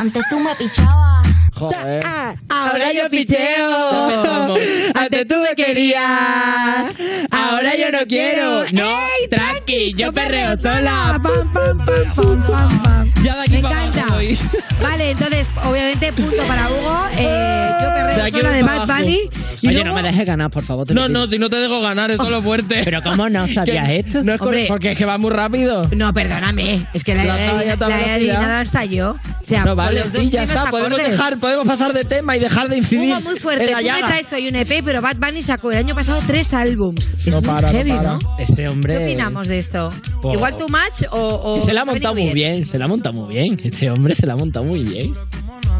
Antes 0.00 0.22
tú 0.30 0.40
me 0.40 0.54
pichabas, 0.54 1.28
Joder. 1.54 2.02
Ahora 2.48 2.90
yo 2.90 3.10
picheo. 3.10 4.56
Antes 4.94 5.28
tú 5.28 5.34
me 5.36 5.54
querías. 5.54 6.86
Ahora 7.30 7.76
yo 7.76 7.92
no 7.92 8.06
quiero. 8.08 8.64
No, 8.72 8.96
tranqui, 9.28 9.59
yo 9.96 10.12
perreo 10.12 10.56
sola. 10.56 11.20
Pam, 11.22 11.52
pam, 11.52 11.78
pam, 11.78 12.14
pam, 12.16 12.42
pam, 12.46 12.82
pam. 12.82 13.00
Ya 13.22 13.34
de 13.34 13.40
aquí 13.42 13.52
Me 13.52 13.60
para 13.62 13.84
encanta. 13.84 14.14
abajo. 14.14 14.18
Vale, 14.82 15.10
entonces, 15.10 15.50
obviamente, 15.68 16.10
punto 16.14 16.42
para 16.48 16.68
Hugo. 16.70 17.04
Eh, 17.18 17.70
yo 17.82 17.86
De 17.90 18.02
perreo 18.08 18.24
aquí 18.24 18.30
sola 18.40 18.50
de 18.50 18.60
para 18.64 18.78
Bad 18.78 18.90
abajo. 18.90 19.02
Bunny. 19.02 19.18
Y 19.62 19.66
Oye, 19.68 19.74
luego- 19.76 19.88
no 19.90 19.94
me 19.94 20.02
dejes 20.02 20.26
ganar, 20.26 20.50
por 20.50 20.64
favor. 20.64 20.86
te 20.86 20.94
lo 20.94 21.02
No, 21.02 21.06
pido. 21.08 21.26
no, 21.26 21.30
si 21.30 21.38
no 21.38 21.50
te 21.50 21.56
dejo 21.56 21.82
ganar, 21.82 22.10
eso 22.10 22.22
es 22.24 22.30
lo 22.30 22.40
fuerte. 22.40 22.80
Pero 22.82 23.02
¿cómo 23.02 23.28
no 23.28 23.46
sabías 23.54 23.86
Que 23.88 23.98
esto? 23.98 24.24
No 24.24 24.32
es 24.32 24.40
Hombre. 24.40 24.46
correcto, 24.46 24.68
porque 24.72 24.92
es 24.92 24.98
que 24.98 25.04
va 25.04 25.18
muy 25.18 25.30
rápido. 25.32 25.86
No, 25.94 26.14
perdóname. 26.14 26.86
Es 26.94 27.04
que 27.04 27.14
la, 27.14 27.24
La 27.24 27.36
la, 27.36 27.46
talla 27.46 27.64
la, 27.66 27.72
está 27.74 27.84
he 27.84 27.88
velocidad. 27.90 28.14
adivinado 28.14 28.54
hasta 28.54 28.84
yo. 28.86 29.10
O 29.10 29.44
sea, 29.44 29.60
No, 29.60 29.66
con 29.68 29.76
vale, 29.76 30.00
los 30.00 30.12
dos 30.14 30.22
sí, 30.22 30.30
ya 30.30 30.40
primeros 30.42 30.48
está. 30.64 30.70
Podemos, 30.70 30.92
acordes. 30.98 31.10
dejar, 31.18 31.38
podemos 31.38 31.66
pasar 31.68 31.92
de 31.92 32.04
tema 32.04 32.36
y 32.36 32.40
dejar 32.40 32.68
de 32.70 32.76
incidir. 32.78 33.12
Hugo, 33.12 33.20
muy 33.20 33.38
fuerte. 33.38 33.64
en 33.64 33.70
la 33.72 33.78
Tú 33.78 33.84
me 33.84 33.90
llaga. 33.90 34.06
traes 34.06 34.32
hoy 34.32 34.48
un 34.48 34.56
EP, 34.56 34.82
pero 34.82 35.02
Bad 35.02 35.16
Bunny 35.16 35.42
sacó 35.42 35.70
el 35.72 35.78
año 35.78 35.94
pasado 35.94 36.22
tres 36.26 36.54
álbums. 36.54 37.14
Es 37.26 37.34
No 37.34 37.40
muy 37.42 37.48
para, 37.50 37.68
no 37.70 37.72
heavy, 37.76 37.90
para. 37.92 38.02
¿no? 38.14 38.18
Ese 38.38 38.66
hombre. 38.68 38.96
¿Qué 38.96 39.04
opinamos 39.04 39.46
de 39.48 39.58
esto? 39.60 39.92
¿Igual 40.32 40.58
tu 40.58 40.68
match 40.68 41.02
o, 41.12 41.56
o 41.58 41.60
Se 41.62 41.72
la 41.72 41.82
ha 41.82 41.84
montado 41.84 42.14
muy 42.14 42.32
bien, 42.34 42.66
se 42.66 42.78
la 42.78 42.86
ha 42.86 42.88
montado 42.88 43.12
muy 43.14 43.34
bien. 43.34 43.58
Este 43.62 43.90
hombre 43.90 44.14
se 44.14 44.26
la 44.26 44.32
ha 44.32 44.36
montado 44.36 44.64
muy 44.64 44.82
bien. 44.82 45.14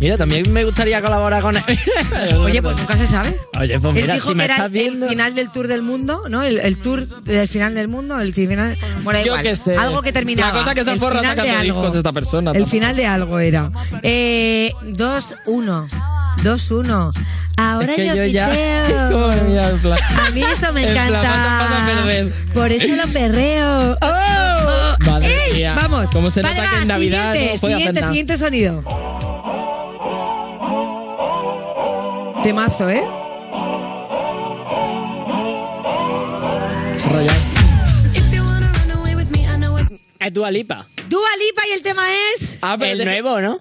Mira, 0.01 0.17
también 0.17 0.51
me 0.53 0.65
gustaría 0.65 1.03
colaborar 1.03 1.43
con 1.43 1.55
él. 1.57 1.63
Oye, 2.41 2.63
pues 2.63 2.75
nunca 2.79 2.97
se 2.97 3.07
sabe. 3.07 3.37
Oye, 3.61 3.79
pues 3.79 3.97
Él 3.97 4.03
mira, 4.03 4.15
dijo 4.15 4.31
si 4.31 4.35
me 4.35 4.43
que 4.43 4.45
era 4.47 4.55
estás 4.55 4.67
el- 4.69 4.73
viendo. 4.73 5.05
el 5.07 5.11
final 5.11 5.35
del 5.35 5.51
tour 5.51 5.67
del 5.69 5.83
mundo, 5.83 6.23
¿no? 6.31 6.43
El, 6.43 6.59
el 6.59 6.79
tour 6.81 7.07
del 7.07 7.47
final 7.49 7.75
del 7.75 7.89
mundo, 7.89 8.19
el 8.19 8.33
final. 8.33 8.79
Bueno, 9.05 9.21
Yo 9.23 9.37
qué 9.43 9.55
sé. 9.55 9.75
Algo 9.77 10.01
que 10.01 10.11
terminaba. 10.13 10.53
La 10.55 10.59
cosa 10.61 10.75
que 10.75 10.85
se 10.85 10.93
el 10.93 10.99
forra 10.99 11.21
final 11.21 11.37
de 11.37 11.51
algo. 11.51 11.87
esta 11.95 12.13
persona. 12.13 12.51
El 12.53 12.55
tampoco. 12.55 12.71
final 12.71 12.97
de 12.97 13.07
algo 13.07 13.39
era. 13.41 13.71
Eh, 14.03 14.73
2-1. 14.85 15.87
2-1. 16.43 17.13
Ahora 17.57 17.87
Es 17.91 17.97
que 17.97 18.07
yo, 18.07 18.15
yo 18.15 18.25
ya-. 18.25 19.09
Como 19.11 19.25
A 19.27 20.31
mí 20.33 20.43
esto 20.43 20.73
me 20.73 20.83
encanta. 20.91 22.29
Por 22.55 22.73
eso 22.73 22.87
lo 22.97 23.13
perreo. 23.13 23.97
¡Oh! 24.01 24.97
Mía. 25.55 25.75
Vamos. 25.77 26.11
Cómo 26.11 26.31
se 26.31 26.43
Vale, 26.43 26.57
nota 26.57 26.71
que 26.71 26.83
en 26.83 26.89
Navidad 26.89 27.33
siguiente, 27.33 27.55
no 27.55 27.61
puede 27.61 27.75
hacer 27.75 27.87
siguiente, 27.87 28.01
nada. 28.01 28.09
siguiente 28.13 28.37
sonido. 28.37 28.85
Temazo, 32.43 32.89
¿eh? 32.89 33.03
Rayado. 37.11 37.39
Es 40.21 40.33
Dua 40.35 40.51
Lipa. 40.51 40.87
Dua 41.09 41.29
Lipa 41.39 41.63
y 41.69 41.73
el 41.77 41.83
tema 41.83 42.03
es. 42.35 42.59
Ah, 42.63 42.77
El 42.81 42.99
de- 42.99 43.05
nuevo, 43.05 43.41
¿no? 43.41 43.61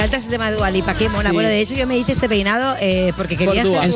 Encanta 0.00 0.16
ese 0.16 0.30
tema 0.30 0.50
de 0.50 0.56
Dua 0.56 0.70
Lipa, 0.70 0.94
qué 0.94 1.10
mona. 1.10 1.28
Sí. 1.28 1.34
Bueno, 1.34 1.50
de 1.50 1.60
hecho 1.60 1.74
yo 1.74 1.86
me 1.86 1.98
hice 1.98 2.12
este 2.12 2.26
peinado 2.26 2.74
eh, 2.80 3.12
porque 3.18 3.36
quería 3.36 3.62
ser 3.62 3.76
En 3.84 3.92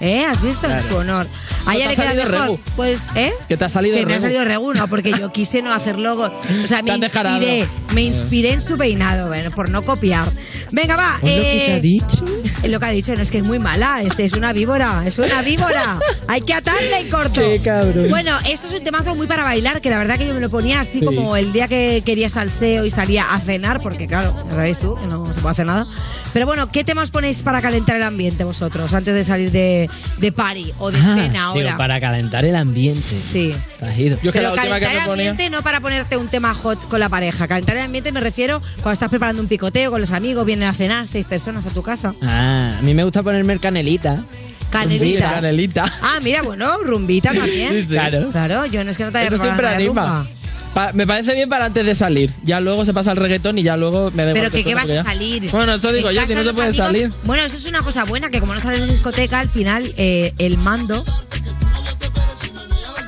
¿Eh? 0.00 0.24
¿Has 0.24 0.42
visto? 0.42 0.68
En 0.68 0.80
su 0.82 0.96
honor. 0.96 1.26
A 1.66 1.72
¿No 1.72 1.72
ella 1.72 1.86
le 1.86 1.92
ha 1.92 1.96
queda 1.96 2.06
salido 2.06 2.24
mejor. 2.24 2.40
regu? 2.40 2.60
Pues, 2.76 3.00
¿eh? 3.14 3.32
Que 3.48 3.56
te 3.56 3.64
ha 3.64 3.68
salido 3.68 3.96
que 3.98 4.06
me 4.06 4.14
ha 4.14 4.20
salido 4.20 4.44
regu, 4.44 4.72
no, 4.72 4.88
porque 4.88 5.12
yo 5.12 5.30
quise 5.30 5.60
no 5.60 5.72
hacer 5.72 5.98
logo. 5.98 6.32
O 6.64 6.66
sea, 6.66 6.82
me 6.82 6.94
inspiré, 6.96 7.66
me 7.92 8.02
inspiré 8.02 8.52
en 8.52 8.62
su 8.62 8.78
peinado, 8.78 9.28
bueno, 9.28 9.50
por 9.50 9.68
no 9.68 9.82
copiar. 9.82 10.26
Venga, 10.72 10.96
va. 10.96 11.18
¿Es 11.22 11.36
lo 11.36 11.42
que 11.42 11.64
te 11.66 11.72
ha 11.72 11.76
eh, 11.76 11.80
dicho? 11.80 12.24
es 12.62 12.70
lo 12.70 12.80
que 12.80 12.86
ha 12.86 12.90
dicho, 12.90 13.14
no 13.14 13.22
es 13.22 13.30
que 13.30 13.38
es 13.38 13.44
muy 13.44 13.58
mala, 13.58 14.02
este 14.02 14.24
es 14.24 14.32
una 14.32 14.52
víbora, 14.52 15.02
es 15.06 15.18
una 15.18 15.42
víbora. 15.42 15.98
Hay 16.28 16.40
que 16.42 16.54
atarla 16.54 17.00
y 17.00 17.10
corto. 17.10 17.40
Qué 17.40 17.60
cabrón. 17.62 18.06
Bueno, 18.08 18.38
esto 18.48 18.68
es 18.68 18.72
un 18.72 18.84
temazo 18.84 19.14
muy 19.14 19.26
para 19.26 19.44
bailar, 19.44 19.80
que 19.82 19.90
la 19.90 19.98
verdad 19.98 20.16
que 20.16 20.26
yo 20.26 20.34
me 20.34 20.40
lo 20.40 20.48
ponía 20.50 20.80
así 20.80 21.00
Sí. 21.00 21.04
como 21.04 21.36
el 21.36 21.52
día 21.52 21.68
que 21.68 22.02
quería 22.06 22.28
salseo 22.30 22.84
y 22.84 22.90
salía 22.90 23.30
a 23.32 23.40
cenar, 23.40 23.80
porque 23.82 24.06
claro, 24.06 24.34
ya 24.48 24.54
sabéis 24.54 24.78
tú, 24.78 24.96
que 24.96 25.06
no 25.06 25.32
se 25.34 25.40
puede 25.40 25.52
hacer 25.52 25.66
nada. 25.66 25.86
Pero 26.32 26.46
bueno, 26.46 26.70
¿qué 26.70 26.84
temas 26.84 27.10
ponéis 27.10 27.42
para 27.42 27.60
calentar 27.60 27.96
el 27.96 28.02
ambiente 28.02 28.44
vosotros 28.44 28.94
antes 28.94 29.14
de 29.14 29.24
salir 29.24 29.50
de, 29.50 29.89
de 30.18 30.32
party 30.32 30.72
o 30.78 30.90
de 30.90 30.98
Ah, 30.98 31.14
cena 31.16 31.42
ahora? 31.46 31.64
digo, 31.66 31.76
para 31.78 32.00
calentar 32.00 32.44
el 32.44 32.56
ambiente. 32.56 33.00
Sí. 33.22 33.54
Te 33.78 33.86
has 33.86 33.98
ido. 33.98 34.18
Yo 34.22 34.30
es 34.30 34.32
que 34.32 34.38
Pero 34.40 34.42
la 34.42 34.62
última 34.62 34.78
que 34.78 34.84
calentar 34.86 35.02
el 35.04 35.10
ponía. 35.10 35.30
ambiente 35.30 35.50
no 35.56 35.62
para 35.62 35.80
ponerte 35.80 36.16
un 36.16 36.28
tema 36.28 36.52
hot 36.54 36.88
con 36.88 37.00
la 37.00 37.08
pareja. 37.08 37.48
Calentar 37.48 37.76
el 37.76 37.84
ambiente 37.84 38.12
me 38.12 38.20
refiero 38.20 38.60
cuando 38.76 38.92
estás 38.92 39.08
preparando 39.10 39.40
un 39.42 39.48
picoteo 39.48 39.90
con 39.90 40.00
los 40.00 40.12
amigos, 40.12 40.44
vienen 40.46 40.68
a 40.68 40.74
cenar 40.74 41.06
seis 41.06 41.26
personas 41.26 41.66
a 41.66 41.70
tu 41.70 41.82
casa. 41.82 42.14
Ah, 42.22 42.76
a 42.78 42.82
mí 42.82 42.94
me 42.94 43.04
gusta 43.04 43.22
ponerme 43.22 43.52
el 43.52 43.60
canelita. 43.60 44.24
Canelita. 44.70 45.30
Canelita. 45.32 45.84
Ah, 46.00 46.20
mira, 46.22 46.42
bueno, 46.42 46.78
rumbita 46.84 47.32
también. 47.32 47.70
Sí, 47.70 47.82
sí. 47.82 47.88
Claro. 47.88 48.30
Claro, 48.30 48.66
yo 48.66 48.84
no 48.84 48.90
es 48.92 48.96
que 48.96 49.04
no 49.04 49.10
te 49.10 49.18
haya 49.18 49.26
Eso 49.28 49.38
siempre 49.38 49.66
anima. 49.66 49.88
rumba. 49.88 50.26
Pa- 50.74 50.92
me 50.92 51.06
parece 51.06 51.34
bien 51.34 51.48
para 51.48 51.64
antes 51.66 51.84
de 51.84 51.94
salir. 51.94 52.32
Ya 52.44 52.60
luego 52.60 52.84
se 52.84 52.94
pasa 52.94 53.10
el 53.10 53.16
reggaetón 53.16 53.58
y 53.58 53.62
ya 53.64 53.76
luego 53.76 54.10
me 54.14 54.24
da 54.24 54.32
Pero 54.32 54.46
igual 54.46 54.52
que 54.52 54.64
qué 54.64 54.72
cosa, 54.72 54.74
vas 54.74 54.84
a 54.84 54.86
porque 54.86 54.94
ya- 54.96 55.04
salir. 55.04 55.50
Bueno, 55.50 55.74
eso 55.74 55.92
digo 55.92 56.08
En 56.10 56.14
yo, 56.14 56.20
casa 56.22 56.28
si 56.28 56.34
no 56.34 56.40
los 56.42 56.46
se 56.48 56.54
puede 56.54 56.68
amigos- 56.68 56.86
salir. 56.86 57.12
Bueno, 57.24 57.42
eso 57.44 57.56
es 57.56 57.66
una 57.66 57.82
cosa 57.82 58.04
buena, 58.04 58.30
que 58.30 58.40
como 58.40 58.54
no 58.54 58.60
sales 58.60 58.80
de 58.82 58.86
discoteca, 58.86 59.40
al 59.40 59.48
final 59.48 59.92
eh, 59.96 60.32
el 60.38 60.56
mando. 60.58 61.04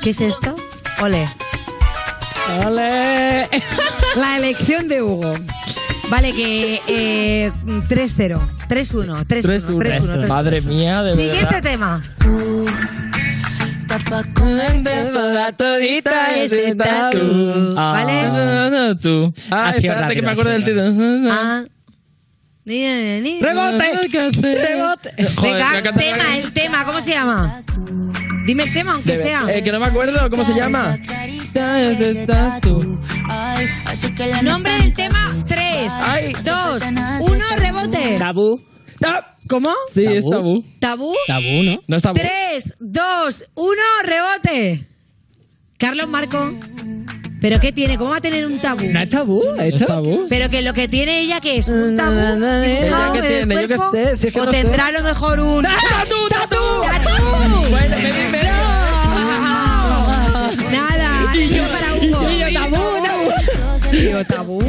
¿Qué 0.03 0.11
es 0.11 0.21
esto? 0.21 0.57
Ole. 1.01 1.29
¡Ole! 2.67 3.49
La 4.17 4.37
elección 4.37 4.89
de 4.89 5.01
Hugo. 5.03 5.33
Vale, 6.11 6.33
que 6.33 6.81
eh, 6.89 7.53
3-0, 7.89 8.39
3-1, 8.69 9.25
3-1, 9.25 9.25
3-1. 9.27 9.79
3-1. 9.79 10.27
Madre 10.29 10.61
mía, 10.61 11.03
de 11.03 11.15
Siguiente 11.17 11.45
verdad. 11.45 11.63
tema. 11.63 12.03
La 15.35 15.53
todita 15.53 16.35
Ese 16.35 16.75
tatu. 16.75 17.75
¿Vale? 17.75 18.95
Tú. 19.01 19.35
Ah, 19.51 19.73
sido 19.73 19.93
espérate 19.93 20.15
que 20.15 20.23
rápido, 20.23 20.25
me 20.25 20.31
acuerdo 20.31 20.51
del 20.51 20.65
título. 20.65 21.31
Ah. 21.31 21.63
Ni, 22.65 22.85
ni, 22.85 23.21
ni. 23.21 23.41
¡Rebote! 23.41 23.85
¡Rebote! 24.43 25.15
Venga, 25.43 25.79
encanta- 25.79 25.93
tema, 26.01 26.37
el 26.39 26.53
tema, 26.53 26.85
¿cómo 26.85 27.01
se 27.01 27.11
llama? 27.11 27.61
Dime 28.47 28.63
el 28.65 28.73
tema, 28.73 28.93
aunque 28.95 29.11
De- 29.17 29.17
sea. 29.23 29.43
eh, 29.49 29.63
que 29.63 29.73
no 29.73 29.81
me 29.81 29.87
acuerdo 29.87 30.31
cómo 30.31 30.45
se 30.45 30.55
llama. 30.55 30.97
Nombre 34.43 34.73
del 34.79 34.95
tema, 34.95 35.35
3, 35.47 35.93
Ay. 36.03 36.33
2, 36.45 36.83
1, 37.21 37.45
rebote. 37.59 38.17
Tabú. 38.19 38.61
Ah, 39.05 39.32
¿Cómo? 39.49 39.71
Sí, 39.93 40.05
Tabú. 40.05 40.17
es 40.17 40.25
tabú. 40.31 40.65
¿Tabú? 40.79 41.15
Tabú, 41.27 41.63
¿no? 41.65 41.83
No 41.89 41.97
es 41.97 42.03
tabú. 42.03 42.17
3, 42.19 42.75
2, 42.81 43.45
1, 43.55 43.75
rebote. 44.05 44.87
Carlos 45.79 46.09
Marco. 46.09 46.53
¿Pero 47.41 47.59
qué 47.59 47.73
tiene? 47.73 47.99
¿Cómo 47.99 48.11
va 48.13 48.19
a 48.19 48.21
tener 48.21 48.47
un 48.47 48.61
tabú? 48.61 48.85
¿No 48.93 49.01
es 49.01 49.09
tabú? 49.11 49.43
¿Es 49.59 49.75
¿Esto? 49.75 49.87
tabú? 49.87 50.27
Pero 50.29 50.49
que 50.49 50.63
lo 50.63 50.73
que 50.75 50.87
tiene 50.87 51.23
ella 51.23 51.41
que 51.41 51.57
es 51.59 51.67
un 51.67 51.97
tabú. 51.97 52.15
Na, 52.15 52.61
dibujado 52.63 53.15
¿Ella 53.15 53.21
qué 53.21 53.29
tiene? 53.29 53.55
Yo 53.63 53.69
qué 53.69 53.77
sé, 53.91 54.15
si 54.17 54.27
es 54.29 54.33
que 54.33 54.41
o 54.41 54.45
no 54.45 54.53
sé. 54.53 54.63
tendrá 54.63 54.87
a 54.87 54.93
lo 54.93 55.03
mejor 55.03 55.41
un 55.41 55.65
¡Tatú, 55.65 56.29
tatú! 56.29 56.55
¡Tatú! 56.85 57.69
Bueno, 57.71 57.97
me 57.97 58.13
me- 58.13 58.29
me- 58.31 58.43
Nada, 60.71 61.33
Y 61.37 61.49
yo- 61.49 61.57
yo 61.57 61.63
para 61.73 61.95
Hugo. 61.95 62.31
y 62.31 62.39
yo, 62.39 62.47
tabú, 62.61 62.77
tabú. 63.05 63.31
Digo, 63.91 64.25
tabú. 64.25 64.61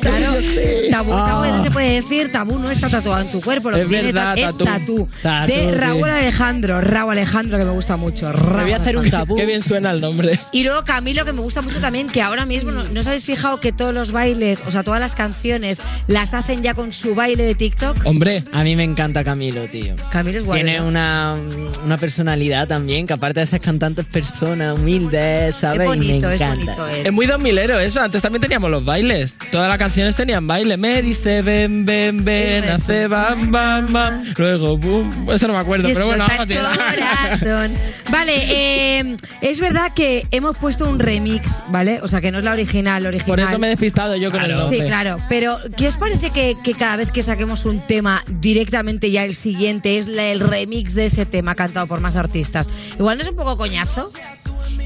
Claro, 0.00 0.32
tabú 0.90 1.18
es 1.18 1.24
algo 1.24 1.42
que 1.42 1.48
no 1.50 1.62
se 1.64 1.70
puede 1.70 1.92
decir, 1.94 2.32
tabú 2.32 2.58
no 2.58 2.70
está 2.70 2.88
tatuado 2.88 3.22
en 3.22 3.30
tu 3.30 3.40
cuerpo, 3.40 3.70
lo 3.70 3.76
Es 3.76 3.84
que 3.84 3.88
tiene 3.88 4.12
verdad, 4.12 4.38
es 4.38 4.56
tatú. 4.56 5.08
De 5.46 5.54
sí. 5.54 5.70
Raúl 5.72 6.08
Alejandro, 6.10 6.80
Raúl 6.80 7.12
Alejandro 7.12 7.58
que 7.58 7.64
me 7.64 7.70
gusta 7.72 7.96
mucho. 7.96 8.32
Raúl 8.32 8.56
Me 8.56 8.62
voy 8.64 8.72
a 8.72 8.76
hacer 8.76 8.96
un 8.96 9.10
tabú. 9.10 9.36
Qué 9.36 9.46
bien 9.46 9.62
suena 9.62 9.90
el 9.90 10.00
nombre. 10.00 10.38
Y 10.52 10.64
luego 10.64 10.84
Camilo, 10.84 11.24
que 11.24 11.32
me 11.32 11.40
gusta 11.40 11.60
mucho 11.62 11.80
también, 11.80 12.08
que 12.08 12.22
ahora 12.22 12.46
mismo, 12.46 12.70
¿no, 12.70 12.84
¿no 12.84 13.00
os 13.00 13.06
habéis 13.06 13.24
fijado 13.24 13.60
que 13.60 13.72
todos 13.72 13.94
los 13.94 14.12
bailes, 14.12 14.62
o 14.66 14.70
sea, 14.70 14.82
todas 14.82 15.00
las 15.00 15.14
canciones, 15.14 15.80
las 16.06 16.34
hacen 16.34 16.62
ya 16.62 16.74
con 16.74 16.92
su 16.92 17.14
baile 17.14 17.44
de 17.44 17.54
TikTok? 17.54 18.04
Hombre, 18.06 18.44
A 18.52 18.62
mí 18.62 18.76
me 18.76 18.84
encanta 18.84 19.24
Camilo, 19.24 19.62
tío. 19.68 19.94
Camilo 20.10 20.38
es 20.38 20.44
guay. 20.44 20.62
Tiene 20.62 20.80
¿no? 20.80 20.86
una, 20.88 21.36
una 21.84 21.96
personalidad 21.98 22.66
también, 22.68 23.06
que 23.06 23.12
aparte 23.14 23.40
de 23.40 23.46
ser 23.46 23.60
cantantes 23.60 24.04
personas 24.06 24.78
humildes, 24.78 25.56
¿sabes? 25.56 25.80
Es 25.80 25.86
bonito, 25.86 26.26
y 26.26 26.28
me 26.28 26.34
es 26.34 26.40
encanta. 26.40 26.74
bonito 26.76 26.88
él. 26.88 27.06
es 27.06 27.12
muy 27.12 27.26
dos 27.26 27.38
milero 27.40 27.78
eso. 27.78 28.00
Antes 28.00 28.22
también 28.22 28.40
teníamos 28.42 28.70
los 28.70 28.84
bailes. 28.84 29.36
Todas 29.60 29.68
las 29.68 29.78
canciones 29.78 30.16
tenían 30.16 30.46
baile. 30.46 30.78
Me 30.78 31.02
dice 31.02 31.42
ven, 31.42 31.84
ven, 31.84 32.24
ven, 32.24 32.64
hace 32.64 33.06
bam, 33.08 33.50
bam, 33.50 33.92
bam. 33.92 34.24
Luego, 34.38 34.78
boom. 34.78 35.30
Eso 35.30 35.46
no 35.48 35.52
me 35.52 35.58
acuerdo, 35.58 35.86
pero 35.92 36.06
bueno, 36.06 36.24
vamos 36.26 36.50
a. 36.50 37.68
Vale, 38.10 38.32
eh, 38.36 39.16
es 39.42 39.60
verdad 39.60 39.92
que 39.94 40.24
hemos 40.30 40.56
puesto 40.56 40.88
un 40.88 40.98
remix, 40.98 41.60
¿vale? 41.68 42.00
O 42.02 42.08
sea, 42.08 42.22
que 42.22 42.30
no 42.30 42.38
es 42.38 42.44
la 42.44 42.52
original, 42.52 43.06
original. 43.06 43.26
Por 43.26 43.40
eso 43.40 43.58
me 43.58 43.66
he 43.66 43.70
despistado 43.70 44.16
yo 44.16 44.30
con 44.30 44.40
el 44.42 44.50
nombre. 44.56 44.78
Sí, 44.78 44.84
claro. 44.86 45.18
Pero, 45.28 45.58
¿qué 45.76 45.88
os 45.88 45.96
parece 45.96 46.30
que, 46.30 46.56
que 46.64 46.72
cada 46.74 46.96
vez 46.96 47.10
que 47.10 47.22
saquemos 47.22 47.66
un 47.66 47.80
tema, 47.80 48.24
directamente 48.28 49.10
ya 49.10 49.24
el 49.24 49.34
siguiente 49.34 49.98
es 49.98 50.06
la- 50.08 50.24
el 50.30 50.40
remix 50.40 50.94
de 50.94 51.06
ese 51.06 51.26
tema 51.26 51.54
cantado 51.54 51.86
por 51.86 52.00
más 52.00 52.16
artistas? 52.16 52.68
Igual 52.98 53.18
no 53.18 53.22
es 53.24 53.28
un 53.28 53.36
poco 53.36 53.56
coñazo. 53.58 54.10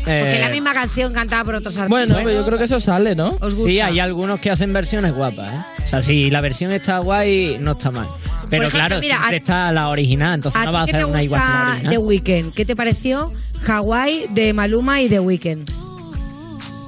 Porque 0.04 0.36
Eh, 0.36 0.40
la 0.40 0.48
misma 0.50 0.72
canción 0.74 1.12
cantada 1.12 1.44
por 1.44 1.54
otros 1.54 1.76
artistas. 1.78 1.88
Bueno, 1.88 2.14
pero 2.16 2.30
yo 2.40 2.44
creo 2.46 2.58
que 2.58 2.64
eso 2.64 2.78
sale, 2.78 3.14
¿no? 3.14 3.36
¿Os 3.40 3.54
gusta? 3.54 3.70
Sí, 3.70 3.80
hay 3.80 4.00
algunos 4.00 4.38
que 4.38 4.50
hacen 4.50 4.72
versiones 4.72 5.14
guapas, 5.14 5.52
¿eh? 5.52 5.56
O 5.84 5.88
sea, 5.88 6.02
si 6.02 6.30
la 6.30 6.40
versión 6.40 6.70
está 6.72 6.98
guay, 6.98 7.56
no 7.60 7.72
está 7.72 7.90
mal. 7.90 8.08
Pero 8.50 8.64
ejemplo, 8.64 8.78
claro, 8.78 9.00
mira, 9.00 9.16
siempre 9.16 9.36
a- 9.36 9.38
está 9.40 9.72
la 9.72 9.88
original, 9.88 10.34
entonces 10.34 10.60
¿A 10.60 10.64
no 10.66 10.72
va 10.72 10.80
a 10.80 10.84
hacer 10.84 11.04
una 11.06 11.22
igual 11.22 11.40
que 11.40 11.48
la 11.48 11.70
original. 11.70 11.92
The 11.92 11.98
Weeknd? 11.98 12.54
¿Qué 12.54 12.64
te 12.66 12.76
pareció 12.76 13.32
Hawaii 13.66 14.26
de 14.30 14.52
Maluma 14.52 15.00
y 15.00 15.08
The 15.08 15.20
Weeknd? 15.20 15.70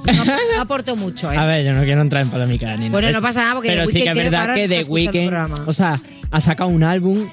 No, 0.05 0.23
no 0.25 0.61
aportó 0.61 0.95
mucho, 0.95 1.31
¿eh? 1.31 1.35
A 1.37 1.45
ver, 1.45 1.65
yo 1.65 1.73
no 1.73 1.83
quiero 1.83 2.01
entrar 2.01 2.21
en 2.23 2.29
polémica 2.29 2.67
ni 2.75 2.85
nada. 2.85 2.91
Bueno, 2.91 3.11
no 3.11 3.21
pasa 3.21 3.41
nada, 3.41 3.55
porque 3.55 3.69
Pero 3.69 3.81
The 3.85 3.87
sí 3.87 3.93
que 3.93 3.99
Weeknd 4.05 4.19
es 4.19 4.31
verdad 4.31 4.55
que 4.55 4.67
The 4.67 4.83
Weeknd, 4.83 5.67
o 5.67 5.73
sea, 5.73 5.99
ha 6.31 6.39
sacado 6.41 6.69
un 6.69 6.83
álbum 6.83 7.27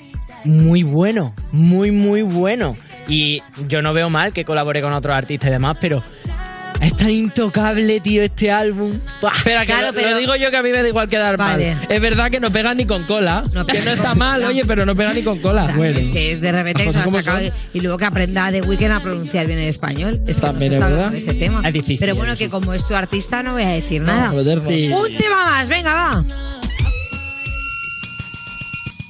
muy 0.45 0.83
bueno, 0.83 1.35
muy, 1.53 1.91
muy 1.93 2.23
bueno. 2.23 2.75
Y 3.09 3.43
yo 3.69 3.83
no 3.83 3.93
veo 3.93 4.09
mal 4.11 4.33
que 4.33 4.45
colabore 4.45 4.81
con 4.83 4.93
otros 4.93 5.17
artistas 5.17 5.49
y 5.49 5.53
demás, 5.53 5.77
pero 5.81 6.03
es 6.81 6.97
tan 6.97 7.11
intocable, 7.11 8.01
tío, 8.01 8.23
este 8.23 8.51
álbum. 8.51 8.99
Espera, 9.37 9.61
que 9.61 9.67
Claro, 9.67 9.87
lo, 9.89 9.93
pero- 9.95 10.11
lo 10.11 10.19
digo 10.19 10.37
yo 10.37 10.51
que 10.51 10.57
a 10.57 10.63
mí 10.63 10.71
me 10.71 10.83
da 10.83 10.89
igual 10.89 11.09
quedar 11.09 11.37
Vale. 11.37 11.75
mal. 11.75 11.87
Es 11.89 12.01
verdad 12.01 12.31
que 12.31 12.41
no 12.41 12.51
pega 12.51 12.75
ni 12.75 12.85
con 12.85 13.05
cola. 13.05 13.43
que 13.71 13.81
no 13.83 13.91
está 13.93 14.15
mal, 14.15 14.43
oye, 14.45 14.65
pero 14.67 14.85
no 14.85 14.95
pega 14.95 15.13
ni 15.15 15.23
con 15.23 15.39
cola. 15.39 15.65
Claro, 15.65 15.79
Bueno. 15.79 15.99
Es 15.99 16.09
que 16.09 16.31
es 16.33 16.41
de 16.41 16.53
repente 16.53 16.85
que 16.85 16.93
se 16.93 16.99
lo 16.99 17.05
ha 17.05 17.23
sacado 17.23 17.43
y, 17.43 17.53
y 17.75 17.81
luego 17.81 17.97
que 17.97 18.05
aprenda 18.07 18.51
The 18.51 18.63
Weeknd 18.63 18.91
a 18.93 19.01
pronunciar 19.01 19.47
bien 19.47 19.59
el 19.61 19.69
español. 19.69 20.21
Es 20.27 20.37
que 20.37 20.43
También 20.47 20.73
no 20.79 20.79
es 20.87 20.93
verdad. 20.93 21.11
de 21.13 21.19
ese 21.19 21.35
tema. 21.35 21.63
Es 21.67 21.73
difícil, 21.73 21.99
Pero 22.01 22.13
es 22.13 22.19
bueno, 22.19 22.37
que 22.37 22.49
como 22.49 22.75
es 22.75 22.87
tu 22.87 22.95
artista 22.95 23.43
no 23.43 23.53
voy 23.53 23.63
a 23.63 23.69
decir 23.69 24.03
nada. 24.03 24.31
joder, 24.31 24.61
Sí. 24.67 24.89
Un 24.89 25.17
tema 25.17 25.45
más, 25.45 25.69
venga, 25.69 25.95
va. 25.95 26.25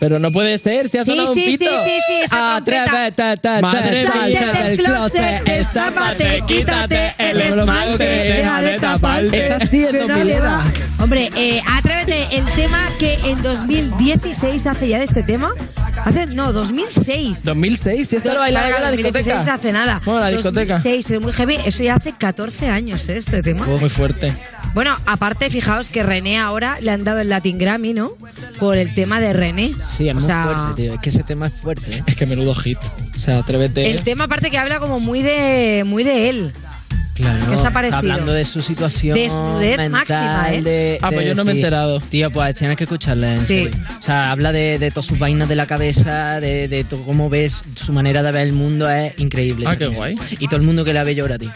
Pero 0.05 0.19
no 0.19 0.31
puede 0.33 0.59
ser, 0.59 0.87
si 0.91 0.99
ha 0.99 1.05
Sí, 1.05 1.13
sonado 1.13 1.33
un 1.33 1.39
sí, 1.39 1.53
sí, 1.53 1.57
pito. 1.59 1.71
sí, 1.83 1.91
sí, 2.07 2.15
esa 2.25 2.57
Atrévete, 2.57 3.37
ta, 3.39 3.61
Madre 3.63 4.07
mía. 4.27 4.53
del 4.53 4.77
closet, 4.77 5.43
destápate, 5.45 6.43
quítate 6.47 7.11
el 7.19 7.41
esmalte, 7.41 8.05
deja 8.05 8.61
de 8.61 8.75
taparte. 8.79 9.47
Estás 9.49 9.71
siendo. 9.71 10.05
Hombre, 10.99 11.31
eh, 11.35 11.63
atrévete, 11.67 12.37
el 12.37 12.45
tema 12.45 12.87
que 12.99 13.15
en 13.25 13.43
2016 13.43 14.67
hace 14.67 14.89
ya 14.89 14.99
de 14.99 15.05
este 15.05 15.23
tema. 15.23 15.55
Hace, 16.05 16.27
no, 16.27 16.53
2006. 16.53 17.43
2006, 17.43 18.07
si 18.09 18.17
esto 18.17 18.35
lo 18.35 18.41
bailaba 18.41 18.67
en 18.67 18.73
la 18.75 18.81
2016 18.91 19.25
discoteca. 19.25 19.55
hace 19.55 19.73
nada. 19.73 20.03
Bueno, 20.05 20.21
la 20.21 20.29
discoteca. 20.29 20.75
2006, 20.75 21.11
es 21.13 21.21
muy 21.23 21.33
heavy. 21.33 21.57
Eso 21.65 21.83
ya 21.83 21.95
hace 21.95 22.13
14 22.13 22.69
años, 22.69 23.09
¿eh? 23.09 23.17
Este 23.17 23.43
tema. 23.43 23.65
Oh, 23.71 23.79
muy 23.79 23.89
fuerte. 23.89 24.35
Bueno, 24.75 24.97
aparte, 25.07 25.51
fijaos 25.51 25.89
que 25.89 26.03
René 26.03 26.39
ahora 26.39 26.79
le 26.81 26.91
han 26.91 27.05
dado 27.05 27.21
el 27.21 27.29
Latin 27.29 27.59
Grammy, 27.59 27.93
¿no? 27.95 28.11
Por 28.59 28.77
el 28.77 28.93
tema 28.95 29.21
de 29.21 29.33
René. 29.33 29.73
Sí, 29.97 30.09
es 30.09 30.13
O 30.17 30.19
muy 30.19 30.25
sea, 30.25 30.45
fuerte, 30.45 30.83
tío. 30.83 30.95
Es 30.95 31.01
que 31.01 31.09
ese 31.11 31.23
tema 31.23 31.47
es 31.47 31.53
fuerte, 31.55 31.97
¿eh? 31.99 32.03
Es 32.07 32.17
que 32.17 32.27
menudo 32.27 32.55
hit. 32.57 32.79
O 33.15 33.19
sea, 33.19 33.39
atrévete. 33.39 33.89
El 33.91 34.03
tema 34.03 34.25
aparte 34.25 34.51
que 34.51 34.59
habla 34.59 34.81
como 34.81 34.99
muy 35.01 35.23
de 35.23 35.85
muy 35.87 36.03
de 36.03 36.29
él. 36.29 36.53
Claro. 37.15 37.47
¿Qué 37.49 37.55
os 37.55 37.65
ha 37.65 37.71
parecido? 37.73 37.99
Hablando 37.99 38.33
de 38.33 38.45
su 38.45 38.61
situación. 38.61 39.15
Desnudez 39.15 39.77
mental, 39.79 39.91
máxima, 39.91 40.53
¿eh? 40.53 40.63
de- 40.63 40.99
Ah, 41.01 41.11
de 41.11 41.15
pues 41.17 41.29
yo 41.29 41.35
no 41.37 41.45
me 41.45 41.53
he 41.53 41.55
enterado. 41.55 42.01
Tío, 42.01 42.29
pues 42.33 42.57
tienes 42.57 42.77
que 42.77 42.83
escucharle. 42.85 43.35
en 43.35 43.41
Sí. 43.47 43.47
serio. 43.47 43.71
O 44.01 44.03
sea, 44.03 44.33
habla 44.33 44.51
de, 44.51 44.81
de 44.81 44.91
todas 44.91 45.07
sus 45.07 45.21
vainas 45.21 45.49
de 45.49 45.55
la 45.55 45.67
cabeza, 45.67 46.41
de, 46.41 46.67
de 46.67 46.83
to- 46.83 47.01
cómo 47.05 47.31
ves 47.31 47.57
su 47.77 47.93
manera 47.93 48.25
de 48.25 48.33
ver 48.33 48.43
el 48.49 48.53
mundo, 48.53 48.91
es 48.91 49.17
increíble. 49.21 49.67
Ah, 49.69 49.77
qué 49.77 49.87
guay. 49.87 50.17
Y 50.41 50.49
todo 50.49 50.57
el 50.57 50.63
mundo 50.67 50.85
que 50.85 50.93
la 50.93 51.05
ve 51.05 51.15
llora, 51.15 51.39
tío. 51.39 51.53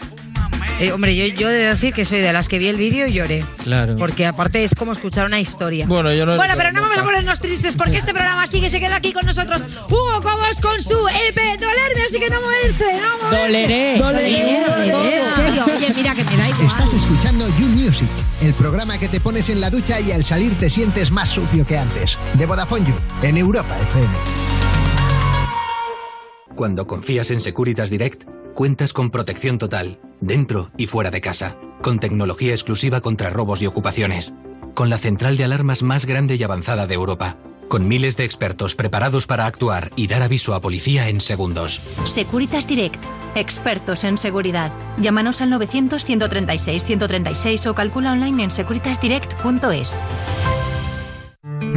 Eh, 0.79 0.93
hombre, 0.93 1.13
yo, 1.13 1.25
yo 1.25 1.49
debo 1.49 1.71
decir 1.71 1.93
que 1.93 2.05
soy 2.05 2.21
de 2.21 2.31
las 2.31 2.47
que 2.47 2.57
vi 2.57 2.67
el 2.67 2.77
vídeo 2.77 3.05
y 3.05 3.11
lloré. 3.11 3.43
Claro. 3.63 3.95
Porque 3.97 4.25
aparte 4.25 4.63
es 4.63 4.73
como 4.75 4.93
escuchar 4.93 5.25
una 5.25 5.39
historia. 5.39 5.85
Bueno, 5.85 6.13
yo 6.13 6.25
no. 6.25 6.37
Bueno, 6.37 6.53
pero 6.55 6.71
no 6.71 6.81
vamos 6.81 6.99
a 6.99 7.03
ponernos 7.03 7.39
tristes 7.39 7.75
porque 7.75 7.97
este 7.97 8.13
programa 8.13 8.47
sigue, 8.47 8.69
se 8.69 8.79
queda 8.79 8.95
aquí 8.95 9.11
con 9.11 9.25
nosotros. 9.25 9.61
Hugo 9.89 10.21
Cobos 10.21 10.57
con 10.61 10.81
su 10.81 10.97
EP 11.07 11.35
Dolerme, 11.59 12.03
así 12.05 12.19
que 12.19 12.29
no 12.29 12.39
moverse, 12.39 12.85
no 13.01 13.17
moverse. 13.23 13.45
Doleré. 13.45 13.97
Doleré, 13.97 14.63
doleré, 14.65 15.17
en 15.17 15.35
serio. 15.35 15.65
Oye, 15.65 15.93
mira 15.95 16.15
que 16.15 16.23
me 16.23 16.37
da 16.37 16.49
igual. 16.49 16.67
Estás 16.67 16.93
escuchando 16.93 17.45
You 17.59 17.67
Music, 17.67 18.09
el 18.41 18.53
programa 18.53 18.97
que 18.97 19.09
te 19.09 19.19
pones 19.19 19.49
en 19.49 19.59
la 19.59 19.69
ducha 19.69 19.99
y 19.99 20.13
al 20.13 20.23
salir 20.23 20.57
te 20.59 20.69
sientes 20.69 21.11
más 21.11 21.29
sucio 21.29 21.67
que 21.67 21.77
antes. 21.77 22.17
De 22.35 22.45
Vodafone 22.45 22.87
You, 22.87 22.95
en 23.27 23.35
Europa 23.35 23.75
FM. 23.81 24.13
Cuando 26.55 26.87
confías 26.87 27.31
en 27.31 27.41
Securitas 27.41 27.89
Direct, 27.89 28.23
cuentas 28.59 28.91
con 28.91 29.09
protección 29.09 29.57
total, 29.57 29.99
dentro 30.19 30.69
y 30.75 30.87
fuera 30.87 31.11
de 31.11 31.21
casa, 31.21 31.55
con 31.81 31.97
tecnología 31.97 32.51
exclusiva 32.51 32.99
contra 32.99 33.29
robos 33.29 33.61
y 33.61 33.67
ocupaciones, 33.67 34.33
con 34.73 34.89
la 34.89 34.97
central 34.97 35.37
de 35.37 35.45
alarmas 35.45 35.81
más 35.81 36.05
grande 36.05 36.35
y 36.35 36.43
avanzada 36.43 36.85
de 36.85 36.93
Europa, 36.93 37.37
con 37.69 37.87
miles 37.87 38.17
de 38.17 38.25
expertos 38.25 38.75
preparados 38.75 39.27
para 39.27 39.45
actuar 39.45 39.91
y 39.95 40.07
dar 40.07 40.23
aviso 40.23 40.55
a 40.55 40.59
policía 40.59 41.07
en 41.07 41.21
segundos. 41.21 41.79
Securitas 42.03 42.67
Direct, 42.67 43.01
expertos 43.33 44.03
en 44.03 44.17
seguridad. 44.17 44.73
Llámanos 44.97 45.41
al 45.41 45.53
900-136-136 45.53 47.65
o 47.65 47.73
calcula 47.73 48.11
online 48.11 48.43
en 48.43 48.51
securitasdirect.es. 48.51 49.95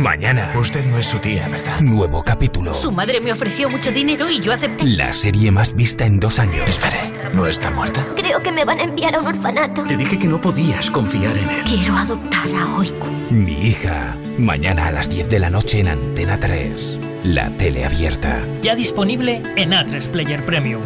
Mañana. 0.03 0.53
Usted 0.57 0.84
no 0.86 0.98
es 0.98 1.07
su 1.07 1.18
tía, 1.18 1.48
¿verdad? 1.48 1.80
Nuevo 1.80 2.24
capítulo. 2.24 2.74
Su 2.74 2.90
madre 2.90 3.20
me 3.20 3.30
ofreció 3.30 3.70
mucho 3.70 3.92
dinero 3.92 4.28
y 4.28 4.40
yo 4.40 4.53
acepté. 4.53 4.84
La 4.84 5.12
serie 5.12 5.53
más 5.53 5.76
vista 5.76 6.05
en 6.05 6.18
dos 6.18 6.40
años. 6.40 6.68
Espere, 6.68 7.12
¿no 7.32 7.46
está 7.46 7.70
muerta? 7.70 8.05
Creo 8.16 8.40
que 8.40 8.50
me 8.50 8.64
van 8.64 8.80
a 8.80 8.82
enviar 8.82 9.14
a 9.14 9.20
un 9.20 9.28
orfanato. 9.28 9.84
Te 9.84 9.96
dije 9.96 10.18
que 10.18 10.26
no 10.26 10.40
podías 10.40 10.90
confiar 10.90 11.38
en 11.38 11.48
él. 11.48 11.62
Quiero 11.62 11.96
adoptar 11.96 12.48
a 12.53 12.74
Oiku. 12.74 13.07
Mi 13.30 13.68
hija. 13.68 14.16
Mañana 14.38 14.86
a 14.86 14.90
las 14.90 15.09
10 15.09 15.28
de 15.28 15.38
la 15.38 15.50
noche 15.50 15.78
en 15.78 15.86
Antena 15.86 16.36
3. 16.36 16.98
La 17.22 17.50
tele 17.50 17.84
abierta. 17.84 18.44
Ya 18.61 18.74
disponible 18.74 19.40
en 19.55 19.70
A3 19.70 20.09
Player 20.09 20.44
Premium. 20.44 20.82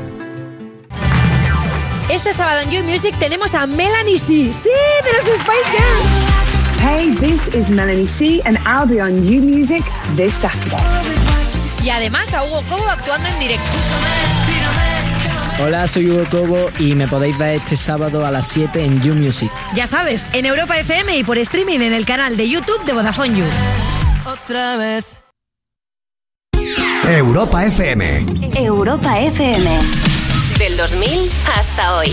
Este 2.10 2.34
sábado 2.34 2.60
en 2.60 2.70
You 2.70 2.82
Music 2.84 3.14
tenemos 3.18 3.54
a 3.54 3.66
Melanie 3.66 4.18
C. 4.18 4.26
Sí, 4.26 4.70
de 5.06 5.12
los 5.14 5.24
Spice 5.24 5.70
Girls. 5.72 6.25
Hey, 6.80 7.14
this 7.14 7.48
is 7.54 7.70
Melanie 7.70 8.06
C, 8.06 8.40
and 8.44 8.58
I'll 8.66 8.86
be 8.86 9.00
on 9.00 9.26
You 9.26 9.40
Music 9.40 9.82
this 10.16 10.34
Saturday. 10.34 10.76
Y 11.82 11.90
además 11.90 12.32
a 12.34 12.44
Hugo 12.44 12.62
Cobo 12.68 12.88
actuando 12.88 13.28
en 13.28 13.38
directo. 13.38 13.64
Hola, 15.58 15.88
soy 15.88 16.10
Hugo 16.10 16.24
Cobo 16.30 16.70
y 16.78 16.94
me 16.94 17.08
podéis 17.08 17.36
ver 17.38 17.56
este 17.56 17.76
sábado 17.76 18.26
a 18.26 18.30
las 18.30 18.46
7 18.48 18.84
en 18.84 19.02
You 19.02 19.14
Music. 19.14 19.50
Ya 19.74 19.86
sabes, 19.86 20.26
en 20.32 20.46
Europa 20.46 20.76
FM 20.76 21.16
y 21.16 21.24
por 21.24 21.38
streaming 21.38 21.80
en 21.80 21.94
el 21.94 22.04
canal 22.04 22.36
de 22.36 22.48
YouTube 22.48 22.84
de 22.84 22.92
Vodafone 22.92 23.38
You. 23.38 23.44
Otra 24.26 24.76
vez. 24.76 25.16
Europa 27.08 27.64
FM. 27.64 28.26
Europa 28.56 29.20
FM. 29.20 29.70
Del 30.58 30.76
2000 30.76 31.30
hasta 31.56 31.96
hoy. 31.96 32.12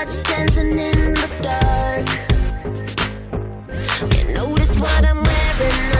are 0.00 0.06
dancing 0.22 0.78
in 0.78 1.12
the 1.12 1.28
dark. 1.42 2.06
You 4.14 4.32
notice 4.32 4.78
what 4.78 5.04
I'm 5.04 5.22
wearing. 5.22 5.99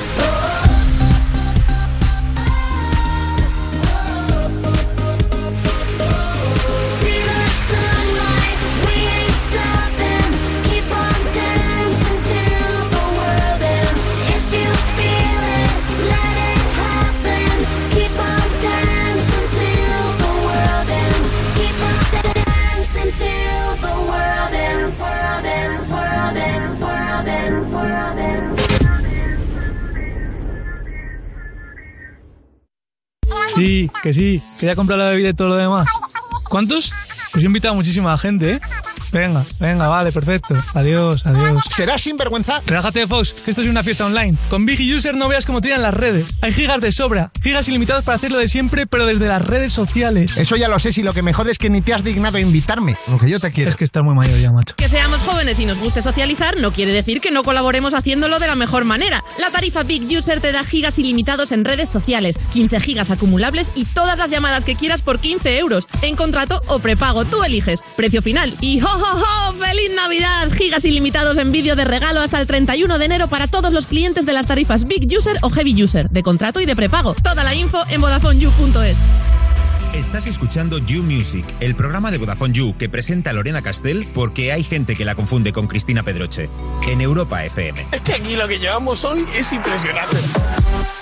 Sí, 33.61 33.91
que 34.01 34.11
sí, 34.11 34.41
que 34.59 34.65
ya 34.65 34.71
he 34.71 34.75
comprado 34.75 35.03
la 35.03 35.09
bebida 35.11 35.29
y 35.29 35.33
todo 35.35 35.49
lo 35.49 35.55
demás. 35.55 35.87
¿Cuántos? 36.49 36.91
Pues 37.31 37.43
he 37.43 37.45
invitado 37.45 37.73
a 37.73 37.75
muchísima 37.75 38.17
gente, 38.17 38.53
¿eh? 38.53 38.61
Venga, 39.11 39.43
venga, 39.59 39.87
vale, 39.87 40.11
perfecto. 40.11 40.55
Adiós, 40.73 41.25
adiós. 41.25 41.63
¿Serás 41.75 42.01
sinvergüenza? 42.01 42.61
Relájate, 42.65 43.07
Fox, 43.07 43.33
que 43.33 43.51
esto 43.51 43.61
es 43.61 43.67
una 43.67 43.83
fiesta 43.83 44.05
online. 44.05 44.37
Con 44.49 44.65
Big 44.65 44.79
User 44.95 45.15
no 45.15 45.27
veas 45.27 45.45
cómo 45.45 45.61
tiran 45.61 45.81
las 45.81 45.93
redes. 45.93 46.29
Hay 46.41 46.53
gigas 46.53 46.81
de 46.81 46.91
sobra, 46.91 47.31
gigas 47.41 47.67
ilimitados 47.67 48.03
para 48.03 48.15
hacerlo 48.15 48.37
de 48.37 48.47
siempre, 48.47 48.87
pero 48.87 49.05
desde 49.05 49.27
las 49.27 49.41
redes 49.41 49.73
sociales. 49.73 50.37
Eso 50.37 50.55
ya 50.55 50.67
lo 50.67 50.79
sé, 50.79 50.93
si 50.93 51.03
lo 51.03 51.13
que 51.13 51.21
me 51.21 51.33
jode 51.33 51.51
es 51.51 51.57
que 51.57 51.69
ni 51.69 51.81
te 51.81 51.93
has 51.93 52.03
dignado 52.03 52.37
a 52.37 52.41
invitarme. 52.41 52.95
Aunque 53.07 53.29
yo 53.29 53.39
te 53.39 53.51
quiero. 53.51 53.69
Es 53.69 53.75
que 53.75 53.83
estás 53.83 54.03
muy 54.03 54.15
mayor 54.15 54.39
ya, 54.39 54.51
macho. 54.51 54.75
Que 54.75 54.87
seamos 54.87 55.21
jóvenes 55.21 55.59
y 55.59 55.65
nos 55.65 55.77
guste 55.79 56.01
socializar 56.01 56.41
no 56.57 56.71
quiere 56.71 56.91
decir 56.91 57.21
que 57.21 57.31
no 57.31 57.43
colaboremos 57.43 57.93
haciéndolo 57.93 58.39
de 58.39 58.47
la 58.47 58.55
mejor 58.55 58.85
manera. 58.85 59.23
La 59.39 59.51
tarifa 59.51 59.83
Big 59.83 60.03
User 60.15 60.39
te 60.39 60.51
da 60.51 60.63
gigas 60.63 60.97
ilimitados 60.99 61.51
en 61.51 61.65
redes 61.65 61.89
sociales, 61.89 62.37
15 62.53 62.79
gigas 62.79 63.11
acumulables 63.11 63.71
y 63.75 63.85
todas 63.85 64.17
las 64.17 64.31
llamadas 64.31 64.65
que 64.65 64.75
quieras 64.75 65.01
por 65.01 65.19
15 65.19 65.57
euros, 65.57 65.87
en 66.01 66.15
contrato 66.15 66.61
o 66.67 66.79
prepago. 66.79 67.25
Tú 67.25 67.43
eliges. 67.43 67.81
Precio 67.95 68.21
final. 68.21 68.55
Y 68.61 68.81
¡ho, 68.81 68.87
ho, 69.01 69.49
ho! 69.49 69.53
¡Feliz 69.53 69.91
Navidad! 69.95 70.51
Gigas 70.51 70.85
ilimitados 70.85 71.37
en 71.37 71.51
vídeo 71.51 71.75
de 71.75 71.85
regalo 71.85 72.21
hasta 72.21 72.39
el 72.39 72.47
31 72.47 72.97
de 72.97 73.05
enero 73.05 73.27
para 73.27 73.47
todos 73.47 73.73
los 73.73 73.87
clientes 73.87 74.25
de 74.25 74.33
las 74.33 74.47
tarifas 74.47 74.85
Big 74.85 75.07
User 75.15 75.37
o 75.41 75.49
Heavy 75.49 75.83
User, 75.83 76.09
de 76.09 76.23
contrato 76.23 76.59
y 76.59 76.65
de 76.65 76.75
prepago. 76.75 77.13
Toda 77.15 77.43
la 77.43 77.55
info 77.55 77.83
en 77.89 78.01
VodafoneYou.es. 78.01 78.97
Estás 79.93 80.25
escuchando 80.27 80.77
You 80.77 81.03
Music, 81.03 81.43
el 81.59 81.75
programa 81.75 82.11
de 82.11 82.17
Vodafone 82.17 82.53
You 82.53 82.77
que 82.77 82.87
presenta 82.87 83.33
Lorena 83.33 83.61
Castell 83.61 84.07
porque 84.13 84.53
hay 84.53 84.63
gente 84.63 84.95
que 84.95 85.03
la 85.03 85.15
confunde 85.15 85.51
con 85.51 85.67
Cristina 85.67 86.01
Pedroche. 86.01 86.49
En 86.87 87.01
Europa 87.01 87.43
FM. 87.43 87.87
Es 87.91 88.01
que 88.01 88.13
aquí 88.13 88.37
lo 88.37 88.47
que 88.47 88.57
llevamos 88.57 89.03
hoy 89.03 89.19
es 89.35 89.51
impresionante. 89.51 90.17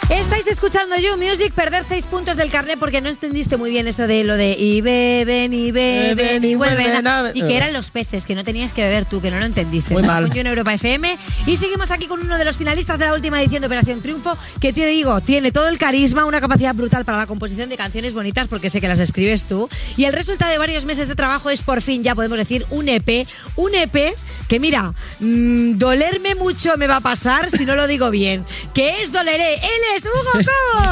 Estáis 0.09 0.47
escuchando 0.47 0.95
You 0.97 1.17
Music, 1.17 1.53
perder 1.53 1.83
seis 1.83 2.03
puntos 2.05 2.35
del 2.35 2.49
carnet 2.49 2.79
porque 2.79 2.99
no 2.99 3.09
entendiste 3.09 3.57
muy 3.57 3.69
bien 3.69 3.87
eso 3.87 4.07
de 4.07 4.23
lo 4.23 4.37
de 4.37 4.53
y 4.57 4.81
beben 4.81 5.53
y 5.53 5.71
beben 5.71 6.43
y 6.43 6.55
vuelven 6.55 7.05
a... 7.05 7.31
Y 7.35 7.43
que 7.43 7.55
eran 7.55 7.73
los 7.73 7.91
peces, 7.91 8.25
que 8.25 8.33
no 8.33 8.43
tenías 8.43 8.73
que 8.73 8.81
beber 8.81 9.05
tú, 9.05 9.21
que 9.21 9.29
no 9.29 9.37
lo 9.37 9.45
entendiste. 9.45 9.93
Muy 9.93 10.01
Estamos 10.01 10.21
mal. 10.21 10.29
con 10.29 10.35
You 10.35 10.41
en 10.41 10.47
Europa 10.47 10.73
FM 10.73 11.15
y 11.45 11.57
seguimos 11.57 11.91
aquí 11.91 12.07
con 12.07 12.21
uno 12.21 12.39
de 12.39 12.45
los 12.45 12.57
finalistas 12.57 12.97
de 12.97 13.05
la 13.05 13.13
última 13.13 13.39
edición 13.39 13.61
de 13.61 13.67
Operación 13.67 14.01
Triunfo, 14.01 14.35
que 14.59 14.73
te 14.73 14.87
digo, 14.87 15.21
tiene 15.21 15.51
todo 15.51 15.69
el 15.69 15.77
carisma, 15.77 16.25
una 16.25 16.41
capacidad 16.41 16.73
brutal 16.73 17.05
para 17.05 17.19
la 17.19 17.27
composición 17.27 17.69
de 17.69 17.77
canciones 17.77 18.15
bonitas 18.15 18.47
porque 18.47 18.71
sé 18.71 18.81
que 18.81 18.87
las 18.87 18.99
escribes 18.99 19.43
tú. 19.43 19.69
Y 19.95 20.05
el 20.05 20.13
resultado 20.13 20.51
de 20.51 20.57
varios 20.57 20.85
meses 20.85 21.07
de 21.07 21.13
trabajo 21.13 21.51
es 21.51 21.61
por 21.61 21.83
fin, 21.83 22.03
ya 22.03 22.15
podemos 22.15 22.37
decir, 22.39 22.65
un 22.71 22.89
EP, 22.89 23.27
un 23.55 23.75
EP 23.75 24.15
que 24.49 24.59
mira, 24.59 24.91
mm, 25.19 25.77
dolerme 25.77 26.33
mucho 26.33 26.75
me 26.75 26.87
va 26.87 26.95
a 26.97 27.01
pasar 27.01 27.51
si 27.51 27.65
no 27.65 27.75
lo 27.75 27.85
digo 27.85 28.09
bien, 28.09 28.43
que 28.73 29.03
es 29.03 29.11
doleré. 29.11 29.53
Él 29.53 29.81
es 29.95 29.98
Hugo 30.05 30.31
Cobo. 30.31 30.85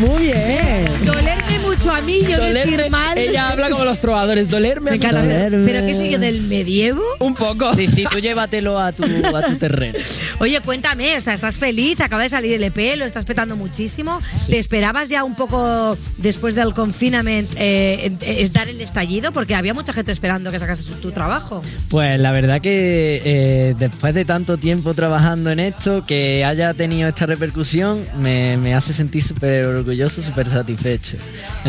Muy 0.06 0.22
bien. 0.22 1.04
Dolerme 1.04 1.59
mucho 1.70 1.90
a 1.92 2.00
mí, 2.02 2.20
yo 2.28 2.36
Dolerme- 2.38 2.52
decir 2.64 2.90
mal. 2.90 3.16
Ella 3.18 3.48
habla 3.50 3.70
como 3.70 3.84
los 3.84 4.00
trovadores. 4.00 4.48
Dolerme. 4.48 4.90
Me 4.90 4.96
encanta. 4.96 5.22
Dolerme. 5.22 5.64
¿Pero 5.64 5.86
qué 5.86 5.94
soy 5.94 6.10
yo 6.10 6.18
del 6.18 6.42
medievo? 6.42 7.02
Un 7.20 7.34
poco. 7.34 7.72
Sí, 7.74 7.86
sí, 7.86 8.04
tú 8.10 8.18
llévatelo 8.18 8.78
a 8.78 8.92
tu, 8.92 9.04
a 9.04 9.42
tu 9.46 9.56
terreno. 9.56 9.98
Oye, 10.40 10.60
cuéntame, 10.60 11.16
o 11.16 11.20
sea, 11.20 11.34
estás 11.34 11.58
feliz, 11.58 12.00
acaba 12.00 12.22
de 12.22 12.28
salir 12.28 12.54
el 12.54 12.64
EP, 12.64 12.96
lo 12.96 13.04
estás 13.04 13.24
petando 13.24 13.56
muchísimo. 13.56 14.20
¿Te 14.48 14.58
esperabas 14.58 15.08
ya 15.08 15.22
un 15.24 15.34
poco 15.36 15.96
después 16.18 16.54
del 16.54 16.74
confinamiento 16.74 17.54
eh, 17.58 18.12
eh, 18.22 18.48
dar 18.52 18.68
el 18.68 18.80
estallido? 18.80 19.32
Porque 19.32 19.54
había 19.54 19.74
mucha 19.74 19.92
gente 19.92 20.12
esperando 20.12 20.50
que 20.50 20.58
sacases 20.58 20.86
tu, 20.86 20.94
tu 20.94 21.12
trabajo. 21.12 21.62
Pues 21.90 22.20
la 22.20 22.32
verdad 22.32 22.60
que 22.60 23.22
eh, 23.24 23.74
después 23.78 24.14
de 24.14 24.24
tanto 24.24 24.56
tiempo 24.58 24.94
trabajando 24.94 25.50
en 25.50 25.60
esto, 25.60 26.04
que 26.04 26.44
haya 26.44 26.74
tenido 26.74 27.08
esta 27.08 27.26
repercusión, 27.26 28.04
me, 28.18 28.56
me 28.56 28.74
hace 28.74 28.92
sentir 28.92 29.22
súper 29.22 29.64
orgulloso, 29.66 30.22
súper 30.22 30.48
satisfecho. 30.48 31.16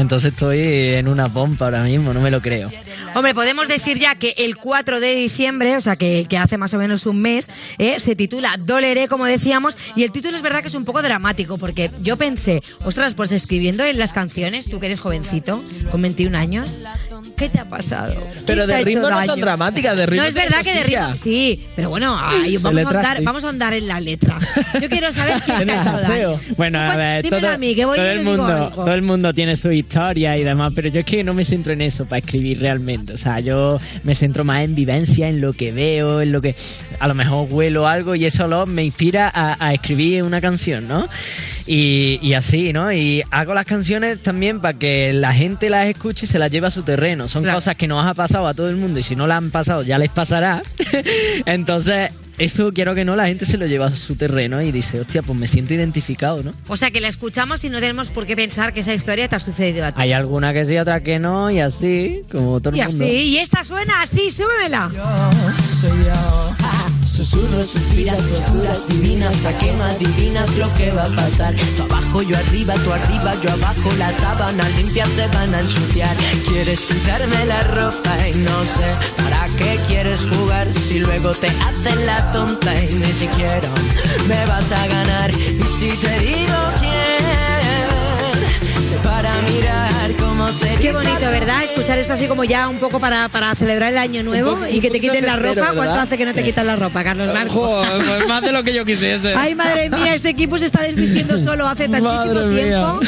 Entonces 0.01 0.33
estoy 0.33 0.59
en 0.95 1.07
una 1.07 1.29
pompa 1.29 1.65
ahora 1.65 1.83
mismo, 1.83 2.11
no 2.11 2.21
me 2.21 2.31
lo 2.31 2.41
creo. 2.41 2.71
Hombre, 3.13 3.33
podemos 3.35 3.67
decir 3.67 3.99
ya 3.99 4.15
que 4.15 4.33
el 4.37 4.57
4 4.57 4.99
de 4.99 5.15
diciembre, 5.15 5.77
o 5.77 5.81
sea, 5.81 5.95
que, 5.95 6.25
que 6.27 6.37
hace 6.37 6.57
más 6.57 6.73
o 6.73 6.77
menos 6.77 7.05
un 7.05 7.21
mes, 7.21 7.49
eh, 7.77 7.99
se 7.99 8.15
titula 8.15 8.55
Doleré, 8.57 9.07
como 9.07 9.25
decíamos, 9.25 9.77
y 9.95 10.03
el 10.03 10.11
título 10.11 10.35
es 10.35 10.41
verdad 10.41 10.61
que 10.61 10.69
es 10.69 10.75
un 10.75 10.85
poco 10.85 11.01
dramático, 11.01 11.57
porque 11.57 11.91
yo 12.01 12.17
pensé, 12.17 12.63
ostras, 12.83 13.13
pues 13.13 13.31
escribiendo 13.31 13.83
en 13.85 13.99
las 13.99 14.11
canciones, 14.11 14.69
tú 14.69 14.79
que 14.79 14.87
eres 14.87 14.99
jovencito, 14.99 15.61
con 15.91 16.01
21 16.01 16.37
años, 16.37 16.77
¿qué 17.37 17.49
te 17.49 17.59
ha 17.59 17.65
pasado? 17.65 18.15
¿Quién 18.15 18.45
Pero 18.45 18.65
de 18.67 18.83
ritmo 18.83 19.09
no 19.09 19.25
son 19.25 19.39
dramáticas, 19.39 19.97
de 19.97 20.05
ritmo 20.05 20.23
No, 20.23 20.27
es 20.29 20.33
verdad 20.35 20.63
que 20.63 20.73
de 20.73 20.83
ritmo 20.83 21.17
sí, 21.17 21.67
pero 21.75 21.89
bueno, 21.89 22.17
ay, 22.19 22.57
vamos, 22.61 22.85
a 22.95 23.15
sí. 23.15 23.23
vamos 23.23 23.43
a 23.43 23.47
ahondar 23.47 23.73
en 23.73 23.87
la 23.87 23.99
letra. 23.99 24.39
Yo 24.81 24.89
quiero 24.89 25.11
saber 25.11 25.41
quién 25.45 25.67
te 25.67 25.73
ha 25.73 25.81
hecho 25.81 26.09
daño. 26.09 26.39
Bueno, 26.57 26.79
a 26.79 26.95
ver, 26.95 27.23
dímelo 27.23 27.41
todo, 27.41 27.51
a 27.51 27.57
mí, 27.57 27.75
que 27.75 27.85
voy 27.85 27.95
todo 27.95 28.05
el 28.05 28.23
mundo, 28.23 28.71
todo 28.73 28.93
el 28.93 29.01
mundo 29.01 29.33
tiene 29.33 29.57
su 29.57 29.71
historia 29.81 30.37
y 30.37 30.43
demás, 30.43 30.73
pero 30.75 30.89
yo 30.89 31.01
es 31.01 31.05
que 31.05 31.23
no 31.23 31.33
me 31.33 31.45
centro 31.45 31.73
en 31.73 31.81
eso 31.81 32.05
para 32.05 32.19
escribir 32.19 32.59
realmente. 32.59 33.13
O 33.13 33.17
sea, 33.17 33.39
yo 33.39 33.79
me 34.03 34.15
centro 34.15 34.43
más 34.43 34.63
en 34.63 34.75
vivencia, 34.75 35.27
en 35.27 35.41
lo 35.41 35.53
que 35.53 35.71
veo, 35.71 36.21
en 36.21 36.31
lo 36.31 36.41
que 36.41 36.55
a 36.99 37.07
lo 37.07 37.13
mejor 37.13 37.47
huelo 37.51 37.87
algo 37.87 38.15
y 38.15 38.25
eso 38.25 38.47
lo, 38.47 38.65
me 38.65 38.83
inspira 38.83 39.29
a, 39.33 39.57
a 39.59 39.73
escribir 39.73 40.23
una 40.23 40.41
canción, 40.41 40.87
¿no? 40.87 41.07
Y, 41.67 42.19
y 42.21 42.33
así, 42.33 42.73
¿no? 42.73 42.91
Y 42.91 43.23
hago 43.31 43.53
las 43.53 43.65
canciones 43.65 44.19
también 44.21 44.59
para 44.59 44.77
que 44.77 45.13
la 45.13 45.33
gente 45.33 45.69
las 45.69 45.87
escuche 45.87 46.25
y 46.25 46.29
se 46.29 46.39
las 46.39 46.51
lleve 46.51 46.67
a 46.67 46.71
su 46.71 46.83
terreno. 46.83 47.27
Son 47.27 47.43
cosas 47.43 47.75
que 47.75 47.87
nos 47.87 48.05
ha 48.05 48.13
pasado 48.13 48.47
a 48.47 48.53
todo 48.53 48.69
el 48.69 48.77
mundo 48.77 48.99
y 48.99 49.03
si 49.03 49.15
no 49.15 49.27
las 49.27 49.37
han 49.37 49.51
pasado 49.51 49.83
ya 49.83 49.97
les 49.97 50.09
pasará. 50.09 50.61
Entonces, 51.45 52.11
eso 52.43 52.71
quiero 52.73 52.95
que 52.95 53.05
no, 53.05 53.15
la 53.15 53.27
gente 53.27 53.45
se 53.45 53.57
lo 53.57 53.65
lleva 53.65 53.87
a 53.87 53.95
su 53.95 54.15
terreno 54.15 54.61
y 54.61 54.71
dice, 54.71 54.99
hostia, 54.99 55.21
pues 55.21 55.37
me 55.37 55.47
siento 55.47 55.73
identificado, 55.73 56.43
¿no? 56.43 56.53
O 56.67 56.77
sea, 56.77 56.91
que 56.91 57.01
la 57.01 57.07
escuchamos 57.07 57.63
y 57.63 57.69
no 57.69 57.79
tenemos 57.79 58.09
por 58.09 58.25
qué 58.25 58.35
pensar 58.35 58.73
que 58.73 58.81
esa 58.81 58.93
historia 58.93 59.27
te 59.27 59.35
ha 59.35 59.39
sucedido 59.39 59.85
a 59.85 59.91
ti. 59.91 60.01
Hay 60.01 60.11
alguna 60.13 60.53
que 60.53 60.65
sí, 60.65 60.77
otra 60.77 61.01
que 61.01 61.19
no, 61.19 61.49
y 61.51 61.59
así, 61.59 62.21
como 62.31 62.59
todo 62.59 62.73
el 62.73 62.79
Y 62.79 62.83
mundo. 62.85 63.05
así, 63.05 63.13
y 63.13 63.37
esta 63.37 63.63
suena 63.63 64.01
así, 64.01 64.31
súbemela. 64.31 64.91
Soy 65.61 66.03
yo. 66.05 66.11
Susurros, 67.11 67.67
suspiras, 67.67 68.21
posturas 68.21 68.87
divinas, 68.87 69.45
a 69.45 69.57
qué 69.59 69.73
me 69.73 69.83
adivinas 69.83 70.55
lo 70.55 70.73
que 70.75 70.91
va 70.91 71.03
a 71.03 71.09
pasar. 71.09 71.53
Tú 71.75 71.83
abajo, 71.83 72.21
yo 72.21 72.37
arriba, 72.37 72.73
tú 72.85 72.93
arriba, 72.93 73.33
yo 73.43 73.51
abajo, 73.51 73.89
las 73.99 74.15
sábanas 74.15 74.73
limpias 74.77 75.09
se 75.09 75.27
van 75.27 75.53
a 75.53 75.59
ensuciar. 75.59 76.15
Quieres 76.47 76.85
quitarme 76.85 77.45
la 77.47 77.63
ropa 77.63 78.27
y 78.29 78.33
no 78.35 78.63
sé 78.63 78.95
para 79.17 79.45
qué 79.57 79.77
quieres 79.87 80.25
jugar 80.25 80.71
si 80.71 80.99
luego 80.99 81.31
te 81.31 81.47
hacen 81.47 82.05
la 82.05 82.31
tonta 82.31 82.81
y 82.81 82.93
ni 82.93 83.11
siquiera 83.11 83.67
me 84.29 84.45
vas 84.45 84.71
a 84.71 84.87
ganar. 84.87 85.31
Y 85.31 85.63
si 85.79 85.91
te 85.97 86.17
digo 86.19 86.59
quién, 86.79 87.50
para 89.03 89.31
mirar 89.41 90.11
cómo 90.19 90.51
se 90.51 90.75
Qué 90.81 90.91
bonito, 90.91 91.19
¿verdad? 91.19 91.63
Escuchar 91.63 91.97
esto 91.99 92.13
así 92.13 92.27
como 92.27 92.43
ya 92.43 92.67
un 92.67 92.77
poco 92.77 92.99
para, 92.99 93.29
para 93.29 93.53
celebrar 93.55 93.91
el 93.91 93.97
año 93.97 94.23
nuevo 94.23 94.51
poco- 94.55 94.67
y 94.67 94.79
que 94.79 94.89
te 94.89 94.99
quiten 94.99 95.25
la 95.25 95.35
ropa. 95.35 95.61
¿Cuánto 95.61 95.79
¿verdad? 95.81 95.99
hace 96.01 96.17
que 96.17 96.25
no 96.25 96.33
te 96.33 96.43
quitan 96.43 96.67
la 96.67 96.75
ropa, 96.75 97.03
Carlos 97.03 97.33
Marcos? 97.33 97.53
Joder, 97.53 98.05
pues 98.05 98.27
más 98.27 98.41
de 98.41 98.51
lo 98.51 98.63
que 98.63 98.73
yo 98.73 98.85
quisiese. 98.85 99.33
Ay, 99.37 99.55
madre 99.55 99.89
mía, 99.89 100.13
este 100.13 100.29
equipo 100.29 100.57
se 100.57 100.65
está 100.65 100.81
desvistiendo 100.81 101.37
solo 101.43 101.67
hace 101.67 101.87
tantísimo 101.87 102.11
Madre 102.13 102.55
tiempo. 102.55 102.99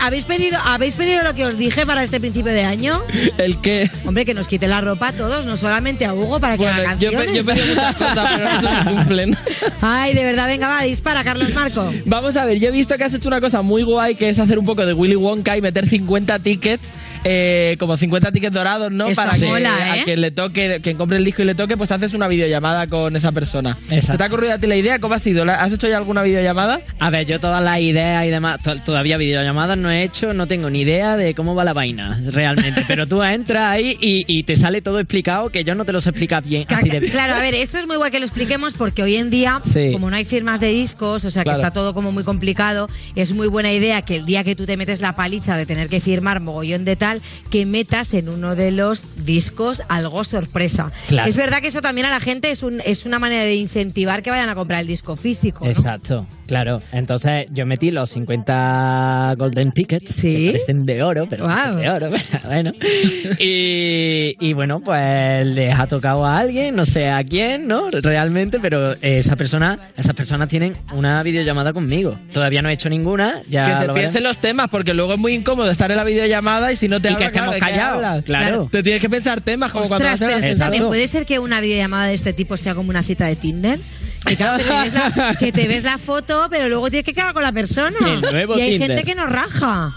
¿Habéis 0.00 0.24
pedido, 0.24 0.58
¿Habéis 0.64 0.94
pedido 0.94 1.22
lo 1.22 1.34
que 1.34 1.46
os 1.46 1.56
dije 1.56 1.86
para 1.86 2.02
este 2.02 2.20
principio 2.20 2.52
de 2.52 2.64
año? 2.64 3.02
¿El 3.38 3.58
qué? 3.60 3.90
Hombre, 4.04 4.24
que 4.24 4.34
nos 4.34 4.48
quite 4.48 4.68
la 4.68 4.80
ropa 4.80 5.08
a 5.08 5.12
todos, 5.12 5.46
no 5.46 5.56
solamente 5.56 6.04
a 6.04 6.14
Hugo 6.14 6.40
para 6.40 6.54
que 6.56 6.64
Bueno, 6.64 6.74
haga 6.82 6.94
yo, 6.96 7.10
canciones. 7.12 7.28
pe- 7.28 7.34
yo 7.36 7.44
pedí 7.44 7.68
muchas 7.74 7.94
cosas, 7.96 8.28
pero 8.36 8.62
no 8.62 8.82
se 8.84 8.90
me 8.90 8.96
cumplen. 8.96 9.36
Ay, 9.80 10.14
de 10.14 10.24
verdad, 10.24 10.46
venga, 10.46 10.68
va, 10.68 10.82
dispara, 10.82 11.24
Carlos 11.24 11.52
Marco. 11.54 11.90
Vamos 12.04 12.36
a 12.36 12.44
ver, 12.44 12.58
yo 12.58 12.68
he 12.68 12.72
visto 12.72 12.96
que 12.96 13.04
has 13.04 13.14
hecho 13.14 13.28
una 13.28 13.40
cosa 13.40 13.62
muy 13.62 13.82
guay 13.82 14.14
que 14.14 14.28
es 14.28 14.38
hacer 14.38 14.58
un 14.58 14.64
poco 14.66 14.84
de 14.84 14.92
Willy 14.92 15.14
Wonka 15.18 15.56
y 15.56 15.60
meter 15.60 15.86
50 15.88 16.38
tickets 16.40 16.90
eh, 17.24 17.76
como 17.80 17.96
50 17.96 18.30
tickets 18.32 18.54
dorados, 18.54 18.92
¿no? 18.92 19.08
Eso 19.08 19.20
Para 19.20 19.36
que 19.36 19.46
mola, 19.46 19.96
¿eh? 19.96 20.00
a 20.00 20.04
quien 20.04 20.20
le 20.20 20.30
toque, 20.30 20.80
quien 20.82 20.96
compre 20.96 21.18
el 21.18 21.24
disco 21.24 21.42
y 21.42 21.46
le 21.46 21.54
toque, 21.56 21.76
pues 21.76 21.90
haces 21.90 22.14
una 22.14 22.28
videollamada 22.28 22.86
con 22.86 23.16
esa 23.16 23.32
persona. 23.32 23.76
¿Se 24.00 24.16
te 24.16 24.22
ha 24.22 24.26
ocurrido 24.28 24.54
a 24.54 24.58
ti 24.58 24.66
la 24.68 24.76
idea? 24.76 24.98
¿Cómo 25.00 25.14
ha 25.14 25.18
sido? 25.18 25.44
¿La- 25.44 25.60
¿Has 25.60 25.72
hecho 25.72 25.88
ya 25.88 25.96
alguna 25.96 26.22
videollamada? 26.22 26.80
A 27.00 27.10
ver, 27.10 27.26
yo 27.26 27.40
todas 27.40 27.62
las 27.62 27.80
ideas 27.80 28.24
y 28.24 28.28
demás, 28.30 28.62
to- 28.62 28.76
todavía 28.76 29.16
videollamadas 29.16 29.76
no 29.76 29.90
he 29.90 30.04
hecho, 30.04 30.32
no 30.32 30.46
tengo 30.46 30.70
ni 30.70 30.82
idea 30.82 31.16
de 31.16 31.34
cómo 31.34 31.54
va 31.56 31.64
la 31.64 31.72
vaina 31.72 32.18
realmente. 32.30 32.84
Pero 32.86 33.06
tú 33.08 33.20
entras 33.22 33.72
ahí 33.72 33.96
y, 34.00 34.24
y 34.28 34.44
te 34.44 34.54
sale 34.54 34.80
todo 34.80 35.00
explicado 35.00 35.50
que 35.50 35.64
yo 35.64 35.74
no 35.74 35.84
te 35.84 35.92
lo 35.92 36.00
sé 36.00 36.10
explicar 36.10 36.44
bien. 36.44 36.66
Así 36.68 36.88
de 36.88 37.00
bien. 37.00 37.12
Claro, 37.12 37.34
a 37.34 37.40
ver, 37.40 37.54
esto 37.54 37.78
es 37.78 37.86
muy 37.88 37.96
guay 37.96 38.12
que 38.12 38.20
lo 38.20 38.26
expliquemos 38.26 38.74
porque 38.74 39.02
hoy 39.02 39.16
en 39.16 39.28
día, 39.28 39.60
Sí. 39.72 39.90
como 39.92 40.08
no 40.08 40.16
hay 40.16 40.24
firmas 40.24 40.60
de 40.60 40.68
discos, 40.68 41.24
o 41.24 41.30
sea 41.30 41.42
que 41.42 41.50
Claro. 41.50 41.58
está 41.60 41.72
todo 41.72 41.94
como 41.94 42.12
muy 42.12 42.22
complicado, 42.22 42.88
es 43.16 43.32
muy 43.32 43.48
buena 43.48 43.72
idea 43.72 44.02
que 44.02 44.16
el 44.16 44.24
día 44.24 44.44
que 44.44 44.54
tú 44.54 44.66
te 44.66 44.76
metes 44.76 45.00
la 45.00 45.07
paliza 45.14 45.56
de 45.56 45.66
tener 45.66 45.88
que 45.88 46.00
firmar 46.00 46.40
mogollón 46.40 46.84
de 46.84 46.96
tal, 46.96 47.20
que 47.50 47.66
metas 47.66 48.14
en 48.14 48.28
uno 48.28 48.54
de 48.54 48.70
los 48.70 49.24
discos 49.24 49.82
algo 49.88 50.24
sorpresa. 50.24 50.92
Claro. 51.08 51.28
Es 51.28 51.36
verdad 51.36 51.60
que 51.60 51.68
eso 51.68 51.80
también 51.80 52.06
a 52.06 52.10
la 52.10 52.20
gente 52.20 52.50
es, 52.50 52.62
un, 52.62 52.80
es 52.84 53.06
una 53.06 53.18
manera 53.18 53.44
de 53.44 53.54
incentivar 53.56 54.22
que 54.22 54.30
vayan 54.30 54.48
a 54.48 54.54
comprar 54.54 54.80
el 54.80 54.86
disco 54.86 55.16
físico. 55.16 55.64
¿no? 55.64 55.70
Exacto, 55.70 56.26
claro. 56.46 56.82
Entonces 56.92 57.46
yo 57.50 57.66
metí 57.66 57.90
los 57.90 58.10
50 58.10 59.34
golden 59.36 59.72
tickets, 59.72 60.20
que 60.20 60.50
parecen 60.52 60.86
de 60.86 61.02
oro, 61.02 61.26
pero 61.28 61.46
de 61.46 61.90
oro, 61.90 62.08
pero 62.30 62.48
bueno. 62.48 62.72
Y, 63.38 64.36
y 64.40 64.52
bueno, 64.52 64.80
pues 64.80 65.46
les 65.46 65.78
ha 65.78 65.86
tocado 65.86 66.24
a 66.26 66.38
alguien, 66.38 66.76
no 66.76 66.84
sé 66.84 67.08
a 67.08 67.22
quién, 67.24 67.66
¿no? 67.68 67.90
Realmente, 67.90 68.60
pero 68.60 68.94
esa 69.00 69.36
persona, 69.36 69.78
esas 69.96 70.14
personas 70.14 70.48
tienen 70.48 70.76
una 70.92 71.22
videollamada 71.22 71.72
conmigo. 71.72 72.18
Todavía 72.32 72.62
no 72.62 72.68
he 72.68 72.72
hecho 72.72 72.88
ninguna, 72.88 73.40
ya 73.48 73.68
que 73.68 73.76
se 73.76 73.86
lo 73.86 73.94
piensen 73.94 74.22
los 74.22 74.38
temas, 74.38 74.68
porque 74.68 74.94
luego 74.98 75.14
es 75.14 75.18
muy 75.18 75.34
incómodo 75.34 75.70
estar 75.70 75.90
en 75.90 75.96
la 75.96 76.02
videollamada 76.02 76.72
y 76.72 76.76
si 76.76 76.88
no 76.88 77.00
te 77.00 77.08
Y 77.08 77.12
habla, 77.12 77.30
que 77.30 77.36
estemos 77.38 77.56
claro, 77.56 78.22
claro. 78.24 78.68
Te 78.70 78.82
tienes 78.82 79.00
que 79.00 79.08
pensar 79.08 79.40
temas 79.40 79.70
como 79.70 79.86
cuando 79.86 80.08
vas 80.08 80.20
a 80.20 80.26
la 80.26 80.46
escúchame, 80.46 80.80
¿puede 80.82 81.06
ser 81.06 81.24
que 81.24 81.38
una 81.38 81.60
videollamada 81.60 82.08
de 82.08 82.14
este 82.14 82.32
tipo 82.32 82.56
sea 82.56 82.74
como 82.74 82.90
una 82.90 83.04
cita 83.04 83.26
de 83.26 83.36
Tinder? 83.36 83.78
Que, 84.26 84.36
claro, 84.36 84.58
que, 84.58 84.64
te 84.64 84.74
ves 84.74 84.92
la, 84.92 85.36
que 85.38 85.52
te 85.52 85.68
ves 85.68 85.84
la 85.84 85.96
foto, 85.96 86.48
pero 86.50 86.68
luego 86.68 86.90
tienes 86.90 87.04
que 87.04 87.14
quedar 87.14 87.32
con 87.32 87.44
la 87.44 87.52
persona. 87.52 87.96
Y 88.00 88.60
hay 88.60 88.70
Tinder. 88.72 88.88
gente 88.88 89.04
que 89.04 89.14
nos 89.14 89.30
raja. 89.30 89.92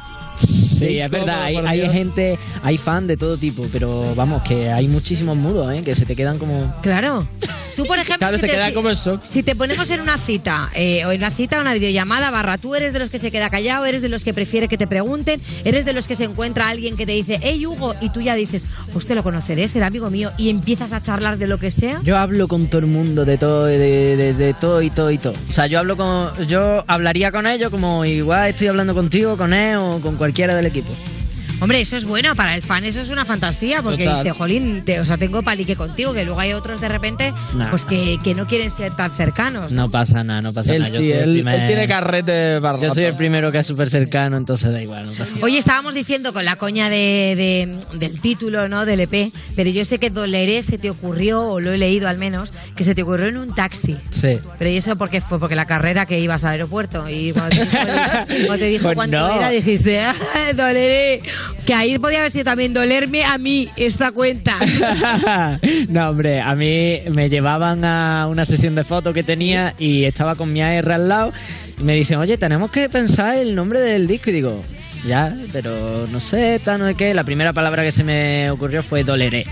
Sí, 0.88 1.00
es 1.00 1.12
verdad, 1.12 1.44
hay, 1.44 1.58
hay 1.58 1.90
gente, 1.90 2.38
hay 2.64 2.78
fan 2.78 3.08
de 3.08 3.18
todo 3.18 3.38
tipo, 3.38 3.66
pero 3.72 4.14
vamos, 4.16 4.42
que 4.44 4.70
hay 4.72 4.88
muchísimos 4.88 5.38
mudos, 5.38 5.74
¿eh? 5.74 5.82
Que 5.84 5.96
se 5.96 6.06
te 6.06 6.16
quedan 6.16 6.38
como... 6.38 6.74
Claro. 6.82 7.28
Tú, 7.76 7.86
por 7.86 7.98
ejemplo, 7.98 8.18
Claro, 8.28 8.36
si, 8.36 8.42
se 8.42 8.48
te, 8.48 8.54
queda 8.54 8.68
si- 8.68 8.74
como 8.74 8.90
en 8.90 8.96
shock. 8.96 9.22
si 9.24 9.44
te 9.44 9.56
ponemos 9.56 9.90
en 9.92 10.02
una 10.02 10.18
cita, 10.18 10.70
eh, 10.76 11.06
o 11.06 11.12
en 11.14 11.20
una 11.22 11.32
cita, 11.32 11.62
una 11.62 11.74
videollamada, 11.74 12.30
barra, 12.30 12.58
tú 12.58 12.76
eres 12.76 12.92
de 12.92 13.00
los 13.00 13.10
que 13.10 13.18
se 13.18 13.32
queda 13.32 13.50
callado, 13.50 13.86
eres 13.86 14.02
de 14.02 14.10
los 14.10 14.26
que 14.26 14.34
prefiere 14.34 14.68
que 14.68 14.78
te 14.78 14.88
pregunten, 14.88 15.40
eres 15.64 15.86
de 15.86 15.94
los 15.94 16.06
que 16.06 16.18
se 16.18 16.26
encuentra 16.26 16.68
alguien 16.68 16.98
que 16.98 17.06
te 17.06 17.14
dice, 17.14 17.40
hey 17.42 17.66
Hugo, 17.66 17.96
y 18.02 18.10
tú 18.10 18.20
ya 18.20 18.36
dices, 18.36 18.66
pues 18.92 19.06
te 19.06 19.16
lo 19.16 19.24
conoceré, 19.24 19.70
será 19.70 19.88
amigo 19.88 20.10
mío, 20.10 20.32
y 20.38 20.50
empiezas 20.50 20.92
a 20.92 21.02
charlar 21.02 21.38
de 21.38 21.48
lo 21.48 21.60
que 21.60 21.72
sea. 21.72 22.02
Yo 22.04 22.18
hablo 22.18 22.50
con 22.50 22.68
todo 22.68 22.80
el 22.80 22.88
mundo 22.88 23.24
de 23.24 23.38
todo, 23.38 23.64
de, 23.66 23.78
de- 23.78 24.34
de 24.34 24.54
todo 24.54 24.82
y 24.82 24.90
todo 24.90 25.10
y 25.10 25.18
todo. 25.18 25.34
O 25.50 25.54
sea, 25.54 25.66
yo 25.68 25.80
hablo 25.80 25.96
con, 25.96 26.46
yo 26.48 26.84
hablaría 26.88 27.32
con 27.32 27.48
ellos 27.48 27.72
como 27.72 28.04
igual 28.04 28.50
estoy 28.50 28.68
hablando 28.68 28.94
contigo, 28.94 29.38
con 29.38 29.54
él 29.54 29.78
o 29.78 30.00
con 30.02 30.18
cualquiera 30.18 30.56
del 30.56 30.66
equipo. 30.72 31.21
Hombre, 31.62 31.80
eso 31.80 31.96
es 31.96 32.06
bueno, 32.06 32.36
para 32.36 32.56
el 32.56 32.62
fan 32.62 32.84
eso 32.86 33.00
es 33.00 33.10
una 33.10 33.24
fantasía, 33.24 33.82
porque 33.82 34.04
Total. 34.06 34.24
dice, 34.24 34.36
jolín, 34.36 34.84
te- 34.84 35.00
o 35.00 35.06
sea, 35.06 35.18
tengo 35.18 35.42
palique 35.44 35.76
contigo, 35.76 36.14
que 36.14 36.26
luego 36.26 36.40
hay 36.40 36.54
otros 36.54 36.82
de 36.82 36.90
repente, 36.90 37.34
Nah. 37.56 37.70
pues 37.70 37.86
que, 37.86 38.18
que 38.24 38.34
no 38.36 38.48
quieren 38.48 38.72
ser 38.72 38.96
tan 38.96 39.12
cercanos. 39.12 39.72
No 39.72 39.90
pasa 39.90 40.24
nada, 40.24 40.42
no 40.42 40.52
pasa 40.54 40.74
nada. 40.74 40.90
Yo 40.90 40.98
sí, 41.02 41.06
soy 41.06 41.12
el 41.14 41.20
él- 41.20 41.34
primer- 41.36 41.60
él 41.62 41.68
tiene 41.68 41.88
carrete 41.88 42.60
para 42.62 42.80
Yo 42.80 42.94
soy 42.94 43.06
el 43.06 43.16
primero 43.16 43.52
que 43.52 43.60
es 43.60 43.66
súper 43.68 43.90
cercano, 43.90 44.38
entonces 44.38 44.72
da 44.72 44.82
igual, 44.82 45.04
no 45.04 45.12
pasa 45.12 45.26
nada. 45.36 45.46
Oye, 45.46 45.58
estábamos 45.60 45.94
diciendo 45.94 46.34
con 46.34 46.46
la 46.46 46.56
coña 46.58 46.90
de, 46.90 47.78
de- 47.92 47.98
del 48.00 48.20
título, 48.20 48.68
¿no? 48.68 48.86
Del 48.86 49.02
EP, 49.02 49.32
pero 49.56 49.70
yo 49.70 49.86
sé 49.86 50.00
que 50.00 50.10
Doleré 50.10 50.64
se 50.64 50.78
te 50.80 50.90
ocurrió, 50.90 51.42
o 51.42 51.60
lo 51.60 51.72
he 51.72 51.78
leído 51.78 52.08
al 52.08 52.18
menos, 52.18 52.54
que 52.76 52.84
se 52.84 52.96
te 52.96 53.04
ocurrió 53.04 53.28
en 53.28 53.38
un 53.38 53.54
taxi. 53.54 53.96
Sí. 54.10 54.40
Pero 54.58 54.70
¿y 54.70 54.78
eso 54.78 54.96
por 54.96 55.10
qué 55.10 55.22
fue? 55.22 55.40
Porque 55.40 55.56
la 55.56 55.66
carrera 55.66 56.06
que 56.06 56.20
ibas 56.20 56.44
al 56.44 56.52
aeropuerto 56.52 57.08
y 57.10 57.32
cuando 57.34 57.56
te 57.56 57.62
dijo, 57.66 57.72
cuando 58.48 58.58
te 58.58 58.66
dijo 58.66 58.84
Pues 58.84 58.96
cuánto 58.96 59.18
no. 59.18 59.32
era, 59.36 59.50
dijiste, 59.50 60.00
"Ah, 60.02 60.14
doleré. 60.56 61.22
Que 61.66 61.74
ahí 61.74 61.98
podía 62.00 62.20
haber 62.20 62.32
sido 62.32 62.46
también 62.46 62.74
dolerme 62.74 63.24
a 63.24 63.38
mí 63.38 63.70
esta 63.76 64.12
cuenta. 64.12 64.58
no, 65.90 66.10
hombre, 66.10 66.42
a 66.42 66.56
mí 66.56 67.00
me 67.14 67.30
llevaban 67.30 67.86
a 67.86 68.28
una 68.28 68.46
sesión 68.46 68.76
de 68.76 68.84
fotos 68.84 69.14
que 69.14 69.24
tenía 69.24 69.74
y 69.78 70.06
estaba 70.06 70.36
con 70.36 70.52
mi 70.52 70.62
AR 70.62 70.92
al 70.92 71.08
lado 71.08 71.34
y 71.80 71.84
me 71.84 71.94
dicen, 71.94 72.18
oye, 72.18 72.38
tenemos 72.38 72.72
que 72.72 72.90
pensar 72.90 73.36
el 73.38 73.56
nombre 73.56 73.80
del 73.80 74.08
disco 74.08 74.30
y 74.30 74.34
digo, 74.34 74.64
ya, 75.06 75.36
pero 75.52 76.06
no 76.08 76.20
sé, 76.20 76.60
tal, 76.64 76.80
no 76.80 76.88
sé 76.88 76.96
qué. 76.96 77.14
La 77.14 77.24
primera 77.24 77.54
palabra 77.54 77.84
que 77.84 77.92
se 77.92 78.04
me 78.04 78.50
ocurrió 78.52 78.84
fue 78.84 79.04
doleré. 79.04 79.46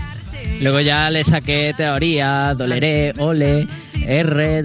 Luego 0.60 0.80
ya 0.80 1.10
le 1.10 1.24
saqué 1.24 1.72
teoría, 1.76 2.54
doleré, 2.56 3.12
ole, 3.18 3.66
R, 4.18 4.58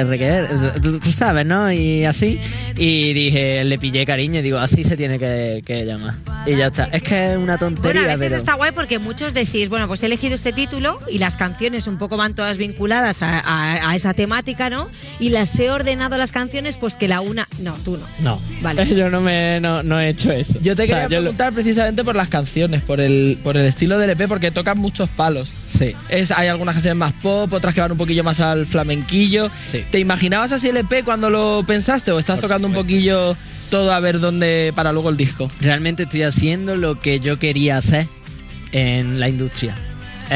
R, 0.00 0.18
que 0.18 0.24
R, 0.24 0.48
tú, 0.80 1.00
tú 1.00 1.12
sabes, 1.12 1.46
¿no? 1.46 1.72
Y 1.72 2.04
así. 2.04 2.38
Y 2.76 3.12
dije, 3.12 3.64
le 3.64 3.78
pillé 3.78 4.04
cariño 4.04 4.40
y 4.40 4.42
digo, 4.42 4.58
así 4.58 4.82
se 4.84 4.96
tiene 4.96 5.18
que, 5.18 5.62
que 5.64 5.84
llamar. 5.84 6.14
Y 6.46 6.56
ya 6.56 6.66
está. 6.68 6.84
Es 6.92 7.02
que 7.02 7.32
es 7.32 7.36
una 7.38 7.56
tontería, 7.58 8.02
Bueno, 8.02 8.12
a 8.12 8.16
veces 8.16 8.28
pero... 8.28 8.36
está 8.36 8.54
guay 8.54 8.72
porque 8.72 8.98
muchos 8.98 9.34
decís, 9.34 9.68
bueno, 9.68 9.86
pues 9.86 10.02
he 10.02 10.06
elegido 10.06 10.34
este 10.34 10.52
título 10.52 10.98
y 11.10 11.18
las 11.18 11.36
canciones 11.36 11.86
un 11.86 11.98
poco 11.98 12.16
van 12.16 12.34
todas 12.34 12.58
vinculadas 12.58 13.22
a, 13.22 13.38
a- 13.40 13.90
a 13.90 13.94
esa 13.94 14.14
temática, 14.14 14.68
¿no? 14.70 14.88
Y 15.20 15.30
las 15.30 15.58
he 15.60 15.70
ordenado 15.70 16.16
las 16.18 16.32
canciones, 16.32 16.76
pues 16.76 16.94
que 16.94 17.08
la 17.08 17.20
una. 17.20 17.46
No, 17.60 17.74
tú 17.84 17.96
no. 17.98 18.06
No, 18.20 18.40
Vale. 18.60 18.84
yo 18.92 19.08
no 19.08 19.20
me 19.20 19.60
no, 19.60 19.82
no 19.82 20.00
he 20.00 20.08
hecho 20.10 20.32
eso. 20.32 20.58
Yo 20.60 20.74
te 20.76 20.84
O 20.84 20.86
sea, 20.86 21.02
quería 21.02 21.08
yo 21.08 21.16
lo- 21.16 21.22
preguntar 21.30 21.52
precisamente 21.52 22.02
por 22.04 22.16
las 22.16 22.28
canciones, 22.28 22.82
por 22.82 23.00
el, 23.00 23.38
por 23.42 23.56
el 23.56 23.66
estilo 23.66 23.96
del 23.98 24.10
EP, 24.10 24.26
porque 24.28 24.50
tocan 24.50 24.78
muchos 24.78 25.08
palos. 25.10 25.52
Sí. 25.68 25.94
Es, 26.08 26.30
hay 26.30 26.48
algunas 26.48 26.74
canciones 26.74 26.98
más 26.98 27.12
pop, 27.14 27.52
otras 27.52 27.74
que 27.74 27.80
van 27.80 27.92
un 27.92 27.98
poquillo 27.98 28.24
más 28.24 28.40
al 28.40 28.66
flamenquillo. 28.82 29.50
Sí. 29.64 29.84
¿Te 29.90 29.98
imaginabas 29.98 30.52
así 30.52 30.68
el 30.68 30.76
EP 30.76 31.04
cuando 31.04 31.30
lo 31.30 31.64
pensaste 31.66 32.10
o 32.10 32.18
estás 32.18 32.40
tocando 32.40 32.66
un 32.68 32.74
poquillo 32.74 33.36
todo 33.70 33.92
a 33.92 34.00
ver 34.00 34.20
dónde 34.20 34.72
para 34.74 34.92
luego 34.92 35.10
el 35.10 35.16
disco? 35.16 35.48
Realmente 35.60 36.04
estoy 36.04 36.22
haciendo 36.22 36.76
lo 36.76 36.98
que 36.98 37.20
yo 37.20 37.38
quería 37.38 37.76
hacer 37.76 38.08
en 38.72 39.20
la 39.20 39.28
industria. 39.28 39.76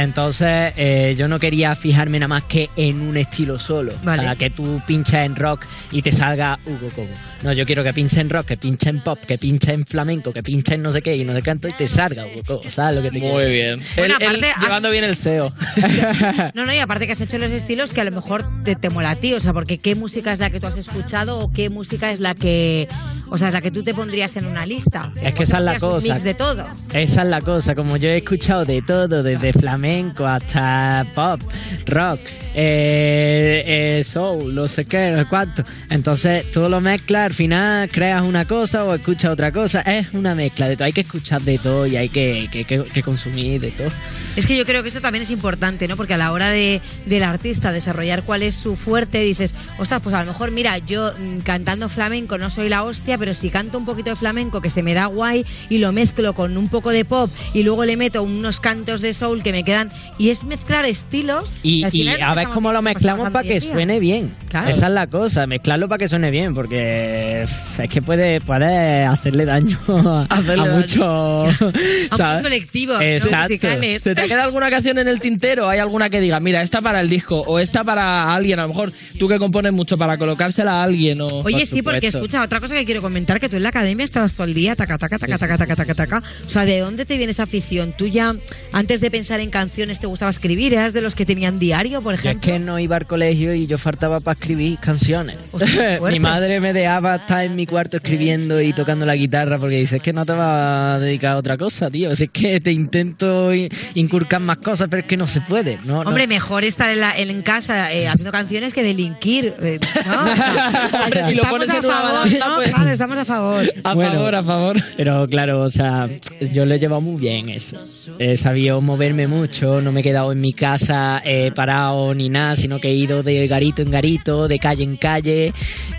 Entonces, 0.03 0.72
eh, 0.76 1.14
yo 1.16 1.26
no 1.28 1.38
quería 1.38 1.74
fijarme 1.74 2.18
nada 2.18 2.28
más 2.28 2.44
que 2.44 2.68
en 2.76 3.01
un 3.01 3.16
estilo 3.16 3.59
solo. 3.59 3.92
Vale. 4.03 4.22
Para 4.22 4.36
que 4.36 4.51
tú 4.51 4.80
pinches 4.86 5.14
en 5.14 5.34
rock 5.36 5.64
y 5.90 6.03
te 6.03 6.12
salga 6.12 6.59
Hugo 6.66 6.90
Cobo. 6.94 7.09
No, 7.42 7.53
yo 7.53 7.64
quiero 7.66 7.84
que 7.84 7.92
pinche 7.92 8.20
en 8.20 8.30
rock, 8.30 8.47
que 8.47 8.57
pinche 8.57 8.88
en 8.90 9.01
pop, 9.01 9.18
que 9.26 9.36
pinche 9.38 9.72
en 9.72 9.84
flamenco, 9.86 10.32
que 10.32 10.42
pinche 10.42 10.74
en 10.74 10.82
no 10.82 10.90
sé 10.90 11.03
qué 11.03 11.14
y 11.16 11.24
no 11.24 11.34
sé 11.34 11.42
cuánto 11.42 11.68
y 11.68 11.72
te 11.72 11.86
salga 11.86 12.26
Hugo 12.26 12.42
Cobo. 12.47 12.70
¿Sabes 12.70 12.97
lo 12.97 13.03
que 13.03 13.11
te 13.11 13.18
quiero 13.20 13.34
Muy 13.34 13.44
decir? 13.44 13.62
bien. 13.62 13.80
Bueno, 13.97 14.14
Él- 14.18 14.22
él 14.22 14.26
aparte, 14.28 14.51
has- 14.51 14.62
llevando 14.62 14.90
bien 14.90 15.05
el 15.05 15.16
SEO. 15.16 15.53
No, 16.55 16.66
no, 16.66 16.72
y 16.74 16.78
aparte 16.78 17.07
que 17.07 17.12
has 17.12 17.20
hecho 17.20 17.38
los 17.38 17.51
estilos 17.51 17.92
que 17.92 18.01
a 18.01 18.05
lo 18.05 18.11
mejor 18.11 18.44
te, 18.64 18.74
te 18.76 18.90
mola 18.90 19.11
a 19.11 19.16
ti, 19.16 19.32
o 19.34 19.40
sea, 19.40 19.53
porque 19.53 19.78
qué 19.78 19.94
música 19.94 20.32
es 20.32 20.38
la 20.40 20.51
que 20.51 20.61
tú 20.61 20.66
has 20.66 20.76
escuchado 20.76 21.38
o 21.38 21.53
qué 21.53 21.68
música 21.70 22.11
es 22.11 22.20
la 22.20 22.34
que, 22.34 22.88
o 23.28 23.38
sea, 23.38 23.49
es 23.49 23.55
la 23.55 23.61
que 23.61 23.70
tú 23.70 23.82
te 23.82 23.94
pondrías 23.94 24.36
en 24.36 24.47
una 24.47 24.64
lista. 24.66 25.12
Es 25.22 25.34
que 25.34 25.42
esa 25.44 25.59
es 25.59 25.62
la 25.64 25.72
Pondrías 25.76 25.82
un 25.82 25.90
cosa. 25.90 26.14
mix 26.14 26.22
de 26.24 26.34
todo. 26.34 26.64
Esa 26.92 27.22
es 27.22 27.28
la 27.28 27.40
cosa, 27.40 27.74
como 27.74 27.97
yo 27.97 28.09
he 28.09 28.16
escuchado 28.18 28.64
de 28.64 28.82
todo, 28.82 29.22
desde 29.22 29.53
flamenco 29.53 29.86
hasta 30.26 31.07
pop, 31.14 31.41
rock, 31.87 32.20
eh, 32.55 33.99
eh, 33.99 34.05
soul, 34.05 34.55
no 34.55 34.66
sé 34.66 34.87
qué, 34.87 35.11
no 35.11 35.18
sé 35.18 35.26
cuánto. 35.26 35.62
Entonces 35.91 36.51
tú 36.51 36.68
lo 36.68 36.80
mezclas, 36.80 37.26
al 37.26 37.32
final 37.34 37.89
creas 37.89 38.22
una 38.22 38.47
cosa 38.47 38.84
o 38.84 38.95
escuchas 38.95 39.32
otra 39.32 39.53
cosa. 39.53 39.82
Es 39.82 40.12
una 40.14 40.34
mezcla 40.34 40.68
de 40.68 40.76
todo. 40.76 40.87
Hay 40.87 40.93
que 40.93 41.03
escuchar 41.03 41.43
de 41.43 41.59
todo 41.59 41.87
y 41.87 41.97
hay 41.97 42.09
que, 42.09 42.49
que, 42.51 43.03
consumir 43.03 43.61
de 43.61 43.70
todo. 43.70 43.89
Es 44.37 44.47
que 44.47 44.57
yo 44.57 44.64
creo 44.64 44.82
que 44.82 44.89
eso 44.89 45.01
también 45.01 45.22
es 45.22 45.30
importante, 45.30 45.87
¿no? 45.87 45.97
Porque 45.97 46.14
a 46.14 46.18
la 46.18 46.32
hora 46.32 46.51
de, 46.51 46.80
del 47.05 47.22
artista 47.22 47.72
desarrollar 47.72 48.22
cuál 48.24 48.43
es 48.43 48.55
su 48.55 48.74
fuerte, 48.74 49.20
dices, 49.20 49.55
ostras, 49.78 50.01
pues 50.03 50.14
a 50.14 50.20
lo 50.20 50.26
mejor, 50.26 50.51
mira, 50.51 50.78
yo 50.78 51.12
mm, 51.12 51.41
cantando 51.41 51.89
flamenco 51.89 52.39
no 52.39 52.51
soy 52.51 52.68
la 52.68 52.84
hostia, 52.84 53.18
pero 53.18 53.34
si 53.34 53.51
canto 53.51 53.78
un 53.78 53.84
poquito 53.84 54.11
de 54.11 54.16
flamenco 54.16 54.61
que 54.61 54.70
se 54.70 54.82
me 54.82 54.95
da 54.95 55.07
guay 55.07 55.45
y 55.68 55.78
lo 55.78 55.93
mezclo 55.93 56.34
con 56.34 56.57
un 56.57 56.68
poco 56.68 56.91
de 56.91 57.05
pop 57.05 57.30
y 57.55 57.62
luego 57.62 57.84
le 57.84 57.97
meto 57.97 58.22
unos 58.22 58.61
cantos 58.61 59.01
de 59.01 59.14
soul 59.14 59.43
que 59.43 59.53
me 59.53 59.64
quedan. 59.67 59.91
Y 60.17 60.31
es 60.31 60.45
mezclar 60.45 60.87
estilos. 60.87 61.57
Y, 61.62 61.85
a 61.85 62.35
ver 62.35 62.49
cómo 62.49 62.73
lo 62.73 62.81
mezclamos 62.81 63.29
para 63.31 63.47
que 63.47 63.61
suene 63.61 64.01
bien. 64.01 64.35
Claro. 64.49 64.71
Esa 64.71 64.87
es 64.87 64.95
la 64.95 65.07
cosa, 65.09 65.47
mezclarlo 65.47 65.89
para 65.89 65.99
que 65.99 66.09
suene 66.09 66.31
bien, 66.31 66.55
porque 66.55 67.43
es 67.43 67.91
que 67.91 68.01
puede, 68.01 68.41
puede 68.41 69.05
hacerle 69.05 69.45
daño 69.45 69.79
a, 69.89 70.27
Hacerle 70.31 70.64
a 70.64 70.69
daño. 70.69 70.81
muchos 70.81 71.61
muchos 72.11 72.43
colectivos 72.43 73.01
musicales. 73.01 74.03
¿Se 74.03 74.14
te 74.14 74.27
queda 74.27 74.45
alguna 74.45 74.71
canción 74.71 74.97
en 74.97 75.09
el 75.09 75.21
tintero? 75.21 75.69
¿Hay 75.69 75.79
alguna 75.79 76.09
que 76.09 76.21
diga, 76.21 76.41
mira, 76.41 76.62
esta 76.62 76.81
para 76.81 77.01
el 77.03 77.11
disco 77.11 77.43
o 77.47 77.59
esta 77.59 77.85
para 77.85 78.33
alguien? 78.35 78.59
A 78.61 78.62
lo 78.62 78.69
mejor 78.69 78.93
tú 79.19 79.29
que 79.29 79.39
compones 79.39 79.73
mucho 79.73 79.99
para 79.99 80.17
colocársela 80.17 80.81
a 80.81 80.85
alguien 80.85 81.21
o... 81.21 81.27
Oye, 81.27 81.59
Por 81.59 81.67
sí, 81.67 81.83
porque 81.83 82.07
escucha, 82.07 82.43
otra 82.43 82.61
cosa 82.61 82.75
que 82.75 82.85
quiero 82.85 83.03
comentar, 83.03 83.41
que 83.41 83.49
tú 83.49 83.57
en 83.57 83.64
la 83.64 83.71
academia 83.71 84.05
estabas 84.05 84.35
todo 84.35 84.47
el 84.47 84.55
día, 84.55 84.77
taca, 84.77 84.97
taca, 84.97 85.19
taca, 85.19 85.37
taca, 85.37 85.59
taca, 85.59 85.77
taca, 85.77 85.95
taca. 85.95 86.23
O 86.47 86.51
sea, 86.51 86.64
¿de 86.64 86.79
dónde 86.81 87.05
te 87.05 87.17
viene 87.17 87.33
esa 87.33 87.43
afición? 87.43 87.93
Tú 87.97 88.07
ya, 88.07 88.35
antes 88.73 89.01
de 89.01 89.11
pensar 89.11 89.41
en 89.41 89.51
canciones 89.57 89.98
te 89.98 90.07
gustaba 90.07 90.30
escribir? 90.30 90.74
¿Eras 90.74 90.92
de 90.92 91.00
los 91.00 91.14
que 91.14 91.24
tenían 91.24 91.59
diario, 91.59 92.02
por 92.02 92.14
Yo 92.14 92.18
es 92.18 92.24
ejemplo? 92.26 92.52
que 92.52 92.59
no 92.59 92.78
iba 92.78 92.96
al 92.96 93.07
colegio 93.07 93.54
y 93.54 93.66
yo 93.66 93.78
faltaba 93.78 94.20
para 94.20 94.38
escribir 94.38 94.78
canciones. 94.78 95.36
mi 96.11 96.20
madre 96.20 96.61
me 96.61 96.72
dejaba 96.74 97.16
estar 97.16 97.42
en 97.44 97.57
mi 97.57 97.66
cuarto 97.66 97.96
escribiendo 97.96 98.61
y 98.61 98.72
tocando 98.74 99.07
la 99.07 99.16
guitarra 99.16 99.59
porque 99.59 99.76
dice, 99.78 99.96
es 99.96 100.02
que 100.02 100.12
no 100.12 100.26
te 100.26 100.32
vas 100.32 100.96
a 100.96 100.98
dedicar 100.98 101.32
a 101.34 101.38
otra 101.38 101.57
cosa, 101.57 101.90
tío. 101.90 102.11
Es 102.11 102.22
que 102.32 102.61
te 102.61 102.70
intento 102.70 103.50
inculcar 103.94 104.40
más 104.40 104.59
cosas, 104.59 104.88
pero 104.90 105.00
es 105.00 105.07
que 105.07 105.16
no 105.16 105.26
se 105.26 105.40
puede. 105.40 105.78
No, 105.86 106.02
no. 106.04 106.11
Hombre, 106.11 106.26
mejor 106.26 106.64
estar 106.64 106.90
en, 106.90 107.00
la- 107.00 107.16
en 107.16 107.40
casa 107.42 107.92
eh, 107.92 108.09
haciendo 108.09 108.32
canciones 108.32 108.74
que 108.74 108.82
delinquir. 108.82 109.54
eh, 109.62 109.78
¿no? 110.07 110.20
Hombre, 111.04 111.20
si 111.28 111.34
lo 111.34 111.42
estamos 111.42 111.50
pones 111.50 111.70
a 111.70 111.82
favor, 111.82 112.28
pues- 112.57 112.70
Claro, 112.72 112.90
estamos 112.90 113.18
a 113.18 113.24
favor. 113.24 113.64
Bueno, 113.94 114.42
favor. 114.44 114.76
Pero 114.96 115.26
claro, 115.28 115.62
o 115.62 115.70
sea, 115.70 116.09
yo 116.52 116.64
lo 116.64 116.74
he 116.74 116.78
llevado 116.78 117.00
muy 117.00 117.20
bien 117.20 117.48
eso. 117.48 117.76
He 118.18 118.36
sabido 118.36 118.80
moverme 118.80 119.26
mucho, 119.47 119.80
no 119.80 119.92
me 119.92 120.01
he 120.01 120.03
quedado 120.03 120.32
en 120.32 120.40
mi 120.40 120.53
casa 120.53 121.20
eh, 121.24 121.53
parado 121.55 122.12
ni 122.14 122.28
nada, 122.28 122.57
sino 122.57 122.80
que 122.80 122.88
he 122.88 122.92
ido 122.94 123.22
de 123.22 123.47
garito 123.47 123.80
en 123.80 123.90
garito, 123.92 124.49
de 124.49 124.59
calle 124.59 124.82
en 124.82 124.97
calle, 124.97 125.53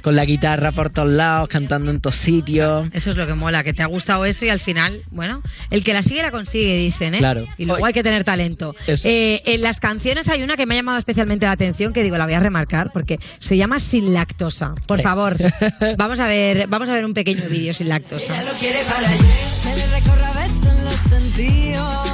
con 0.03 0.17
la 0.17 0.25
guitarra 0.25 0.73
por 0.73 0.89
todos 0.89 1.07
lados, 1.09 1.47
cantando 1.47 1.91
en 1.91 2.01
todos 2.01 2.15
sitios. 2.15 2.89
Eso 2.91 3.11
es 3.11 3.15
lo 3.15 3.25
que 3.25 3.35
mola, 3.35 3.63
que 3.63 3.71
te 3.73 3.83
ha 3.83 3.85
gustado 3.85 4.25
eso 4.25 4.43
y 4.45 4.49
al 4.49 4.59
final, 4.59 5.01
bueno, 5.11 5.41
el 5.71 5.81
que 5.81 5.93
la 5.93 6.03
sigue 6.03 6.21
la 6.23 6.31
consigue, 6.31 6.77
dicen, 6.77 7.15
¿eh? 7.15 7.19
Claro. 7.19 7.45
Y 7.57 7.63
luego 7.65 7.85
hay 7.85 7.93
que 7.93 8.03
tener 8.03 8.25
talento. 8.25 8.75
Eh, 8.87 9.41
en 9.45 9.61
las 9.61 9.79
canciones 9.79 10.27
hay 10.27 10.43
una 10.43 10.57
que 10.57 10.65
me 10.65 10.73
ha 10.75 10.79
llamado 10.79 10.97
especialmente 10.97 11.45
la 11.45 11.53
atención, 11.53 11.93
que 11.93 12.03
digo, 12.03 12.17
la 12.17 12.25
voy 12.25 12.33
a 12.33 12.41
remarcar, 12.41 12.91
porque 12.91 13.17
se 13.39 13.55
llama 13.55 13.79
Sin 13.79 14.13
Lactosa. 14.13 14.73
Por 14.87 14.97
Sí. 14.97 15.03
favor, 15.03 15.37
vamos 15.97 16.19
a 16.19 16.27
ver, 16.27 16.67
vamos 16.67 16.89
a 16.89 16.93
ver 16.93 17.05
un 17.05 17.13
pequeño 17.13 17.47
vídeo 17.49 17.73
sin 17.73 17.87
lactosa. 17.87 18.33
quiere 18.59 18.79
para 18.83 19.07
ayer. 19.07 19.25
Que 19.63 19.75
le 19.77 19.87
recorra 19.87 20.31
besos 20.33 20.79
en 20.79 20.83
los 20.85 20.95
sentidos. 20.95 22.06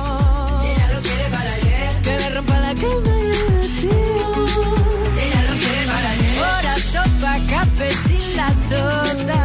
Que 2.04 2.18
le 2.20 2.30
rompa 2.32 2.60
la 2.60 2.74
calma 2.76 3.14
y 3.18 3.32
el 3.32 3.44
vacío. 3.58 3.94
Ella 5.24 5.42
lo 5.50 5.56
quiere 5.62 5.86
para 5.88 6.10
ayer. 6.12 6.40
Hora, 6.40 6.76
sopa, 6.92 7.40
café 7.50 7.90
sin 8.08 8.38
lactosa. 8.38 9.40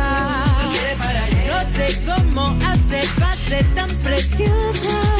Lo 0.64 0.70
quiere 0.70 0.96
para 0.96 1.24
ayer. 1.24 1.46
No 1.52 1.60
sé 1.76 1.86
cómo 2.04 2.58
hace 2.66 3.08
pase 3.18 3.64
tan 3.74 3.88
preciosa. 4.02 5.17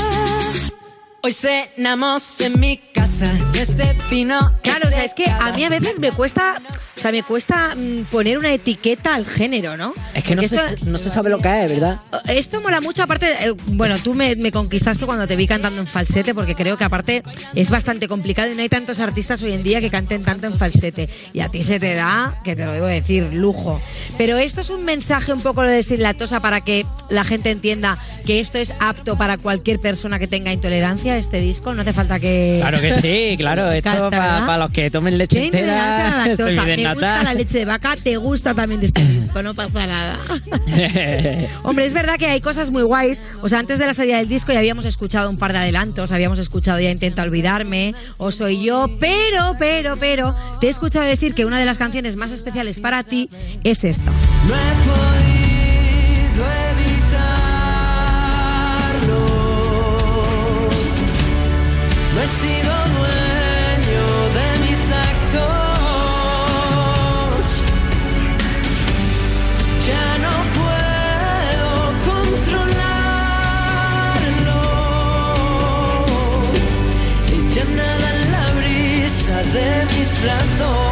Hoy 1.29 1.35
cenamos 1.35 2.41
en 2.41 2.59
mi 2.59 2.79
casa. 2.79 3.31
Este 3.53 3.95
vino. 4.11 4.39
Claro, 4.63 4.89
o 4.89 4.91
sea, 4.91 5.05
es 5.05 5.13
que 5.13 5.27
a 5.29 5.53
mí 5.53 5.63
a 5.63 5.69
veces 5.69 5.99
me 5.99 6.11
cuesta, 6.11 6.55
o 6.97 7.01
sea, 7.01 7.13
me 7.13 7.23
cuesta 7.23 7.75
mm, 7.77 8.05
poner 8.05 8.39
una 8.39 8.51
etiqueta 8.51 9.15
al 9.15 9.27
género, 9.27 9.77
¿no? 9.77 9.93
Es 10.15 10.25
que 10.25 10.35
no 10.35 10.41
Porque 10.41 10.49
se, 10.57 10.75
esto- 10.75 10.87
no 10.91 10.97
se 10.97 11.11
sabe 11.11 11.29
lo 11.29 11.37
que 11.39 11.65
es, 11.65 11.71
¿verdad? 11.71 11.99
Esto 12.29 12.63
mola 12.63 12.81
mucho, 12.81 13.03
aparte, 13.03 13.27
eh, 13.47 13.55
bueno, 13.73 13.99
tú 13.99 14.15
me, 14.15 14.37
me 14.37 14.51
conquistaste 14.51 15.05
cuando 15.05 15.27
te 15.27 15.37
vi 15.37 15.47
cantando 15.47 15.81
en 15.83 15.87
falsete, 15.87 16.33
porque 16.35 16.55
creo 16.55 16.79
que 16.79 16.85
aparte 16.85 17.23
es 17.55 17.69
bastante 17.69 18.09
complicado 18.09 18.51
y 18.51 18.55
no 18.55 18.63
hay 18.63 18.71
tantos 18.71 18.99
artistas 18.99 19.43
hoy 19.43 19.53
en 19.53 19.63
día 19.63 19.83
que 19.83 19.91
canten 19.91 20.25
tanto 20.25 20.47
en 20.47 20.55
falsete. 20.55 21.11
Y 21.35 21.41
a 21.41 21.51
ti 21.51 21.63
se 21.63 21.79
te 21.79 21.93
da, 21.95 22.41
que 22.43 22.57
te 22.57 22.65
lo 22.65 22.73
debo 22.73 22.87
decir, 22.87 23.25
lujo. 23.35 23.83
Pero 24.17 24.39
esto 24.39 24.63
es 24.63 24.71
un 24.71 24.87
mensaje 24.87 25.31
un 25.31 25.43
poco 25.43 25.63
lo 25.63 25.69
de 25.71 25.83
sin 25.83 26.03
lactosa 26.03 26.41
para 26.41 26.63
que 26.63 26.87
la 27.11 27.23
gente 27.25 27.51
entienda 27.51 27.99
que 28.25 28.41
esto 28.41 28.57
es 28.57 28.73
apto 28.81 29.17
para 29.19 29.37
cualquier 29.37 29.79
persona 29.79 30.19
que 30.19 30.27
tenga 30.27 30.53
intolerancia, 30.53 31.18
este 31.19 31.41
disco. 31.41 31.75
No 31.75 31.83
hace 31.83 31.93
falta 31.93 32.19
que... 32.19 32.59
Claro 32.61 32.81
que 32.81 32.95
sí, 32.95 33.37
claro. 33.39 33.71
Esto 33.71 34.11
para 34.11 34.59
los 34.59 34.71
que 34.71 34.91
tomen 34.91 35.19
leche 35.19 35.39
la 35.39 35.45
entera. 35.45 36.11
lactosa. 36.27 36.65
Me 36.65 36.95
gusta 36.95 37.23
la 37.23 37.35
leche 37.35 37.59
de 37.59 37.65
vaca, 37.65 37.97
te 37.97 38.17
gusta 38.17 38.55
también 38.55 38.81
de 38.81 38.87
este 38.87 39.05
disco, 39.05 39.43
no 39.43 39.55
pasa 39.55 39.87
nada. 39.87 40.19
Hombre, 41.63 41.85
es 41.85 41.95
verdad 41.95 42.17
que 42.19 42.27
hay 42.27 42.41
cosas 42.41 42.71
muy 42.71 42.83
guays. 42.83 43.23
O 43.43 43.49
sea, 43.49 43.59
antes 43.59 43.79
de 43.79 43.87
la 43.87 43.95
salida 43.95 44.19
del 44.19 44.29
disco 44.29 44.53
ya 44.53 44.59
habíamos 44.59 44.85
escuchado 44.85 45.31
un 45.31 45.39
par 45.39 45.53
de 45.53 45.59
adelantos, 45.59 46.13
habíamos 46.13 46.39
escuchado 46.39 46.81
ya 46.81 46.91
Intenta 46.91 47.23
Olvidarme, 47.23 47.95
o 48.17 48.31
Soy 48.31 48.63
Yo, 48.63 48.97
pero, 48.99 49.57
pero, 49.59 49.97
pero, 49.99 50.35
te 50.61 50.67
he 50.67 50.71
escuchado 50.71 51.05
decir 51.05 51.35
que 51.35 51.45
una 51.45 51.59
de 51.59 51.67
las 51.67 51.79
canciones 51.79 52.17
más 52.17 52.33
especiales 52.33 52.81
para 52.81 53.03
ti 53.03 53.29
es 53.65 53.85
esta. 53.85 54.11
No 54.47 55.18
sido 62.29 62.73
dueño 62.97 64.07
de 64.37 64.49
mis 64.65 64.83
actos. 64.93 65.41
Ya 69.87 70.09
no 70.25 70.35
puedo 70.59 71.71
controlarlo. 72.11 72.65
Y 77.33 77.35
ya 77.55 77.65
nada 77.65 78.07
en 78.15 78.21
la 78.33 78.47
brisa 78.59 79.37
de 79.55 79.69
mis 79.97 80.11
brazos. 80.23 80.88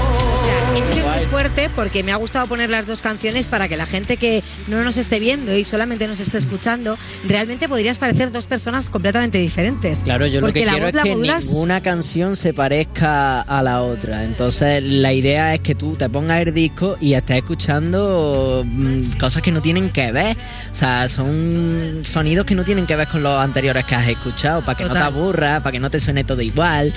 Que 1.57 1.71
porque 1.71 2.03
me 2.03 2.13
ha 2.13 2.17
gustado 2.17 2.47
poner 2.49 2.69
las 2.69 2.87
dos 2.87 3.01
canciones 3.01 3.49
para 3.49 3.67
que 3.67 3.79
la 3.79 3.87
gente 3.87 4.19
que 4.19 4.43
no 4.69 4.85
nos 4.85 4.99
esté 4.99 5.19
viendo 5.19 5.57
y 5.57 5.65
solamente 5.65 6.07
nos 6.07 6.21
esté 6.21 6.37
escuchando, 6.37 6.99
realmente 7.27 7.67
podrías 7.67 7.99
parecer 7.99 8.31
dos 8.31 8.45
personas 8.45 8.91
completamente 8.91 9.39
diferentes. 9.39 10.01
Claro, 10.01 10.27
yo 10.27 10.41
lo 10.41 10.49
Porque 10.49 10.61
que 10.61 10.67
la 10.67 10.73
quiero 10.73 10.87
voz 10.89 10.95
es 10.97 11.03
que 11.03 11.15
modulas- 11.17 11.47
ninguna 11.47 11.81
canción 11.81 12.37
se 12.37 12.53
parezca 12.53 13.41
a 13.41 13.63
la 13.63 13.81
otra. 13.81 14.25
Entonces, 14.25 14.83
la 14.83 15.15
idea 15.15 15.55
es 15.55 15.61
que 15.61 15.75
tú 15.75 15.97
te 15.97 16.11
pongas 16.11 16.43
el 16.43 16.53
disco 16.53 16.99
y 17.01 17.15
estés 17.15 17.39
escuchando 17.39 18.63
mm, 18.67 19.13
cosas 19.19 19.43
que 19.43 19.51
no 19.51 19.63
tienen 19.63 19.89
que 19.89 20.13
ver. 20.13 20.37
O 20.73 20.75
sea, 20.75 21.09
son 21.09 21.95
sonidos 22.05 22.45
que 22.45 22.55
no 22.55 22.65
tienen 22.65 22.87
que 22.87 22.97
ver 22.97 23.09
con 23.09 23.23
los 23.23 23.33
anteriores 23.41 23.87
que 23.87 23.95
has 23.95 24.07
escuchado, 24.07 24.63
para 24.63 24.77
que 24.77 24.85
no 24.85 24.93
te 24.93 24.99
aburras, 24.99 25.63
para 25.63 25.73
que 25.73 25.81
no 25.81 25.89
te 25.89 26.01
suene 26.01 26.23
todo 26.23 26.43
igual. 26.43 26.93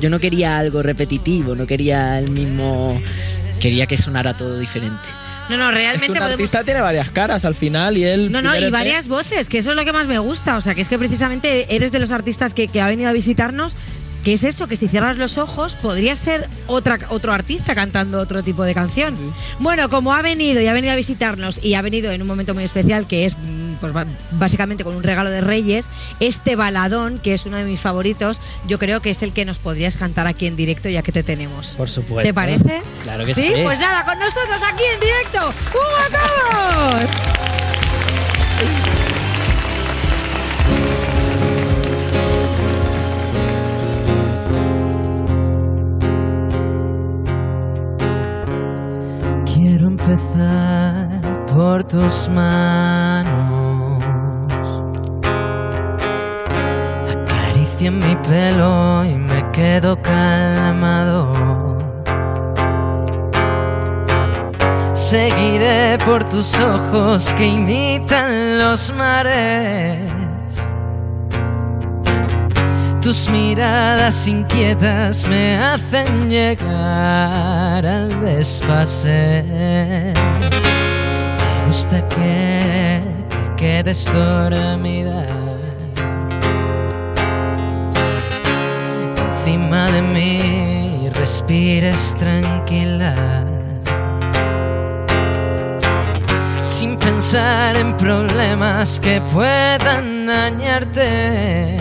Yo 0.00 0.08
no 0.10 0.20
quería 0.20 0.58
algo 0.58 0.80
repetitivo, 0.80 1.56
no 1.56 1.66
quería 1.66 2.20
el 2.20 2.30
mismo. 2.30 3.02
Quería 3.60 3.86
que 3.86 3.96
sonara 3.96 4.34
todo 4.34 4.58
diferente. 4.58 5.08
No, 5.48 5.56
no, 5.56 5.68
Es 5.68 5.74
que 5.74 5.78
realmente 5.78 6.12
un 6.12 6.18
podemos... 6.18 6.32
artista 6.32 6.64
tiene 6.64 6.80
varias 6.80 7.10
caras 7.10 7.44
al 7.44 7.54
final 7.54 7.96
y 7.96 8.04
él. 8.04 8.32
No, 8.32 8.42
no, 8.42 8.56
y 8.58 8.64
EP, 8.64 8.72
varias 8.72 9.06
voces, 9.08 9.48
que 9.48 9.58
eso 9.58 9.70
es 9.70 9.76
lo 9.76 9.84
que 9.84 9.92
más 9.92 10.06
me 10.08 10.18
gusta. 10.18 10.56
O 10.56 10.60
sea, 10.60 10.74
que 10.74 10.80
es 10.80 10.88
que 10.88 10.98
precisamente 10.98 11.74
eres 11.76 11.92
de 11.92 12.00
los 12.00 12.10
artistas 12.10 12.52
que, 12.52 12.68
que 12.68 12.80
ha 12.80 12.88
venido 12.88 13.08
a 13.08 13.12
visitarnos. 13.12 13.76
Que 14.24 14.32
es 14.32 14.42
eso, 14.42 14.66
que 14.66 14.74
si 14.74 14.88
cierras 14.88 15.18
los 15.18 15.38
ojos 15.38 15.76
podría 15.76 16.16
ser 16.16 16.48
otra, 16.66 16.98
otro 17.10 17.32
artista 17.32 17.76
cantando 17.76 18.18
otro 18.18 18.42
tipo 18.42 18.64
de 18.64 18.74
canción. 18.74 19.16
Bueno, 19.60 19.88
como 19.88 20.14
ha 20.14 20.20
venido 20.20 20.60
y 20.60 20.66
ha 20.66 20.72
venido 20.72 20.92
a 20.92 20.96
visitarnos 20.96 21.64
y 21.64 21.74
ha 21.74 21.82
venido 21.82 22.10
en 22.10 22.22
un 22.22 22.26
momento 22.26 22.52
muy 22.52 22.64
especial 22.64 23.06
que 23.06 23.24
es 23.24 23.36
pues 23.80 23.92
básicamente 24.32 24.84
con 24.84 24.94
un 24.96 25.02
regalo 25.02 25.30
de 25.30 25.40
Reyes, 25.40 25.88
este 26.20 26.56
baladón, 26.56 27.18
que 27.18 27.34
es 27.34 27.46
uno 27.46 27.56
de 27.56 27.64
mis 27.64 27.80
favoritos, 27.80 28.40
yo 28.66 28.78
creo 28.78 29.00
que 29.00 29.10
es 29.10 29.22
el 29.22 29.32
que 29.32 29.44
nos 29.44 29.58
podrías 29.58 29.96
cantar 29.96 30.26
aquí 30.26 30.46
en 30.46 30.56
directo 30.56 30.88
ya 30.88 31.02
que 31.02 31.12
te 31.12 31.22
tenemos. 31.22 31.70
Por 31.76 31.88
supuesto. 31.88 32.26
¿Te 32.26 32.34
parece? 32.34 32.82
Claro 33.02 33.24
que 33.24 33.34
sí. 33.34 33.52
Pues 33.62 33.78
nada, 33.78 34.04
con 34.04 34.18
nosotros 34.18 34.58
aquí 34.72 34.84
en 34.94 35.00
directo, 35.00 35.54
Hugo 35.72 36.06
Cabos. 36.10 37.10
Quiero 49.54 49.88
empezar 49.88 51.20
por 51.52 51.84
tus 51.84 52.28
manos. 52.28 53.05
Acarician 57.86 57.98
mi 57.98 58.16
pelo 58.16 59.04
y 59.04 59.14
me 59.14 59.50
quedo 59.52 60.00
calmado. 60.02 61.78
Seguiré 64.92 65.98
por 66.04 66.24
tus 66.24 66.58
ojos 66.58 67.32
que 67.34 67.46
imitan 67.46 68.58
los 68.58 68.92
mares. 68.92 70.00
Tus 73.00 73.30
miradas 73.30 74.26
inquietas 74.26 75.28
me 75.28 75.56
hacen 75.56 76.28
llegar 76.28 77.86
al 77.86 78.20
desfase. 78.20 79.44
Me 81.38 81.66
gusta 81.66 82.08
que 82.08 83.00
te 83.28 83.56
quedes 83.56 84.12
dormida 84.12 85.45
encima 89.46 89.86
de 89.92 90.02
mí 90.02 91.04
y 91.04 91.08
respires 91.10 92.16
tranquila. 92.18 93.14
Sin 96.64 96.96
pensar 96.96 97.76
en 97.76 97.96
problemas 97.96 98.98
que 98.98 99.20
puedan 99.32 100.26
dañarte. 100.26 101.76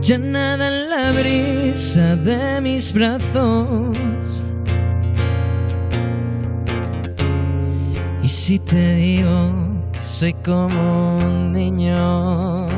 Ya 0.00 0.18
nada 0.18 0.68
en 0.68 0.90
la 0.90 1.10
brisa 1.10 2.14
de 2.14 2.60
mis 2.60 2.92
brazos. 2.92 3.96
Y 8.22 8.28
si 8.28 8.60
te 8.60 8.94
digo 8.94 9.52
que 9.92 10.00
soy 10.00 10.34
como 10.34 11.16
un 11.16 11.52
niño, 11.52 12.68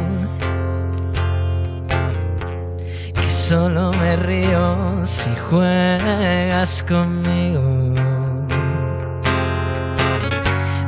solo 3.48 3.90
me 3.92 4.14
río 4.16 5.06
si 5.06 5.30
juegas 5.48 6.84
conmigo. 6.86 7.94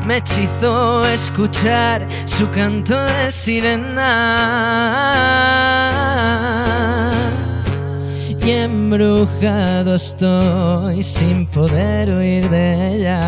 Me 0.07 0.19
hechizó 0.19 1.07
escuchar 1.07 2.07
su 2.27 2.51
canto 2.51 3.03
de 3.03 3.31
sirena. 3.31 4.11
Y 8.45 8.51
embrujado 8.51 9.95
estoy 9.95 11.03
sin 11.03 11.47
poder 11.47 12.15
huir 12.15 12.51
de 12.51 12.93
ella. 12.93 13.21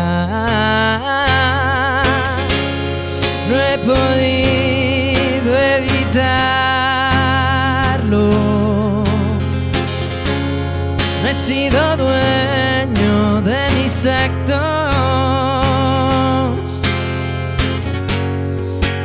No 3.49 3.55
he 3.57 3.79
podido 3.79 5.57
evitarlo. 5.77 6.62
Sido 11.47 11.97
dueño 11.97 13.41
de 13.41 13.59
mis 13.75 14.05
actos. 14.05 14.55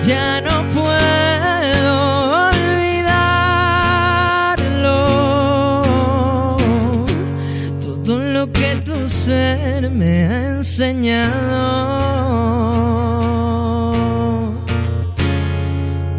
Ya 0.06 0.40
no 0.40 0.56
puedo 0.68 1.94
olvidarlo. 2.48 3.40
Todo 7.80 8.18
lo 8.18 8.52
que 8.52 8.76
tu 8.86 9.08
ser 9.08 9.90
me 9.90 10.26
ha 10.28 10.38
enseñado. 10.58 11.58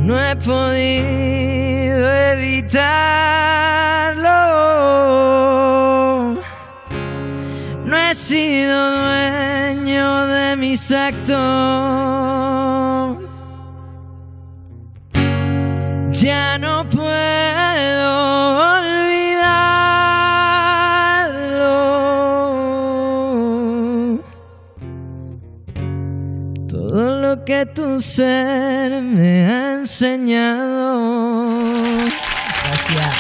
No 0.02 0.20
he 0.20 0.36
podido 0.36 0.79
actos. 10.92 11.40
Ya 16.12 16.58
no 16.58 16.88
puedo 16.88 17.08
olvidarlo. 18.78 19.60
Todo 26.68 27.22
lo 27.22 27.46
que 27.46 27.66
tu 27.68 28.02
ser 28.02 29.02
me 29.02 29.46
ha 29.46 29.74
enseñado. 29.76 31.46
Gracias. 32.66 33.16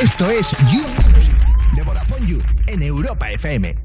Esto 0.00 0.30
es 0.30 0.50
You 0.72 0.84
de 1.76 1.82
Vodafone 1.82 2.26
You 2.26 2.40
en 2.66 2.82
Europa 2.82 3.30
FM. 3.30 3.83